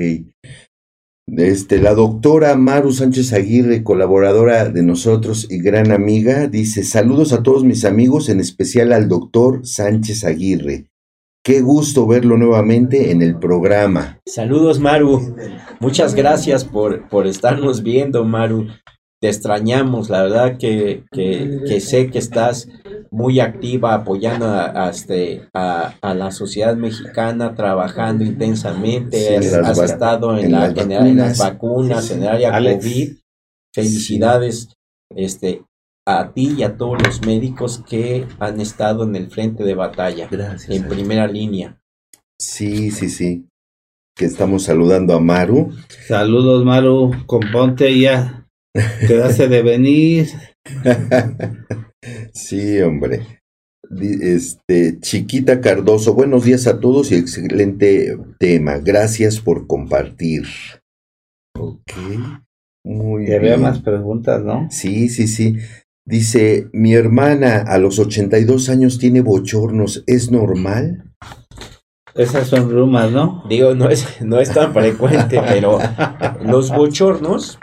[1.28, 7.42] Este, la doctora Maru Sánchez Aguirre, colaboradora de nosotros y gran amiga, dice, saludos a
[7.42, 10.86] todos mis amigos, en especial al doctor Sánchez Aguirre.
[11.42, 14.20] Qué gusto verlo nuevamente en el programa.
[14.24, 15.34] Saludos, Maru.
[15.80, 18.68] Muchas gracias por, por estarnos viendo, Maru.
[19.26, 22.68] Te extrañamos, la verdad que, que, sé que estás
[23.10, 29.36] muy activa apoyando a, este, a, la sociedad mexicana, trabajando intensamente.
[29.36, 33.16] has, estado en, la, en, las vacunas, en el área COVID.
[33.74, 34.68] Felicidades
[35.10, 35.64] este,
[36.06, 40.28] a ti y a todos los médicos que han estado en el frente de batalla,
[40.30, 41.80] Gracias, en primera línea.
[42.38, 43.48] Sí, sí, sí.
[44.14, 45.72] Que estamos saludando a Maru.
[46.06, 47.10] Saludos, Maru.
[47.26, 48.45] Componte ya.
[49.06, 50.28] Quedaste de venir.
[52.32, 53.40] sí, hombre.
[54.20, 58.78] Este, Chiquita Cardoso, buenos días a todos y excelente tema.
[58.78, 60.44] Gracias por compartir.
[61.58, 61.92] Ok.
[62.84, 63.38] Muy bien.
[63.38, 64.68] Había más preguntas, ¿no?
[64.70, 65.56] Sí, sí, sí.
[66.04, 71.12] Dice, mi hermana a los 82 años tiene bochornos, ¿es normal?
[72.14, 73.42] Esas son rumas, ¿no?
[73.48, 75.78] Digo, no es, no es tan frecuente, pero
[76.42, 77.58] los bochornos,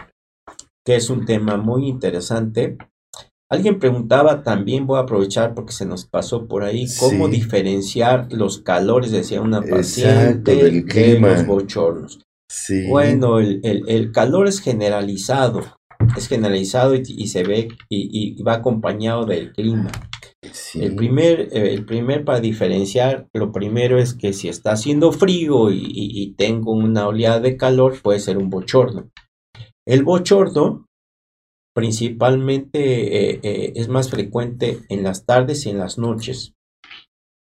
[0.85, 2.77] que es un tema muy interesante.
[3.51, 8.59] Alguien preguntaba también, voy a aprovechar porque se nos pasó por ahí, cómo diferenciar los
[8.59, 12.19] calores, decía una paciente, de los bochornos.
[12.49, 12.87] Sí.
[12.87, 15.61] Bueno, el, el calor es generalizado
[16.17, 19.91] es generalizado y, se ve y, va acompañado del clima.
[20.75, 26.33] El, primer, el primer para diferenciar, lo primero es que si está haciendo frío y,
[26.37, 29.09] tengo una oleada de calor, puede ser un bochorno.
[29.85, 30.85] El bochorno
[31.75, 36.53] principalmente eh, eh, es más frecuente en las tardes y en las noches,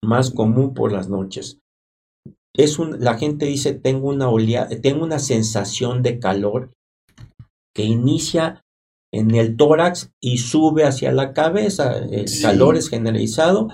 [0.02, 1.58] más común por las noches.
[2.56, 6.72] Es un, la gente dice tengo una oleada, tengo una sensación de calor
[7.74, 8.62] que inicia
[9.12, 11.98] en el tórax y sube hacia la cabeza.
[11.98, 13.68] El calor es generalizado.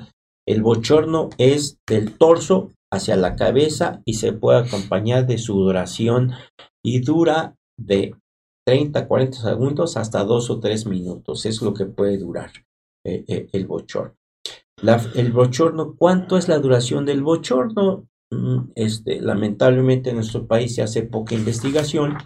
[0.47, 6.32] El bochorno es del torso hacia la cabeza y se puede acompañar de sudoración
[6.84, 8.14] y dura de
[8.66, 11.47] 30, 40 segundos hasta 2 o 3 minutos.
[11.47, 12.51] Es lo que puede durar
[13.05, 14.14] eh, eh, el bochorno.
[15.14, 18.09] el bochorno, ¿cuánto es la duración del bochorno?
[18.30, 22.16] Mm, este, lamentablemente en nuestro país se hace poca investigación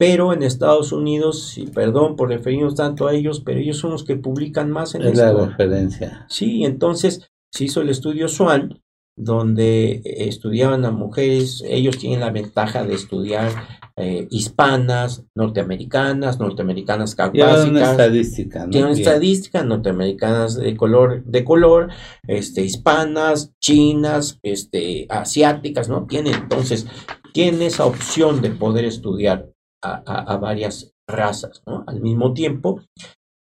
[0.00, 4.02] pero en Estados Unidos, y perdón por referirnos tanto a ellos, pero ellos son los
[4.02, 6.24] que publican más en es la referencia.
[6.30, 8.80] Sí, entonces se hizo el estudio Swan,
[9.16, 13.50] donde estudiaban a mujeres, ellos tienen la ventaja de estudiar
[13.96, 17.64] eh, hispanas, norteamericanas, norteamericanas caucásicas.
[17.64, 18.70] Tienen estadística, ¿no?
[18.70, 21.90] Tienen estadística, norteamericanas de color, de color,
[22.26, 26.06] este, hispanas, chinas, este, asiáticas, ¿no?
[26.06, 26.86] Tienen, entonces,
[27.34, 29.50] tienen esa opción de poder estudiar
[29.82, 32.80] a, varias razas al mismo tiempo.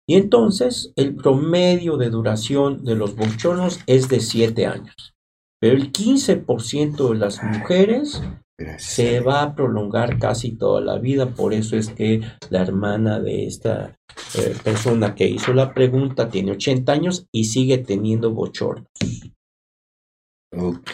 [0.08, 5.14] Y entonces el promedio de duración de los bochornos es de 7 años.
[5.60, 8.22] Pero el 15% de las mujeres
[8.78, 11.34] se va a prolongar casi toda la vida.
[11.34, 12.20] Por eso es que
[12.50, 13.96] la hermana de esta
[14.36, 18.86] eh, persona que hizo la pregunta tiene 80 años y sigue teniendo bochornos.
[20.56, 20.90] Ok.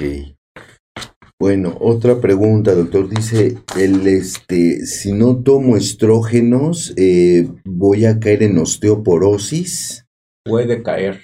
[1.41, 3.09] Bueno, otra pregunta, doctor.
[3.09, 10.07] Dice, el, este, si no tomo estrógenos, eh, ¿voy a caer en osteoporosis?
[10.45, 11.21] Puede caer.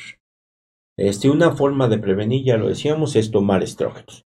[1.01, 4.27] Este, una forma de prevenir, ya lo decíamos, es tomar estrógenos.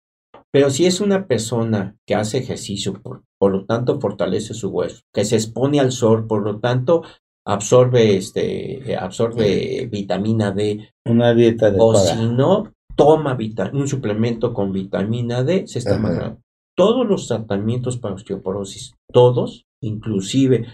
[0.53, 5.25] Pero si es una persona que hace ejercicio, por, lo tanto fortalece su hueso, que
[5.25, 7.03] se expone al sol, por lo tanto
[7.45, 10.93] absorbe, este, absorbe vitamina D.
[11.09, 13.37] Una dieta de O si no, toma
[13.73, 16.39] un suplemento con vitamina D, se está mejorando.
[16.77, 20.67] Todos los tratamientos para osteoporosis, todos, inclusive,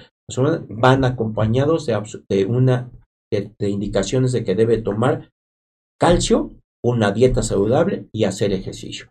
[0.69, 2.91] van acompañados de, una
[3.33, 5.31] de, indicaciones de que debe tomar
[5.99, 6.53] calcio,
[6.85, 9.09] una dieta saludable y hacer ejercicio.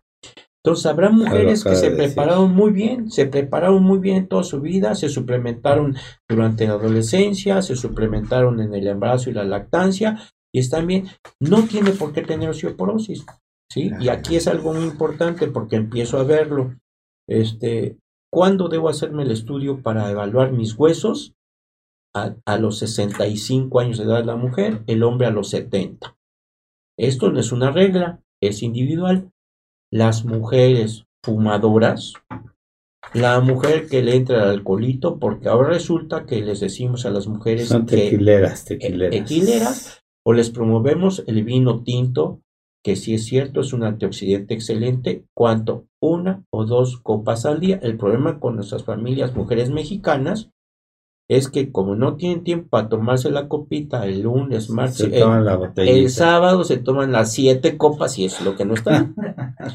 [0.66, 4.96] Entonces habrá mujeres que se prepararon muy bien, se prepararon muy bien toda su vida,
[4.96, 5.94] se suplementaron
[6.28, 10.18] durante la adolescencia, se suplementaron en el embarazo y la lactancia
[10.52, 11.06] y están bien,
[11.38, 13.24] no tiene por qué tener osteoporosis,
[13.70, 13.92] ¿sí?
[14.00, 16.74] Y aquí es algo muy importante porque empiezo a verlo.
[17.28, 17.96] Este,
[18.32, 21.34] ¿cuándo debo hacerme el estudio para evaluar mis huesos?
[22.12, 26.15] A, a los 65 años de edad la mujer, el hombre a los 70.
[26.98, 29.30] Esto no es una regla, es individual.
[29.90, 32.14] Las mujeres fumadoras,
[33.12, 37.26] la mujer que le entra al alcoholito, porque ahora resulta que les decimos a las
[37.26, 39.10] mujeres Son tequileras, tequileras.
[39.10, 42.40] tequileras o les promovemos el vino tinto,
[42.82, 47.78] que si es cierto es un antioxidante excelente, cuanto una o dos copas al día.
[47.82, 50.50] El problema con nuestras familias mujeres mexicanas
[51.28, 55.44] es que como no tienen tiempo para tomarse la copita el lunes, martes, Se el,
[55.44, 59.12] la sábado se toman las siete copas y es lo que no está.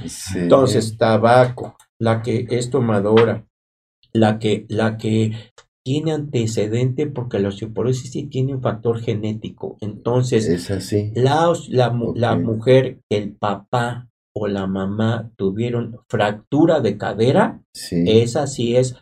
[0.06, 0.40] Sí.
[0.40, 3.45] Entonces, tabaco, la que es tomadora,
[4.14, 5.34] la que, la que
[5.84, 9.78] tiene antecedente porque la osteoporosis sí tiene un factor genético.
[9.82, 11.11] Entonces, es así.
[11.15, 18.03] la, la, mujer el papá o la mamá tuvieron fractura de cadera, Sí.
[18.07, 18.95] esa sí es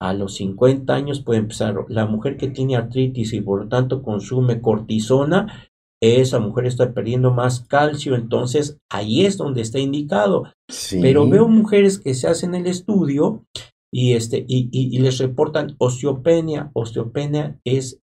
[0.00, 1.74] a los 50 años puede empezar.
[1.88, 5.68] La mujer que tiene artritis y por lo tanto consume cortisona,
[6.02, 10.44] esa mujer está perdiendo más calcio, entonces ahí es donde está indicado.
[10.68, 11.00] sí.
[11.00, 13.44] Pero veo mujeres que se hacen el estudio
[13.92, 16.70] y, este, y, y- y les reportan osteopenia.
[16.74, 18.00] Osteopenia es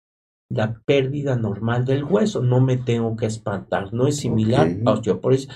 [0.50, 2.42] la pérdida normal del hueso.
[2.42, 3.92] No me tengo que espantar.
[3.92, 5.48] No es similar a osteoporosis.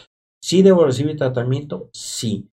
[0.42, 1.88] ¿Sí debo recibir tratamiento?
[1.94, 2.48] Sí.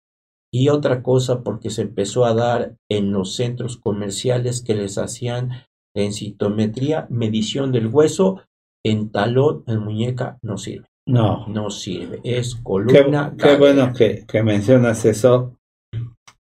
[0.51, 5.51] Y otra cosa, porque se empezó a dar en los centros comerciales que les hacían
[5.95, 8.41] densitometría, medición del hueso,
[8.85, 10.87] en talón, en muñeca, no sirve.
[11.07, 11.47] No.
[11.47, 12.19] No sirve.
[12.23, 13.31] Es Qué, columna.
[13.31, 13.57] qué cadera.
[13.59, 15.55] bueno que, que mencionas eso.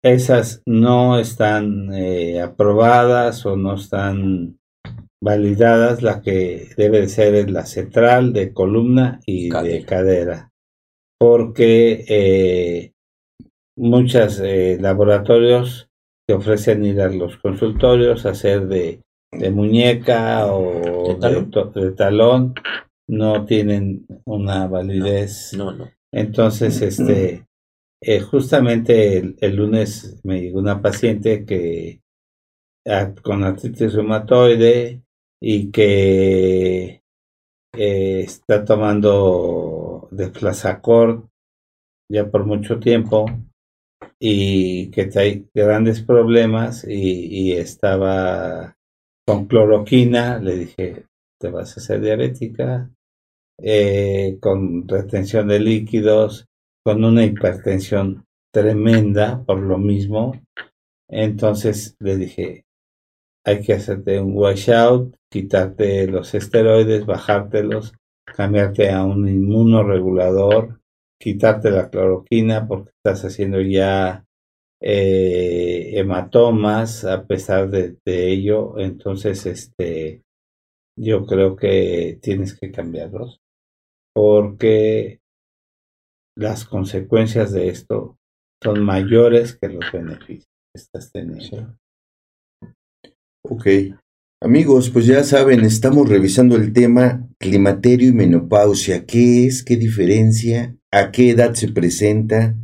[0.02, 4.58] Esas no están eh, aprobadas o no están
[5.22, 6.02] validadas.
[6.02, 9.86] La que debe de ser es la central de columna y de Cadera.
[9.86, 10.50] cadera.
[11.18, 12.92] Porque eh,
[13.76, 15.88] muchos laboratorios
[16.26, 19.00] te ofrecen ir a los consultorios a hacer de,
[19.32, 21.50] de muñeca o ¿De talón?
[21.92, 22.54] de.
[23.06, 25.52] No tienen una validez.
[25.54, 25.90] No, no.
[26.10, 27.44] Entonces, este,
[28.00, 32.00] eh, justamente el, el lunes me llegó una paciente que
[33.22, 35.02] con artritis reumatoide
[35.40, 37.02] y que
[37.76, 41.26] eh, está tomando deflazacort
[42.10, 43.26] ya por mucho tiempo
[44.26, 48.74] y que trae grandes problemas y, estaba
[49.26, 50.38] con cloroquina.
[50.38, 51.04] Le dije,
[51.38, 52.90] te vas a hacer diabética,
[53.58, 56.46] eh, con retención de líquidos,
[56.82, 60.40] con una hipertensión tremenda por lo mismo.
[61.06, 62.64] Entonces le dije,
[63.44, 67.92] hay que hacerte un washout, quitarte los esteroides, bajártelos,
[68.24, 70.80] cambiarte a un inmunoregulador,
[71.24, 74.26] quitarte la cloroquina porque estás haciendo ya
[74.82, 78.78] eh, hematomas a pesar de, ello.
[78.78, 80.22] Entonces, este,
[80.98, 83.40] yo creo que tienes que cambiarlos
[84.14, 85.22] porque
[86.36, 88.18] las consecuencias de esto
[88.62, 91.74] son mayores que los beneficios que estás teniendo.
[93.48, 93.66] Ok.
[94.44, 99.06] Amigos, pues ya saben, estamos revisando el tema climaterio y menopausia.
[99.06, 99.62] ¿Qué es?
[99.62, 100.76] ¿Qué diferencia?
[100.92, 102.54] ¿A qué edad se presenta?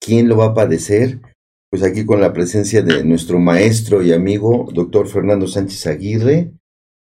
[0.00, 1.20] ¿Quién lo va a padecer?
[1.70, 6.54] Pues aquí con la presencia de nuestro maestro y amigo, doctor Fernando Sánchez Aguirre.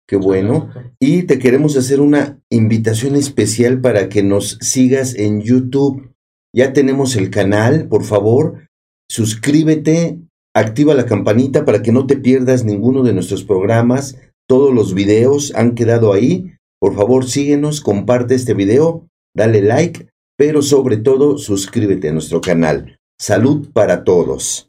[0.07, 0.71] Qué bueno.
[0.99, 6.11] Y te queremos hacer una invitación especial para que nos sigas en YouTube.
[6.51, 8.67] Ya tenemos el canal, por favor,
[9.07, 10.22] suscríbete,
[10.55, 14.17] activa la campanita para que no te pierdas ninguno de nuestros programas.
[14.47, 16.51] Todos los videos han quedado ahí.
[16.79, 20.07] Por favor, síguenos, comparte este video, dale like,
[20.37, 22.97] pero sobre todo suscríbete a nuestro canal.
[23.19, 24.65] Salud para todos.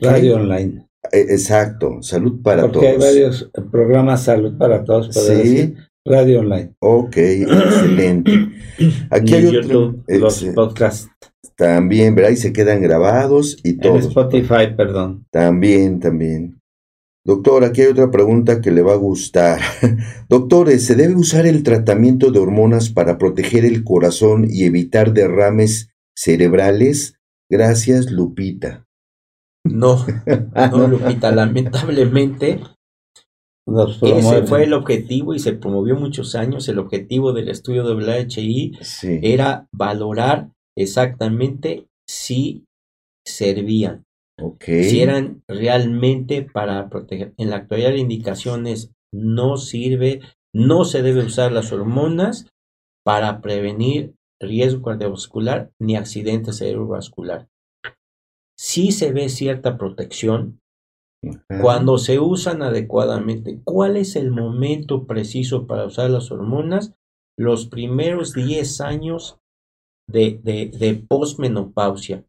[0.00, 0.86] Radio online.
[1.12, 2.86] Eh, Exacto, salud para Porque todos.
[2.92, 5.32] hay varios programas salud para todos, Sí.
[5.34, 6.74] decir radio online.
[6.80, 8.32] Ok, excelente.
[9.10, 9.62] Aquí Y hay otro.
[9.62, 11.10] YouTube, los podcasts.
[11.58, 12.30] También, ¿verdad?
[12.30, 13.96] Y se quedan grabados y En todo.
[13.98, 15.26] Spotify, perdón.
[15.30, 16.60] También, también.
[17.24, 19.58] Doctor, aquí hay otra pregunta que le va a gustar.
[20.28, 25.90] Doctores, ¿se debe usar el tratamiento de hormonas para proteger el corazón y evitar derrames
[26.16, 27.18] cerebrales?
[27.50, 28.86] Gracias, Lupita.
[29.64, 30.06] No,
[30.70, 32.60] no, Lupita, lamentablemente
[34.02, 36.68] ese fue el objetivo y se promovió muchos años.
[36.68, 39.18] El objetivo del estudio de WHI Sí.
[39.22, 42.64] era valorar exactamente si
[43.26, 44.04] servían,
[44.60, 47.34] si eran realmente para proteger.
[47.36, 50.20] En la actualidad la indicación es no sirve,
[50.54, 52.46] no se debe usar las hormonas
[53.04, 57.48] para prevenir riesgo cardiovascular ni accidente cerebrovascular.
[58.56, 60.60] Sí se ve cierta protección
[61.24, 61.60] Ajá.
[61.60, 63.60] cuando se usan adecuadamente.
[63.64, 66.94] ¿Cuál es el momento preciso para usar las hormonas?
[67.36, 69.38] Los primeros 10 años
[70.08, 72.24] de, de, de posmenopausia.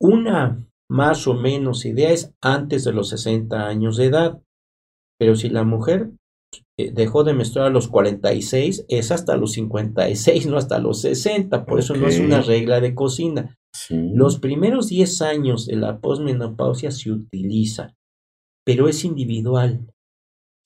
[0.00, 4.40] Una más o menos idea es antes de los 60 años de edad.
[5.18, 6.10] Pero si la mujer
[6.78, 11.64] eh, dejó de menstruar a los 46, es hasta los 56, no hasta los 60.
[11.64, 13.56] Por eso no es una regla de cocina.
[13.72, 14.10] Sí.
[14.12, 17.94] Los primeros 10 años de la posmenopausia se utiliza,
[18.64, 19.90] pero es individual.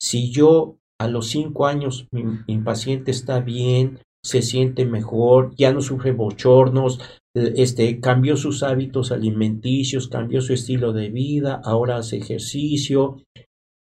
[0.01, 5.71] si yo a los cinco años mi, mi paciente está bien, se siente mejor, ya
[5.71, 6.99] no sufre bochornos,
[7.33, 13.17] este, cambió sus hábitos alimenticios, cambió su estilo de vida, ahora hace ejercicio,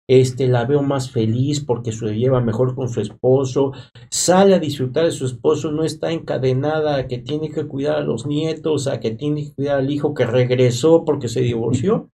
[0.09, 3.73] este, la veo más feliz porque se lleva mejor con su esposo,
[4.09, 8.03] sale a disfrutar de su esposo, no está encadenada a que tiene que cuidar a
[8.03, 12.09] los nietos, a que tiene que cuidar al hijo que regresó porque se divorció.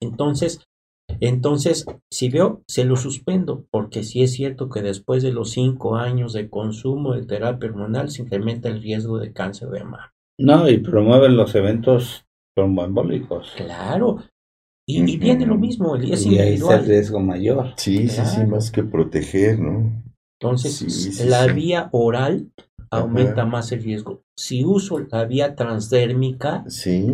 [0.00, 0.60] Entonces,
[1.20, 5.96] entonces, si veo, se lo suspendo, porque sí es cierto que después de los cinco
[5.96, 10.12] años de consumo de terapia hormonal se incrementa el riesgo de cáncer de mama.
[10.38, 12.24] No, y promueven los eventos
[12.56, 13.52] tromboembólicos.
[13.56, 14.18] Claro.
[14.86, 17.72] Y, y viene lo mismo, el es Y ahí está el riesgo mayor.
[17.76, 20.02] Sí, sí, sí, más que proteger, ¿no?
[20.40, 21.52] Entonces, Sí, sí, la sí.
[21.52, 22.52] vía oral
[22.90, 23.46] aumenta Ajá.
[23.46, 24.22] más el riesgo.
[24.36, 27.04] Si uso la vía transdérmica, Sí,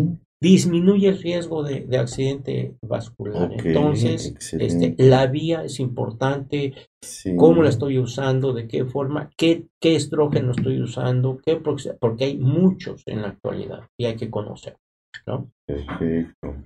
[0.41, 3.51] disminuye el riesgo de, de accidente vascular.
[3.53, 7.35] Entonces, este, la vía es importante, sí.
[7.37, 12.39] cómo la estoy usando, de qué forma, qué, qué estrógeno estoy usando, qué porque hay
[12.39, 14.77] muchos en la actualidad y hay que conocer.
[15.27, 15.51] ¿no?
[15.67, 16.57] Perfecto.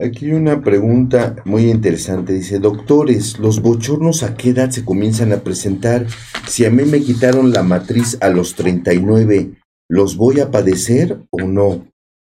[0.00, 2.32] Aquí hay una pregunta muy interesante.
[2.32, 6.06] Dice, doctores, ¿los bochornos a qué edad se comienzan a presentar?
[6.46, 9.54] Si a mí me quitaron la matriz a los 39,
[9.90, 11.88] ¿los voy a padecer o no?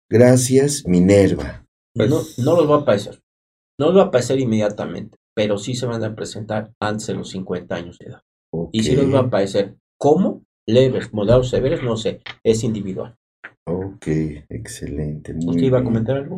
[0.09, 1.65] Gracias, Minerva.
[1.95, 3.19] Pues- no, no los va a padecer.
[3.79, 7.29] No los va a padecer inmediatamente, pero sí se van a presentar antes de los
[7.29, 8.21] 50 años de edad.
[8.71, 9.75] Y sí los va a padecer.
[9.97, 10.43] ¿Cómo?
[10.67, 12.21] Leves, moderados, severos, no sé.
[12.43, 13.15] Es individual.
[13.67, 14.07] Ok,
[14.49, 15.33] excelente.
[15.33, 16.37] Muy ¿Usted iba a comentar algo?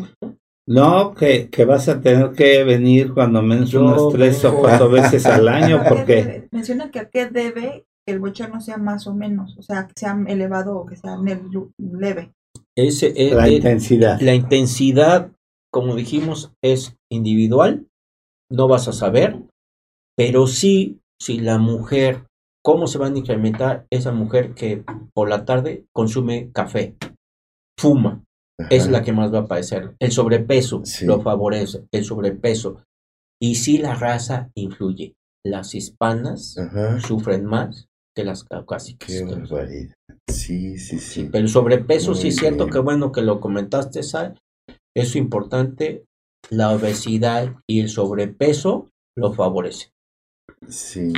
[0.67, 1.13] ¿No?
[1.13, 5.25] Que, que vas a tener que venir cuando menos Yo unas tres o cuatro veces
[5.25, 6.47] al año, ¿A qué porque?
[6.51, 9.93] Menciona que a qué debe que el bochorno sea más o menos, o sea, que
[9.95, 11.17] sea elevado o que sea
[11.77, 12.33] leve.
[12.77, 14.19] Ese, eh, la eh, intensidad.
[14.21, 15.31] la intensidad,
[15.71, 17.87] como dijimos, es individual.
[18.49, 19.41] No vas a saber,
[20.17, 22.25] pero sí, si la mujer,
[22.63, 24.83] ¿cómo se van a incrementar esa mujer que
[25.13, 26.95] por la tarde consume café,
[27.79, 28.23] fuma?
[28.69, 29.95] es la que más va a padecer.
[29.99, 31.05] El sobrepeso Sí.
[31.07, 32.83] lo favorece, el sobrepeso.
[33.41, 35.15] Y sí la raza influye.
[35.43, 36.99] Las hispanas Ajá.
[36.99, 39.07] sufren más que las caucásicas.
[39.09, 39.93] Qué barbaridad.
[40.29, 41.29] Sí, sí, sí.
[41.31, 44.39] Pero el sobrepeso sí Muy es cierto que bueno que lo comentaste, Sal.
[44.95, 46.05] Eso importante.
[46.49, 49.91] La obesidad y el sobrepeso lo favorece.
[50.67, 51.13] Sí.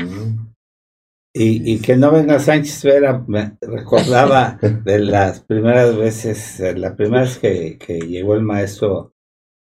[1.35, 7.21] Y, y que no venga Sánchez Vera, me recordaba de las primeras veces, la primera
[7.23, 9.13] vez que, que llegó el maestro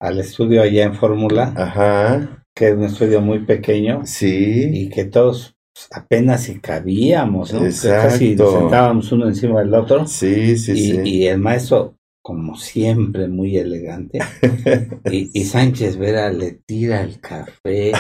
[0.00, 2.44] al estudio allá en Fórmula, Ajá.
[2.56, 4.70] que es un estudio muy pequeño, Sí.
[4.72, 5.54] y que todos
[5.92, 7.60] apenas si cabíamos, ¿no?
[7.60, 11.00] Que Casi nos sentábamos uno encima del otro, Sí, sí, y, sí.
[11.04, 14.18] y el maestro, como siempre, muy elegante,
[15.10, 17.92] y, y Sánchez Vera le tira el café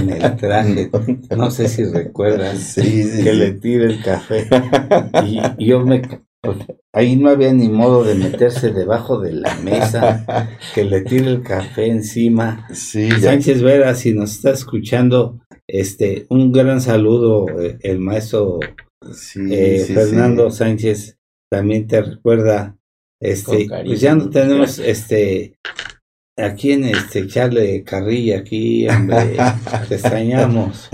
[0.00, 0.90] en el traje,
[1.36, 3.36] no sé si recuerdan, Sí, sí, que sí.
[3.38, 4.46] le tire el café.
[5.24, 6.02] Y, y yo me...
[6.42, 6.58] pues,
[6.92, 11.42] ahí no había ni modo de meterse debajo de la mesa, que le tire el
[11.42, 12.66] café encima.
[12.72, 13.30] Sí, ya.
[13.30, 15.40] Sánchez Vera, si nos está escuchando,
[15.72, 18.60] este, un gran saludo, eh, el maestro
[19.10, 20.58] Sí, eh, sí, Fernando sí.
[20.58, 21.18] Sánchez
[21.50, 22.76] también te recuerda,
[23.20, 23.90] este, Con cariño.
[23.90, 25.56] pues ya no tenemos, este,
[26.38, 29.36] a quién, este, echarle carrilla aquí, hombre,
[29.88, 30.90] te extrañamos.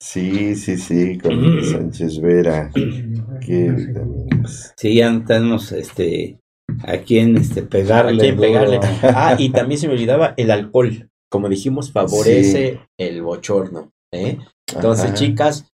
[0.00, 2.70] Sí, sí, sí, con Sánchez Vera.
[2.74, 4.74] Qué vitaminas.
[4.76, 6.38] Sí, ya no tenemos, este,
[6.84, 8.22] a quién, este, pegarle.
[8.22, 8.80] ¿A quién pegarle?
[9.02, 11.08] Ah, y también se me olvidaba el alcohol.
[11.30, 13.92] Como dijimos, favorece el bochorno.
[14.12, 14.38] ¿Eh?
[14.74, 15.14] Entonces, Ajá.
[15.14, 15.68] chicas,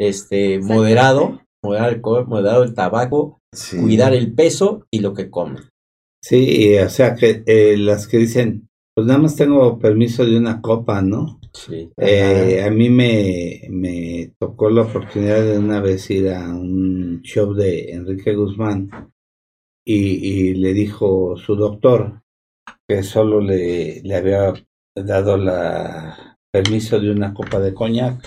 [0.00, 3.78] este, moderado, moderado el alcohol, moderado el tabaco, Sí.
[3.78, 5.64] cuidar el peso y lo que comen.
[6.24, 10.62] Sí, o sea, que eh, las que dicen, pues nada más tengo permiso de una
[10.62, 11.38] copa, ¿no?
[11.52, 11.90] Sí.
[11.98, 17.52] Eh, a mí me, me tocó la oportunidad de una vez ir a un show
[17.52, 18.88] de Enrique Guzmán
[19.86, 22.22] y, y le dijo su doctor
[22.88, 24.54] que solo le, le había
[24.96, 28.22] dado la permiso de una copa de coñac.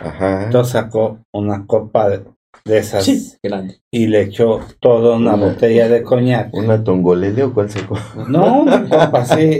[0.00, 0.44] Ajá.
[0.44, 2.24] Entonces sacó una copa de,
[2.64, 3.80] de esas Sí, grande.
[3.92, 6.52] y le echó toda una Una- botella de coñac.
[6.52, 7.96] ¿Una tongolele o cuál sacó?
[8.28, 9.58] No, una copa sí.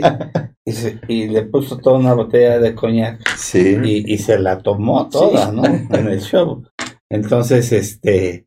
[0.67, 3.77] Y, se- y le puso toda una botella de coñac Sí.
[3.83, 5.55] y, y se la tomó toda, Sí.
[5.55, 5.63] ¿no?
[5.65, 6.63] En el show.
[7.11, 8.45] Entonces, este,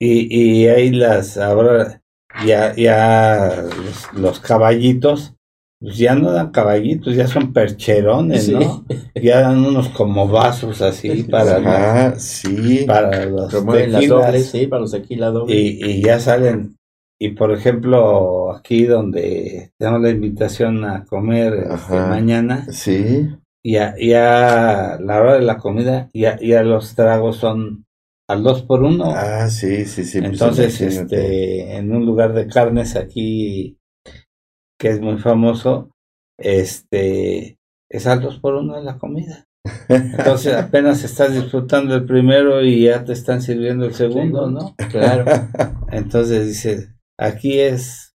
[0.00, 2.02] y, y ahí las, ahora
[2.46, 5.34] ya, ya los, los caballitos,
[5.80, 8.52] pues ya no dan caballitos, ya son percherones, Sí.
[8.54, 8.84] ¿no?
[9.14, 12.84] Ya dan unos como vasos así para, Ajá, sí.
[12.86, 14.08] para los tequilas.
[14.08, 16.76] dobles, sí, para los tequila y, y ya salen.
[17.20, 22.06] Y por ejemplo, aquí donde tenemos la invitación a comer este, Ajá.
[22.08, 23.28] mañana, Sí.
[23.64, 27.84] ya, ya la hora de la comida, ya, ya los tragos son
[28.28, 29.04] al dos por uno.
[29.14, 30.20] Ah, sí, sí, sí.
[30.20, 33.77] pues Entonces, este, en un lugar de carnes aquí
[34.78, 35.90] que es muy famoso,
[36.38, 37.58] este,
[37.90, 39.44] es al dos por uno en la comida.
[39.88, 44.74] Entonces apenas estás disfrutando el primero y ya te están sirviendo el segundo, ¿no?
[44.90, 45.24] Claro.
[45.92, 48.14] Entonces dice, aquí es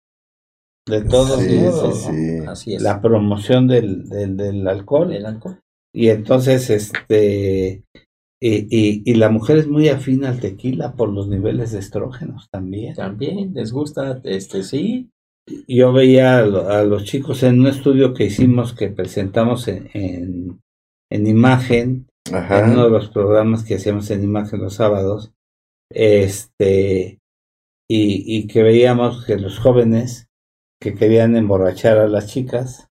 [0.89, 2.43] de todos Sí, modos sí, ¿no?
[2.43, 2.47] sí.
[2.47, 2.83] Así es.
[2.83, 5.13] la promoción del, del, del alcohol.
[5.13, 5.61] El alcohol.
[5.95, 7.85] Y entonces, este,
[8.41, 12.49] y, y, y la mujer es muy afín al tequila por los niveles de estrógenos
[12.51, 12.95] también.
[12.95, 15.11] También les gusta, este, sí.
[15.67, 19.89] Yo veía a, lo- a los chicos en un estudio que hicimos, que presentamos en,
[19.95, 20.61] en,
[21.11, 22.07] en imagen,
[22.65, 25.33] en uno de los programas que hacíamos en imagen los sábados,
[25.91, 27.19] este,
[27.91, 30.27] y, y que veíamos que los jóvenes
[30.81, 32.89] que querían emborrachar a las chicas,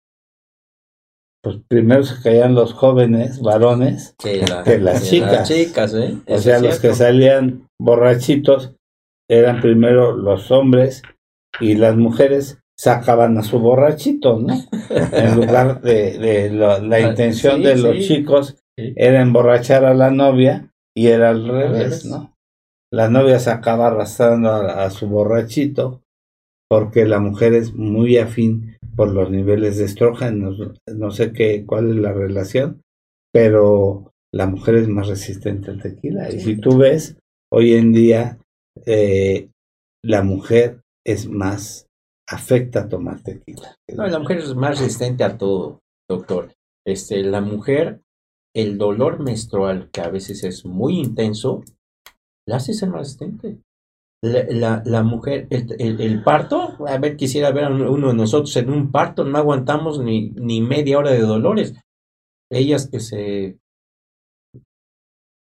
[1.44, 5.48] pues primero se caían los jóvenes varones, Que, la- Que las chicas.
[5.48, 6.18] chicas, ¿eh?
[6.28, 8.74] o sea, los que salían borrachitos
[9.30, 11.02] eran primero los hombres
[11.60, 14.54] y las mujeres sacaban a su borrachito, ¿no?
[15.14, 18.08] En lugar de, de lo- la Ah, intención sí, de los sí.
[18.08, 22.06] chicos era emborrachar a la novia y era al revés.
[22.06, 22.34] ¿no?
[22.92, 26.02] La novia se acaba arrastrando a, a su borrachito
[26.70, 30.58] porque la mujer es muy afín por los niveles de estrógenos.
[30.94, 32.82] No sé qué, cuál es la relación,
[33.34, 36.30] pero la mujer es más resistente al tequila.
[36.32, 37.18] Y si tú ves,
[37.52, 38.38] hoy en día
[38.86, 39.50] eh,
[40.04, 41.88] la mujer es más
[42.28, 43.76] afecta a tomar tequila.
[43.96, 45.80] No, la mujer es más resistente a todo,
[46.10, 46.54] doctor.
[46.86, 48.02] Este, la mujer,
[48.56, 51.64] el dolor menstrual, que a veces es muy intenso,
[52.48, 53.60] la hace ser más resistente.
[54.24, 58.16] La, la, la mujer, el, el- el parto, a ver, quisiera ver a uno de
[58.16, 61.76] nosotros en un parto, no aguantamos ni, ni media hora de dolores.
[62.52, 63.60] Ellas que se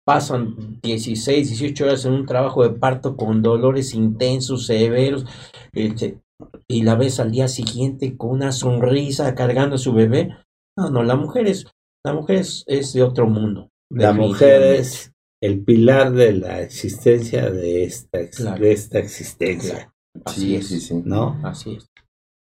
[0.07, 5.27] pasan 16, 18 horas en un trabajo de parto con dolores intensos, severos,
[5.73, 6.21] este,
[6.69, 10.31] y la ves al día siguiente con una sonrisa cargando a su bebé.
[10.79, 11.67] No, no, la mujer es,
[12.05, 13.69] la mujer es, es de otro mundo.
[13.91, 15.13] La mujer es
[15.43, 18.63] el pilar de la existencia de esta, ex- Claro.
[18.63, 19.93] de esta existencia, Claro.
[20.25, 20.69] Así Sí, es.
[20.69, 21.03] sí, sí.
[21.05, 21.39] ¿no?
[21.45, 21.87] Así es.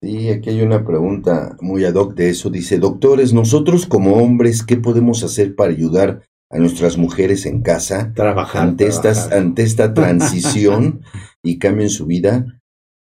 [0.02, 2.48] Sí, aquí hay una pregunta muy ad hoc de eso.
[2.48, 8.12] Dice, doctores, nosotros como hombres, ¿qué podemos hacer para ayudar a nuestras mujeres en casa
[8.14, 8.62] Trabajar.
[8.62, 11.02] ante, estas, ante esta transición
[11.42, 12.60] y cambio en su vida?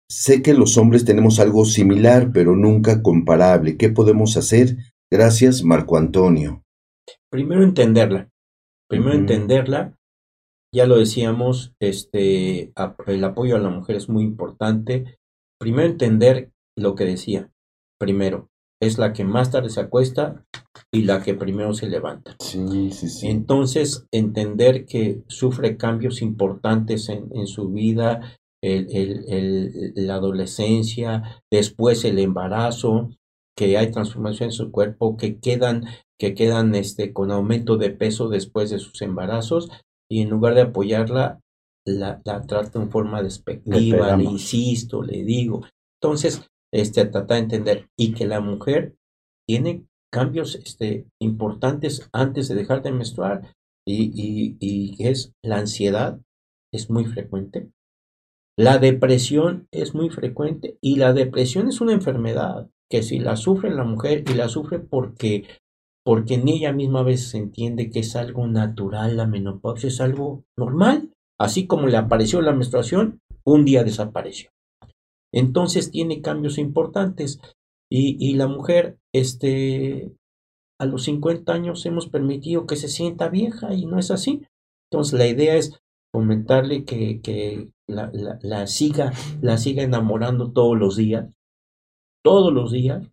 [0.09, 3.77] Sé que los hombres tenemos algo similar, pero nunca comparable.
[3.77, 4.77] ¿Qué podemos hacer?
[5.11, 6.63] Gracias, Marco Antonio.
[7.29, 8.29] Primero entenderla.
[8.89, 9.97] Primero entenderla.
[10.73, 12.71] Ya lo decíamos, este,
[13.07, 15.17] el apoyo a la mujer es muy importante.
[15.59, 17.51] Primero entender lo que decía.
[17.99, 18.49] Primero,
[18.81, 20.45] es la que más tarde se acuesta
[20.91, 22.35] y la que primero se levanta.
[22.39, 23.27] Sí, sí, sí.
[23.27, 31.41] Entonces, entender que sufre cambios importantes en, en su vida, el- el- el- la adolescencia,
[31.51, 33.09] después el embarazo,
[33.57, 35.85] que hay transformación en su cuerpo, que quedan,
[36.19, 39.69] que quedan este, con aumento de peso después de sus embarazos,
[40.09, 41.39] y en lugar de apoyarla,
[41.85, 45.63] la, la trata en forma despectiva, le insisto, le digo.
[46.01, 48.95] Entonces, este, tratar de entender, y que la mujer
[49.47, 53.53] tiene cambios este, importantes antes de dejar de menstruar
[53.85, 56.19] y, y, y es la ansiedad
[56.73, 57.69] es muy frecuente.
[58.57, 63.69] La depresión es muy frecuente y la depresión es una enfermedad que si la sufre
[63.69, 65.45] la mujer y la sufre porque
[66.03, 70.45] porque en ella misma a veces entiende que es algo natural la menopausia, es algo
[70.57, 74.51] normal, así como le apareció la menstruación, un día desapareció.
[75.33, 77.39] Entonces tiene cambios importantes
[77.89, 80.11] y, y la mujer, este,
[80.79, 84.43] a los 50 años hemos permitido que se sienta vieja y no es así.
[84.91, 85.79] Entonces la idea es
[86.13, 91.33] fomentarle que, que la, la, la siga, la siga enamorando todos los días,
[92.23, 93.07] todos los días.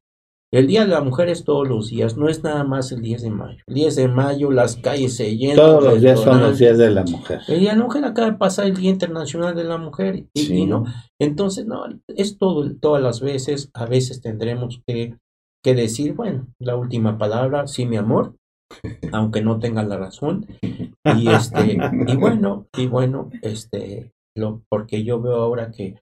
[0.55, 3.23] El Día de la Mujer es todos los días, no es nada más el 10
[3.23, 3.59] de mayo.
[3.67, 5.57] El 10 de mayo las calles se llenan.
[5.57, 7.41] Todos los días son los días de la mujer.
[7.49, 10.41] El Día de la Mujer acaba de pasar el Día Internacional de la Mujer y,
[10.41, 10.59] Sí.
[10.59, 10.85] y no,
[11.21, 15.17] entonces, no, es todo, todas las veces, a veces tendremos que,
[15.61, 18.37] que decir, bueno, la última palabra, sí, mi amor,
[19.13, 20.47] aunque no tenga la razón.
[21.19, 21.77] Y este,
[22.07, 25.97] y bueno, y bueno, este, lo, porque yo veo ahora que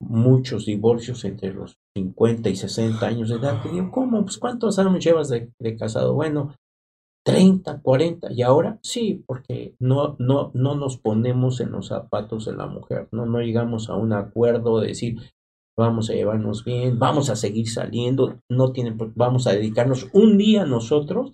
[0.00, 4.22] muchos divorcios entre los 50 y 60 años de edad, ¿cómo?
[4.22, 6.14] Pues ¿cuántos años llevas de, casado?
[6.14, 6.54] Bueno,
[7.24, 12.54] 30, 40, y ahora sí, porque no, no, no nos ponemos en los zapatos de
[12.54, 15.16] la mujer, no, no llegamos a un acuerdo de decir,
[15.76, 20.38] vamos a llevarnos bien, vamos a seguir saliendo, no tiene, por- vamos a dedicarnos un
[20.38, 21.32] día nosotros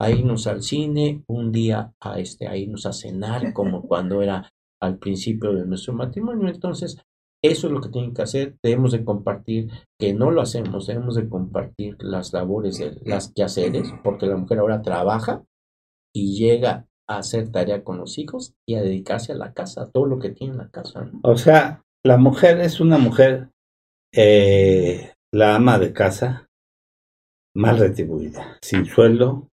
[0.00, 4.48] a irnos al cine, un día a, este, a irnos a cenar, como cuando era
[4.80, 6.48] al principio de nuestro matrimonio.
[6.48, 6.98] Entonces,
[7.42, 8.56] eso es lo que tienen que hacer.
[8.62, 13.92] Debemos de compartir, que no lo hacemos, debemos de compartir las labores, de las quehaceres,
[14.04, 15.44] porque la mujer ahora trabaja
[16.14, 19.90] y llega a hacer tarea con los hijos y a dedicarse a la casa, a
[19.90, 21.10] todo lo que tiene en la casa.
[21.22, 23.48] O sea, la mujer es una mujer,
[24.14, 26.48] eh, la ama de casa,
[27.54, 29.48] mal retribuida, sin sueldo,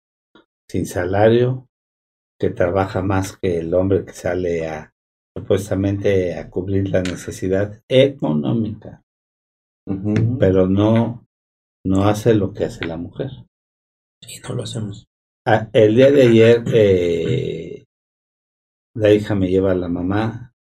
[0.68, 1.66] sin salario,
[2.38, 4.92] que trabaja más que el hombre que sale a
[5.38, 9.02] supuestamente a cubrir la necesidad económica,
[10.38, 11.26] pero no,
[11.86, 13.30] no hace lo que hace la mujer.
[14.22, 15.06] Sí, no lo hacemos.
[15.46, 17.84] Ah, el día de ayer eh,
[18.94, 20.52] la hija me lleva a la mamá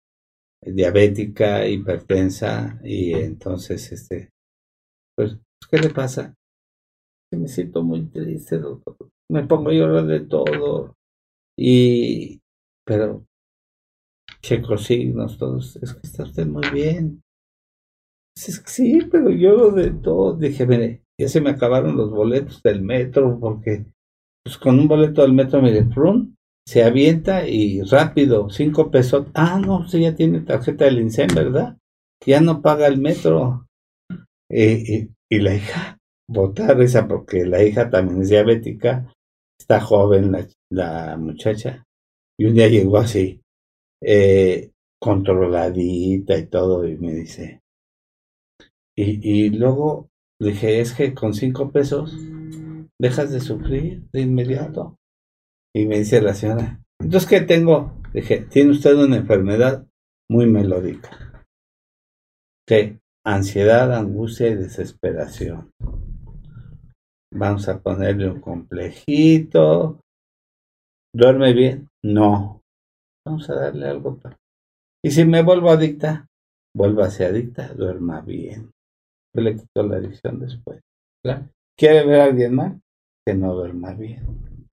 [0.61, 4.29] diabética, hipertensa y entonces este
[5.15, 5.37] pues
[5.71, 6.35] ¿qué le pasa?
[7.31, 8.95] Me siento muy triste, doctor.
[9.29, 10.95] Me pongo a llorar de todo
[11.57, 12.39] y
[12.85, 13.25] pero
[14.47, 17.21] checo signos, todos, es que está usted muy bien.
[18.35, 22.61] Es que sí, pero yo de todo, dije, mire, ya se me acabaron los boletos
[22.63, 23.85] del metro, porque
[24.45, 29.27] pues con un boleto del metro, mire, prun, se avienta y rápido, cinco pesos.
[29.33, 31.77] Ah, no, sí, ya tiene tarjeta del INSEM, ¿verdad?
[32.25, 33.67] Ya no paga el metro.
[34.49, 35.97] y, la hija,
[36.29, 39.11] botar esa, porque la hija también es diabética,
[39.59, 41.83] está joven la, la muchacha.
[42.39, 43.41] Y un día llegó así,
[44.01, 44.71] eh,
[45.01, 47.61] controladita y todo, y me dice,
[48.95, 50.09] y, y luego
[50.41, 52.17] dije, es que con cinco pesos
[52.99, 54.97] dejas de sufrir de inmediato.
[55.75, 57.93] Y me dice la señora, entonces, ¿qué tengo?
[58.13, 59.85] Dije, tiene usted una enfermedad
[60.29, 61.45] muy melódica.
[62.67, 62.99] ¿Qué?
[63.25, 65.71] Ansiedad, angustia y desesperación.
[67.33, 69.99] Vamos a ponerle un complejito.
[71.13, 71.89] ¿Duerme bien?
[72.03, 72.61] No.
[73.27, 74.17] Vamos a darle algo.
[75.03, 76.27] Y si me vuelvo adicta,
[77.09, 78.71] ser adicta, duerma bien.
[79.35, 80.79] Yo le quito la adicción después.
[81.77, 82.77] ¿Quiere ver a alguien más?
[83.25, 84.67] Que no duerma bien.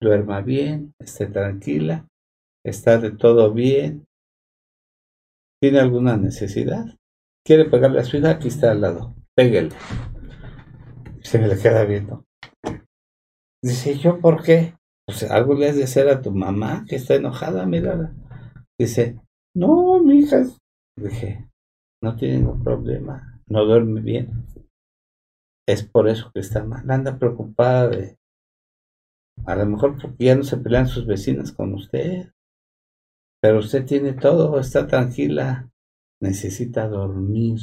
[0.00, 2.06] Duerma bien, esté tranquila,
[2.64, 4.04] está de todo bien.
[5.60, 6.86] ¿Tiene alguna necesidad?
[7.44, 8.30] ¿Quiere pegarle a su hija?
[8.30, 9.16] Aquí está al lado.
[9.34, 9.70] Pégale.
[11.20, 12.24] Se me le queda viendo.
[13.60, 14.74] Dice, ¿yo por qué?
[15.06, 18.14] Pues algo le has de hacer a tu mamá que está enojada, mira.
[18.78, 19.20] Dice,
[19.54, 20.44] no, mi hija.
[20.96, 21.48] Dije,
[22.02, 24.46] no tiene ningún problema, no duerme bien.
[25.66, 28.18] Es por eso que está mal, anda preocupada de,
[29.46, 32.32] a lo mejor porque ya no se pelean sus vecinas con usted.
[33.40, 35.70] Pero usted tiene todo, está tranquila,
[36.20, 37.58] necesita dormir.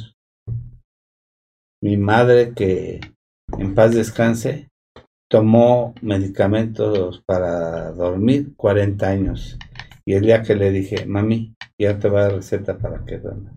[1.82, 3.00] Mi madre, que
[3.58, 4.69] en paz descanse,
[5.30, 9.58] tomó medicamentos para dormir 40 años.
[10.04, 13.18] Y el día que le dije, mami, ya te va a dar receta para que
[13.18, 13.54] duermas,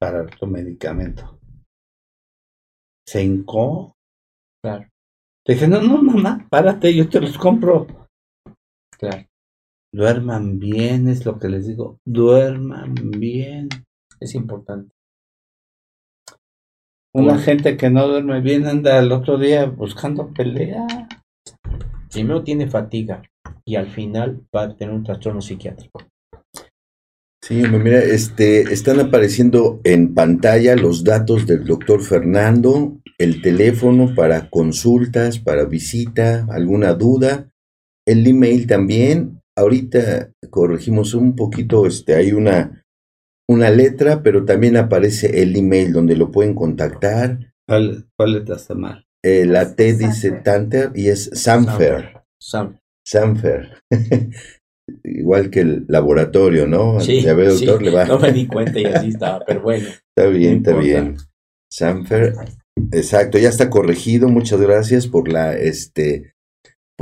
[0.00, 1.38] para tu medicamento.
[3.06, 3.94] Se hincó.
[4.62, 4.88] Claro.
[5.46, 7.86] Le dije, no, no, mamá, párate, yo te los compro.
[8.98, 9.26] Claro.
[9.94, 11.98] Duerman bien, es lo que les digo.
[12.04, 13.68] Duerman bien.
[14.18, 14.92] Es importante.
[17.14, 20.86] Una gente que no duerme bien anda el otro día buscando pelea.
[22.10, 23.22] Primero tiene fatiga
[23.66, 26.02] y al final va a tener un trastorno psiquiátrico.
[27.42, 34.48] Sí, mira, este, están apareciendo en pantalla los datos del doctor Fernando, el teléfono para
[34.48, 37.50] consultas, para visita, alguna duda,
[38.06, 39.40] el email también.
[39.54, 42.81] Ahorita corregimos un poquito, este, hay una
[43.48, 47.52] una letra, pero también aparece el email donde lo pueden contactar.
[47.66, 49.06] ¿Cuál, letra está mal?
[49.22, 52.22] Eh, la T dice Tanter y es Sanfer.
[52.38, 53.82] Sanfer.
[55.04, 57.00] Igual que el laboratorio, ¿no?
[57.00, 58.04] Sí, ya veo, doctor, le va.
[58.04, 59.88] No me di cuenta y así estaba, pero bueno.
[60.16, 61.16] Está bien, está bien.
[61.70, 62.34] Sanfer.
[62.90, 64.28] Exacto, ya está corregido.
[64.28, 66.34] Muchas gracias por la este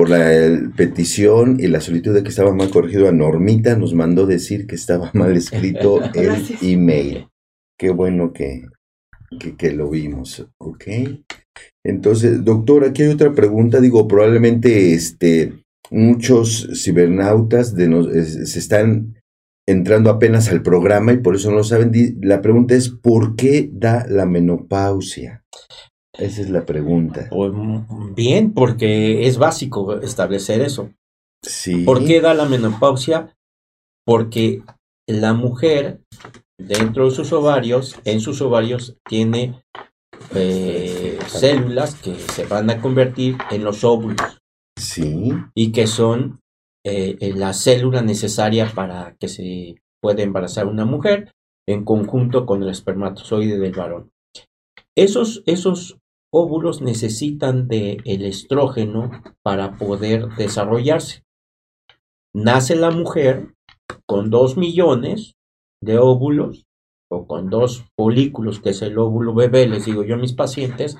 [0.00, 4.24] por la petición y la solicitud de que estaba mal corregido a Normita, nos mandó
[4.24, 7.28] decir que estaba mal escrito el email.
[7.78, 8.62] Qué bueno que,
[9.58, 10.84] que, lo vimos, ¿ok?
[11.84, 13.78] Entonces, doctor, aquí hay otra pregunta.
[13.78, 15.52] Digo, probablemente este,
[15.90, 19.20] muchos cibernautas de nos, se están
[19.68, 21.92] entrando apenas al programa y por eso no lo saben.
[22.22, 25.44] La pregunta es, ¿por qué da la menopausia?
[26.12, 27.28] Esa es la pregunta.
[27.30, 27.52] Pues,
[28.14, 30.90] bien, porque es básico establecer eso.
[31.42, 31.84] Sí.
[31.84, 33.36] ¿Por qué da la menopausia?
[34.04, 34.62] Porque
[35.06, 36.00] la mujer,
[36.58, 39.62] dentro de sus ovarios, en sus ovarios, tiene
[40.34, 44.40] eh, células que se van a convertir en los óvulos.
[44.78, 45.30] Sí.
[45.54, 46.40] y que son
[46.86, 51.32] eh, eh, la célula necesaria para que se pueda embarazar una mujer
[51.68, 54.10] en conjunto con el espermatozoide del varón.
[54.96, 55.99] Esos, esos
[56.32, 59.10] óvulos necesitan del el estrógeno
[59.42, 61.24] para poder desarrollarse.
[62.32, 63.54] Nace la mujer
[64.06, 65.34] con dos millones
[65.80, 66.66] de óvulos
[67.10, 70.96] o con dos folículos, que es el óvulo bebé, les digo yo a mis pacientes,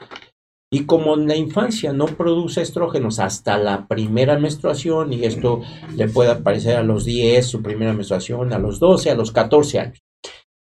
[0.72, 5.62] y como en la infancia no produce estrógenos hasta la primera menstruación, y esto
[5.96, 9.78] le puede aparecer a los 10, su primera menstruación, a los 12, a los 14
[9.78, 10.00] años.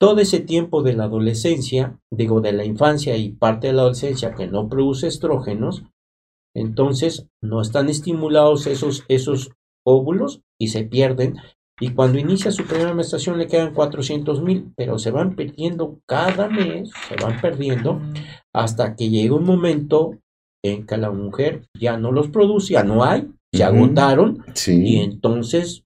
[0.05, 4.35] Todo ese tiempo de la adolescencia, digo de la infancia y parte de la adolescencia
[4.35, 5.85] que no produce estrógenos,
[6.55, 9.53] entonces no están estimulados esos, esos
[9.83, 11.37] óvulos y se pierden.
[11.81, 16.49] Y cuando inicia su primera menstruación le quedan 400 mil, pero se van perdiendo cada
[16.51, 17.99] mes, se van perdiendo
[18.53, 20.19] hasta que llega un momento
[20.63, 25.84] en que la mujer ya no los produce, ya no hay, se agotaron y entonces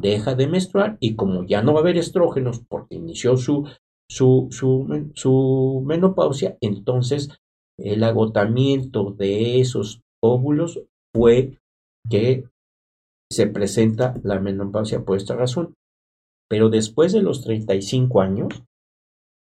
[0.00, 3.68] deja de menstruar y como ya no va a haber estrógenos porque inició su,
[4.10, 7.30] su, su, su menopausia, entonces
[7.78, 10.80] el agotamiento de esos óvulos
[11.14, 11.58] fue
[12.08, 12.44] que
[13.30, 15.74] se presenta la menopausia por esta razón.
[16.48, 18.62] Pero después de los 35 años,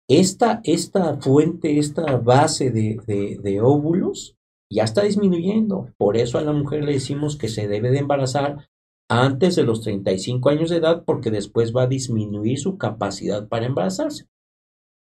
[0.10, 4.36] esta, esta fuente, esta base de, de- de óvulos
[4.72, 5.90] ya está disminuyendo.
[5.98, 8.68] Por eso a la mujer le decimos que se debe de embarazar
[9.10, 13.66] antes de los 35 años de edad porque después va a disminuir su capacidad para
[13.66, 14.26] embarazarse.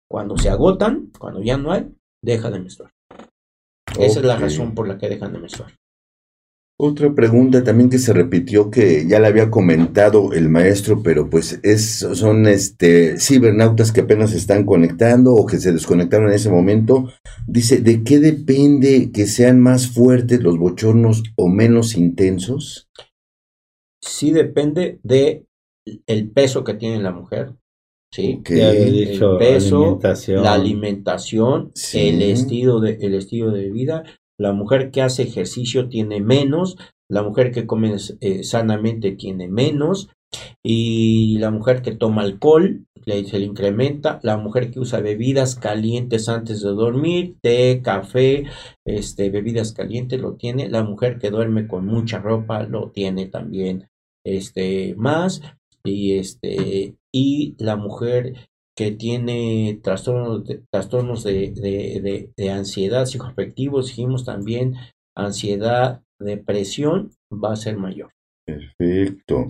[0.09, 1.89] Cuando se agotan, cuando ya no hay,
[2.23, 2.93] deja de menstruar.
[3.99, 5.73] Esa es la razón por la que dejan de menstruar.
[6.85, 11.61] Otra pregunta también que se repitió que ya la había comentado el maestro, pero pues
[11.63, 16.51] es, son este cibernautas que apenas se están conectando o que se desconectaron en ese
[16.51, 17.09] momento.
[17.47, 22.89] Dice, ¿de qué depende que sean más fuertes los bochornos o menos intensos?
[24.03, 25.47] Sí depende de
[26.07, 27.55] el peso que tiene la mujer,
[28.13, 28.41] ¿sí?
[28.49, 30.43] El dicho, peso, alimentación.
[30.43, 32.09] la alimentación, Sí.
[32.09, 34.05] el estilo de el estilo de vida.
[34.39, 36.77] La mujer que hace ejercicio tiene menos,
[37.09, 40.09] la mujer que come eh, sanamente tiene menos
[40.65, 45.57] y la mujer que toma alcohol le, se le incrementa, la mujer que usa bebidas
[45.57, 48.45] calientes antes de dormir, té, café,
[48.87, 53.89] este, bebidas calientes lo tiene, la mujer que duerme con mucha ropa lo tiene también
[54.25, 55.43] este, más
[55.85, 58.35] y este y la mujer
[58.77, 64.77] que tiene trastornos de, trastornos de, de, de, de ansiedad psicoafectivos, dijimos también
[65.15, 68.11] ansiedad, depresión, va a ser mayor.
[68.47, 69.49] Perfecto.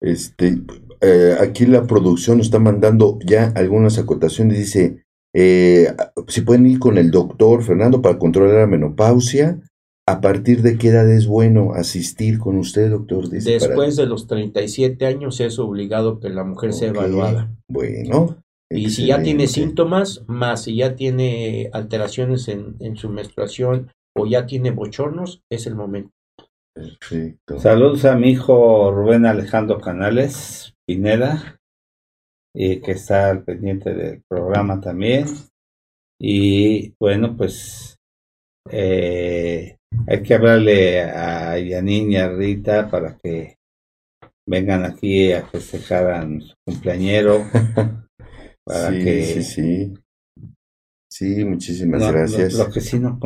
[0.00, 0.58] Este,
[1.00, 4.58] eh, aquí la producción nos está mandando ya algunas acotaciones.
[4.58, 5.04] Dice,
[5.34, 5.94] eh,
[6.26, 9.60] si pueden ir con el doctor Fernando para controlar la menopausia,
[10.08, 13.28] ¿a partir de qué edad es bueno asistir con usted, doctor?
[13.28, 17.50] Dice, para- Después de los 37 años es obligado que la mujer sea evaluada.
[17.68, 18.38] Bueno.
[18.70, 24.26] Y si ya tiene síntomas, más si ya tiene alteraciones en, en su menstruación o
[24.26, 26.10] ya tiene bochornos, es el momento.
[26.74, 27.58] Perfecto.
[27.58, 31.58] Saludos a mi hijo Rubén Alejandro Canales Pineda,
[32.54, 35.26] y que está al pendiente del programa también.
[36.18, 37.96] Y bueno, pues
[38.70, 39.76] eh,
[40.06, 43.56] hay que hablarle a Yanin y a Rita para que
[44.46, 47.44] vengan aquí a festejar a nuestro cumpleañero.
[48.64, 49.94] Para sí, que sí, sí.
[51.10, 52.54] Sí, muchísimas No, gracias.
[52.54, 53.20] Lo, que sí no,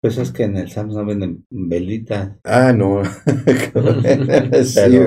[0.00, 3.02] pues es que en el Sams no venden velita, Ah, no.
[3.74, 4.00] pero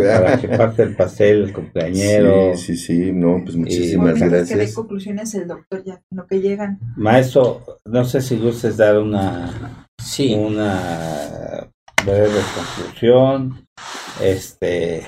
[0.06, 2.56] para que parte el pastel, el cumpleañero.
[2.56, 4.74] Sí, sí, sí, no, pues muchísimas de gracias.
[4.74, 6.80] conclusiones el doctor ya, lo que llegan.
[6.96, 11.70] Maestro, no sé si gustes dar una, Sí, una
[12.06, 13.66] breve conclusión.
[14.22, 15.04] Este,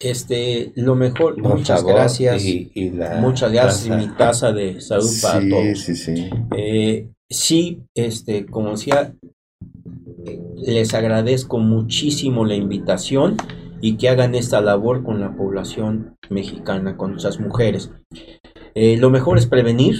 [0.00, 2.44] este, lo mejor, muchas favor, gracias.
[2.44, 3.88] Y, y la Muchas gracias.
[3.88, 3.96] taza.
[3.96, 5.78] Mi taza de salud para todos.
[5.80, 6.30] sí, sí.
[6.56, 9.14] Eh, sí, este, como decía,
[10.56, 13.36] les agradezco muchísimo la invitación
[13.80, 17.90] y que hagan esta labor con la población mexicana, con nuestras mujeres.
[18.74, 19.96] Eh, lo mejor es prevenir,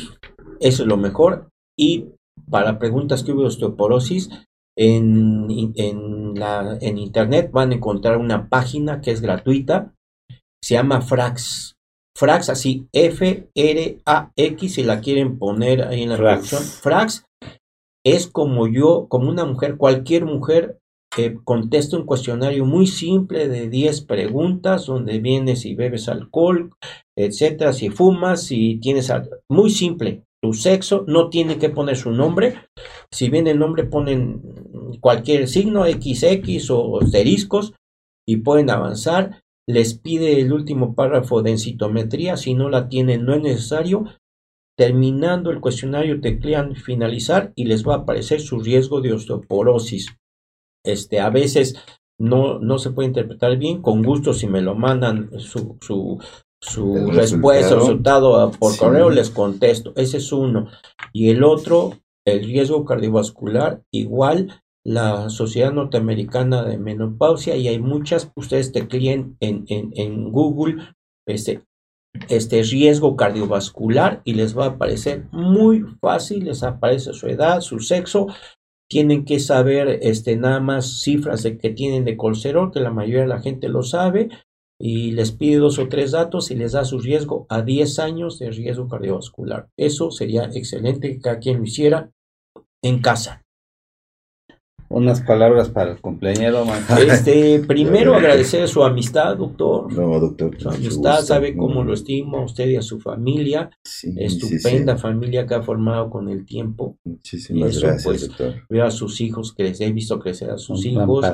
[0.60, 1.48] eso es lo mejor.
[1.76, 2.06] Y
[2.50, 4.30] para preguntas que hubo osteoporosis,
[4.76, 9.94] en, en, la, en internet van a encontrar una página que es gratuita,
[10.62, 11.74] se llama Frax.
[12.16, 16.48] Frax, así, F-R-A-X, si la quieren poner ahí en la Frax.
[16.48, 16.62] producción.
[16.62, 17.24] Frax
[18.04, 20.78] es como yo, como una mujer, cualquier mujer
[21.16, 26.70] eh, contesta un cuestionario muy simple de 10 preguntas, donde viene si bebes alcohol,
[27.16, 29.12] etcétera, si fumas, si tienes.
[29.48, 30.24] Muy simple.
[30.42, 32.68] Tu sexo, no tiene que poner su nombre.
[33.10, 34.42] Si bien el nombre ponen
[35.00, 37.74] cualquier signo, XX o asteriscos,
[38.28, 39.42] y pueden avanzar.
[39.66, 44.04] Les pide el último párrafo de encitometría, si no la tienen no es necesario.
[44.76, 50.14] Terminando el cuestionario teclean finalizar y les va a aparecer su riesgo de osteoporosis.
[50.84, 51.76] Este, a veces
[52.18, 56.18] no, no se puede interpretar bien, con gusto si me lo mandan su, su,
[56.60, 59.92] su respuesta, resultado por correo, les contesto.
[59.96, 60.68] Ese es uno.
[61.12, 61.92] Y el otro,
[62.26, 69.64] el riesgo cardiovascular, igual la Sociedad Norteamericana de Menopausia y hay muchas, ustedes tecleen en,
[69.68, 70.94] en, en Google
[71.26, 71.62] este,
[72.28, 77.80] este riesgo cardiovascular y les va a aparecer muy fácil, les aparece su edad, su
[77.80, 78.28] sexo,
[78.88, 83.20] tienen que saber este, nada más cifras de que tienen de colesterol, que la mayoría
[83.20, 84.30] de la gente lo sabe,
[84.80, 88.38] y les pide dos o tres datos y les da su riesgo a 10 años
[88.38, 89.68] de riesgo cardiovascular.
[89.76, 92.10] Eso sería excelente que cada quien lo hiciera
[92.82, 93.42] en casa.
[94.90, 96.64] Unas palabras para el cumpleañero,
[96.98, 99.92] Este, primero agradecer su amistad, doctor.
[99.92, 100.58] No, doctor.
[100.58, 103.68] Su amistad, sabe cómo lo estimo a usted y a su familia.
[104.16, 106.96] Estupenda familia que ha formado con el tiempo.
[107.04, 108.54] Muchísimas gracias, pues, doctor.
[108.70, 111.26] Veo a sus hijos, que les he visto crecer a sus hijos.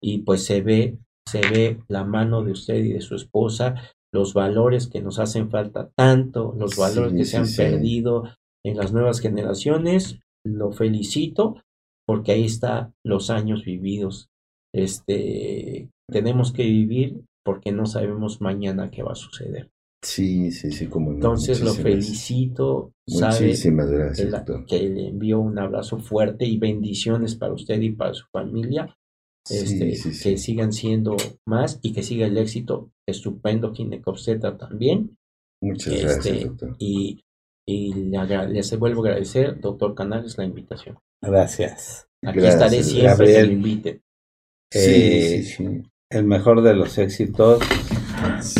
[0.00, 0.98] Y pues se ve,
[1.32, 3.74] se ve la mano de usted y de su esposa,
[4.12, 8.24] los valores que nos hacen falta tanto, los valores que se han perdido
[8.64, 10.18] en las nuevas generaciones.
[10.44, 11.62] Lo felicito
[12.06, 14.28] porque ahí está los años vividos.
[14.74, 19.70] Este, tenemos que vivir porque no sabemos mañana qué va a suceder.
[20.04, 22.92] Sí, sí, sí, como Entonces lo felicito.
[23.08, 24.44] Muchísimas gracias.
[24.66, 28.94] Que, le envío un abrazo fuerte y bendiciones para usted y para su familia.
[29.48, 29.90] Este,
[30.22, 31.16] que sigan siendo
[31.46, 35.16] más y que siga el éxito estupendo Kinecopseta también.
[35.60, 36.76] Muchas gracias, este, doctor.
[36.78, 37.24] Y,
[37.66, 40.98] y les vuelvo a agradecer, doctor Canales, la invitación.
[41.20, 42.06] Gracias.
[42.24, 44.02] Aquí estaré siempre que me invite.
[44.72, 47.62] Eh, sí, El mejor de los éxitos.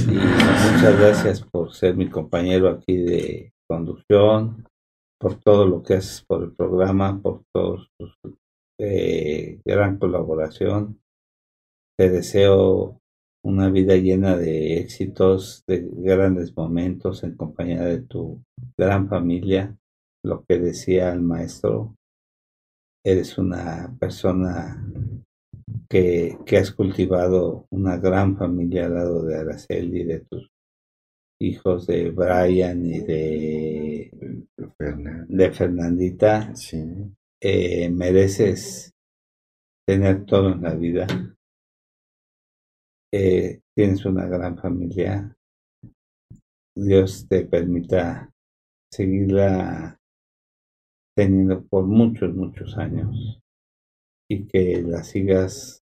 [0.06, 4.66] muchas gracias por ser mi compañero aquí de conducción,
[5.18, 8.36] por todo lo que haces por el programa, por toda tu
[8.84, 11.00] eh, gran colaboración.
[11.96, 13.00] Te deseo
[13.44, 18.42] una vida llena de éxitos, de grandes momentos en compañía de tu
[18.76, 19.76] gran familia,
[20.24, 21.96] lo que decía el maestro,
[23.04, 24.84] eres una persona
[25.88, 30.50] que, que, has cultivado una gran familia al lado de Araceli, de tus
[31.40, 34.10] hijos de Brian y de,
[35.28, 36.52] de Fernandita.
[37.44, 38.94] Eh, mereces
[39.85, 41.09] tener todo en la vida.
[43.12, 45.36] Eh, tienes una gran familia.
[46.77, 48.32] Dios te permita
[48.93, 49.98] seguirla
[51.16, 53.40] teniendo por muchos, muchos años
[54.31, 55.82] y que la sigas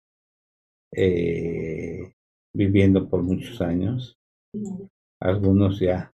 [0.93, 2.14] eh,
[2.52, 4.18] viviendo por muchos años.
[5.20, 6.12] Algunos ya,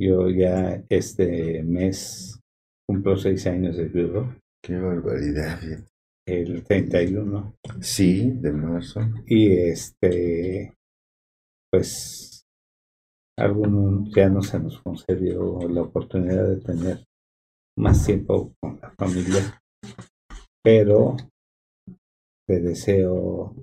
[0.00, 2.41] yo ya este mes
[2.92, 4.36] cumplo seis años de viudo.
[4.62, 5.58] Qué barbaridad.
[6.26, 7.54] El 31.
[7.80, 9.00] Sí, de marzo.
[9.26, 10.74] Y este,
[11.70, 12.44] pues,
[13.38, 17.04] algunos ya no se nos concedió la oportunidad de tener
[17.78, 19.58] más tiempo con la familia,
[20.62, 21.16] pero
[22.46, 23.54] te deseo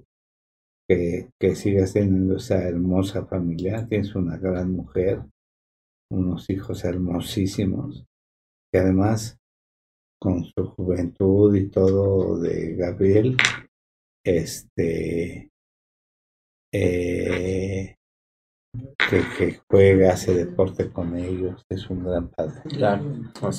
[0.89, 3.85] que, que sigas teniendo esa hermosa familia.
[3.87, 5.21] Tienes una gran mujer,
[6.11, 8.08] unos hijos hermosísimos,
[8.71, 9.37] que además
[10.19, 13.37] con su juventud y todo de Gabriel,
[14.23, 15.49] este,
[16.73, 17.95] eh,
[19.09, 22.61] que, juega, hace deporte con ellos, es un gran padre.
[22.69, 23.05] Claro,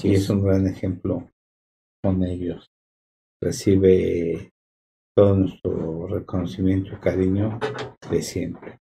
[0.03, 0.31] y es.
[0.31, 1.28] un gran ejemplo
[2.03, 2.70] con ellos.
[3.43, 4.53] Recibe
[5.16, 7.59] todo nuestro reconocimiento y cariño
[8.11, 8.78] de siempre.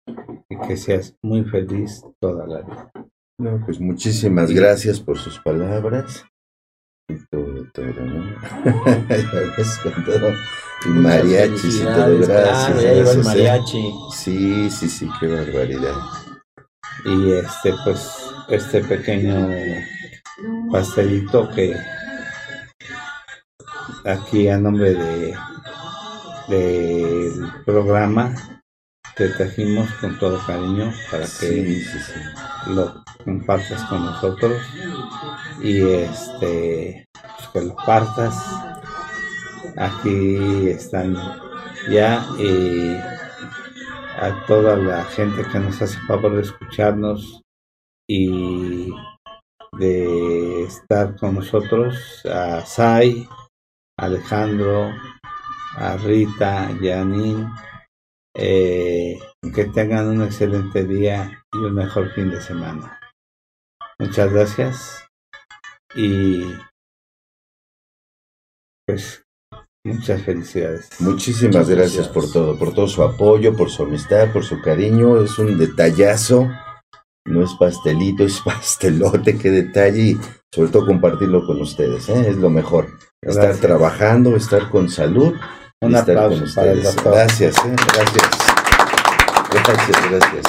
[0.49, 2.93] Y que seas muy feliz toda la vida.
[3.41, 6.27] No, pues muchísimas gracias por sus palabras.
[7.09, 8.37] Y todo, todo, ¿no?
[9.83, 10.33] con todo.
[10.85, 13.17] Y mariachi y todo, gracias.
[13.17, 13.93] el mariachi.
[14.13, 15.95] Sí, sí, sí, qué barbaridad.
[17.05, 19.49] Y este, pues, este pequeño
[20.73, 21.77] pastelito que
[24.05, 25.35] aquí a nombre de
[26.49, 28.35] del programa
[29.19, 31.83] te trajimos con todo cariño para que
[32.69, 34.63] lo compartas con nosotros
[35.61, 38.37] y este pues, que lo partas.
[39.77, 41.17] Aquí están
[41.91, 42.97] ya y
[44.21, 47.43] a toda la gente que nos hace favor de escucharnos
[48.09, 48.93] y
[49.79, 53.29] de estar con nosotros, a Sai,
[53.97, 54.93] Alejandro,
[55.77, 57.49] a Rita, Janine,
[58.39, 59.19] eh,
[59.53, 63.01] que tengan un excelente día y un mejor fin de semana.
[63.99, 65.09] Muchas gracias
[65.97, 66.45] y
[68.87, 69.25] pues
[69.85, 70.89] muchas felicidades.
[71.01, 75.21] Muchísimas gracias por todo, por todo su apoyo, por su amistad, por su cariño.
[75.21, 76.49] Es un detallazo.
[77.27, 80.19] No es pastelito, es pastelote, qué detalle y
[80.55, 82.29] sobre todo compartirlo con ustedes, ¿eh?
[82.29, 82.87] es lo mejor.
[83.21, 85.35] Estar trabajando, estar con salud.
[85.81, 87.15] Un aplauso para el doctor.
[87.15, 87.77] Gracias, ¿eh?
[87.95, 88.31] gracias.
[89.53, 90.47] Gracias, gracias.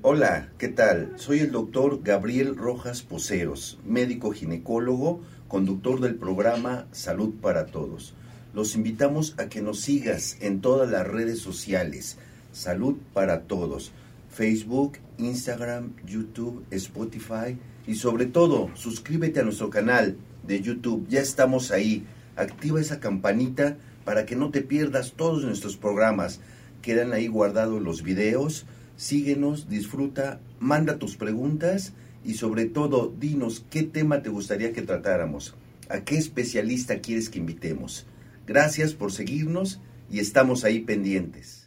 [0.00, 1.12] Hola, ¿qué tal?
[1.16, 8.14] Soy el doctor Gabriel Rojas Poseros, médico ginecólogo, conductor del programa Salud para Todos.
[8.54, 12.16] Los invitamos a que nos sigas en todas las redes sociales.
[12.50, 13.92] Salud para Todos.
[14.30, 21.06] Facebook, Instagram, YouTube, Spotify y sobre todo suscríbete a nuestro canal de YouTube.
[21.10, 22.06] Ya estamos ahí.
[22.34, 23.76] Activa esa campanita
[24.08, 26.40] para que no te pierdas todos nuestros programas.
[26.80, 28.64] Quedan ahí guardados los videos.
[28.96, 31.92] Síguenos, disfruta, manda tus preguntas
[32.24, 35.54] y sobre todo dinos qué tema te gustaría que tratáramos.
[35.90, 38.06] ¿A qué especialista quieres que invitemos?
[38.46, 39.78] Gracias por seguirnos
[40.10, 41.57] y estamos ahí pendientes.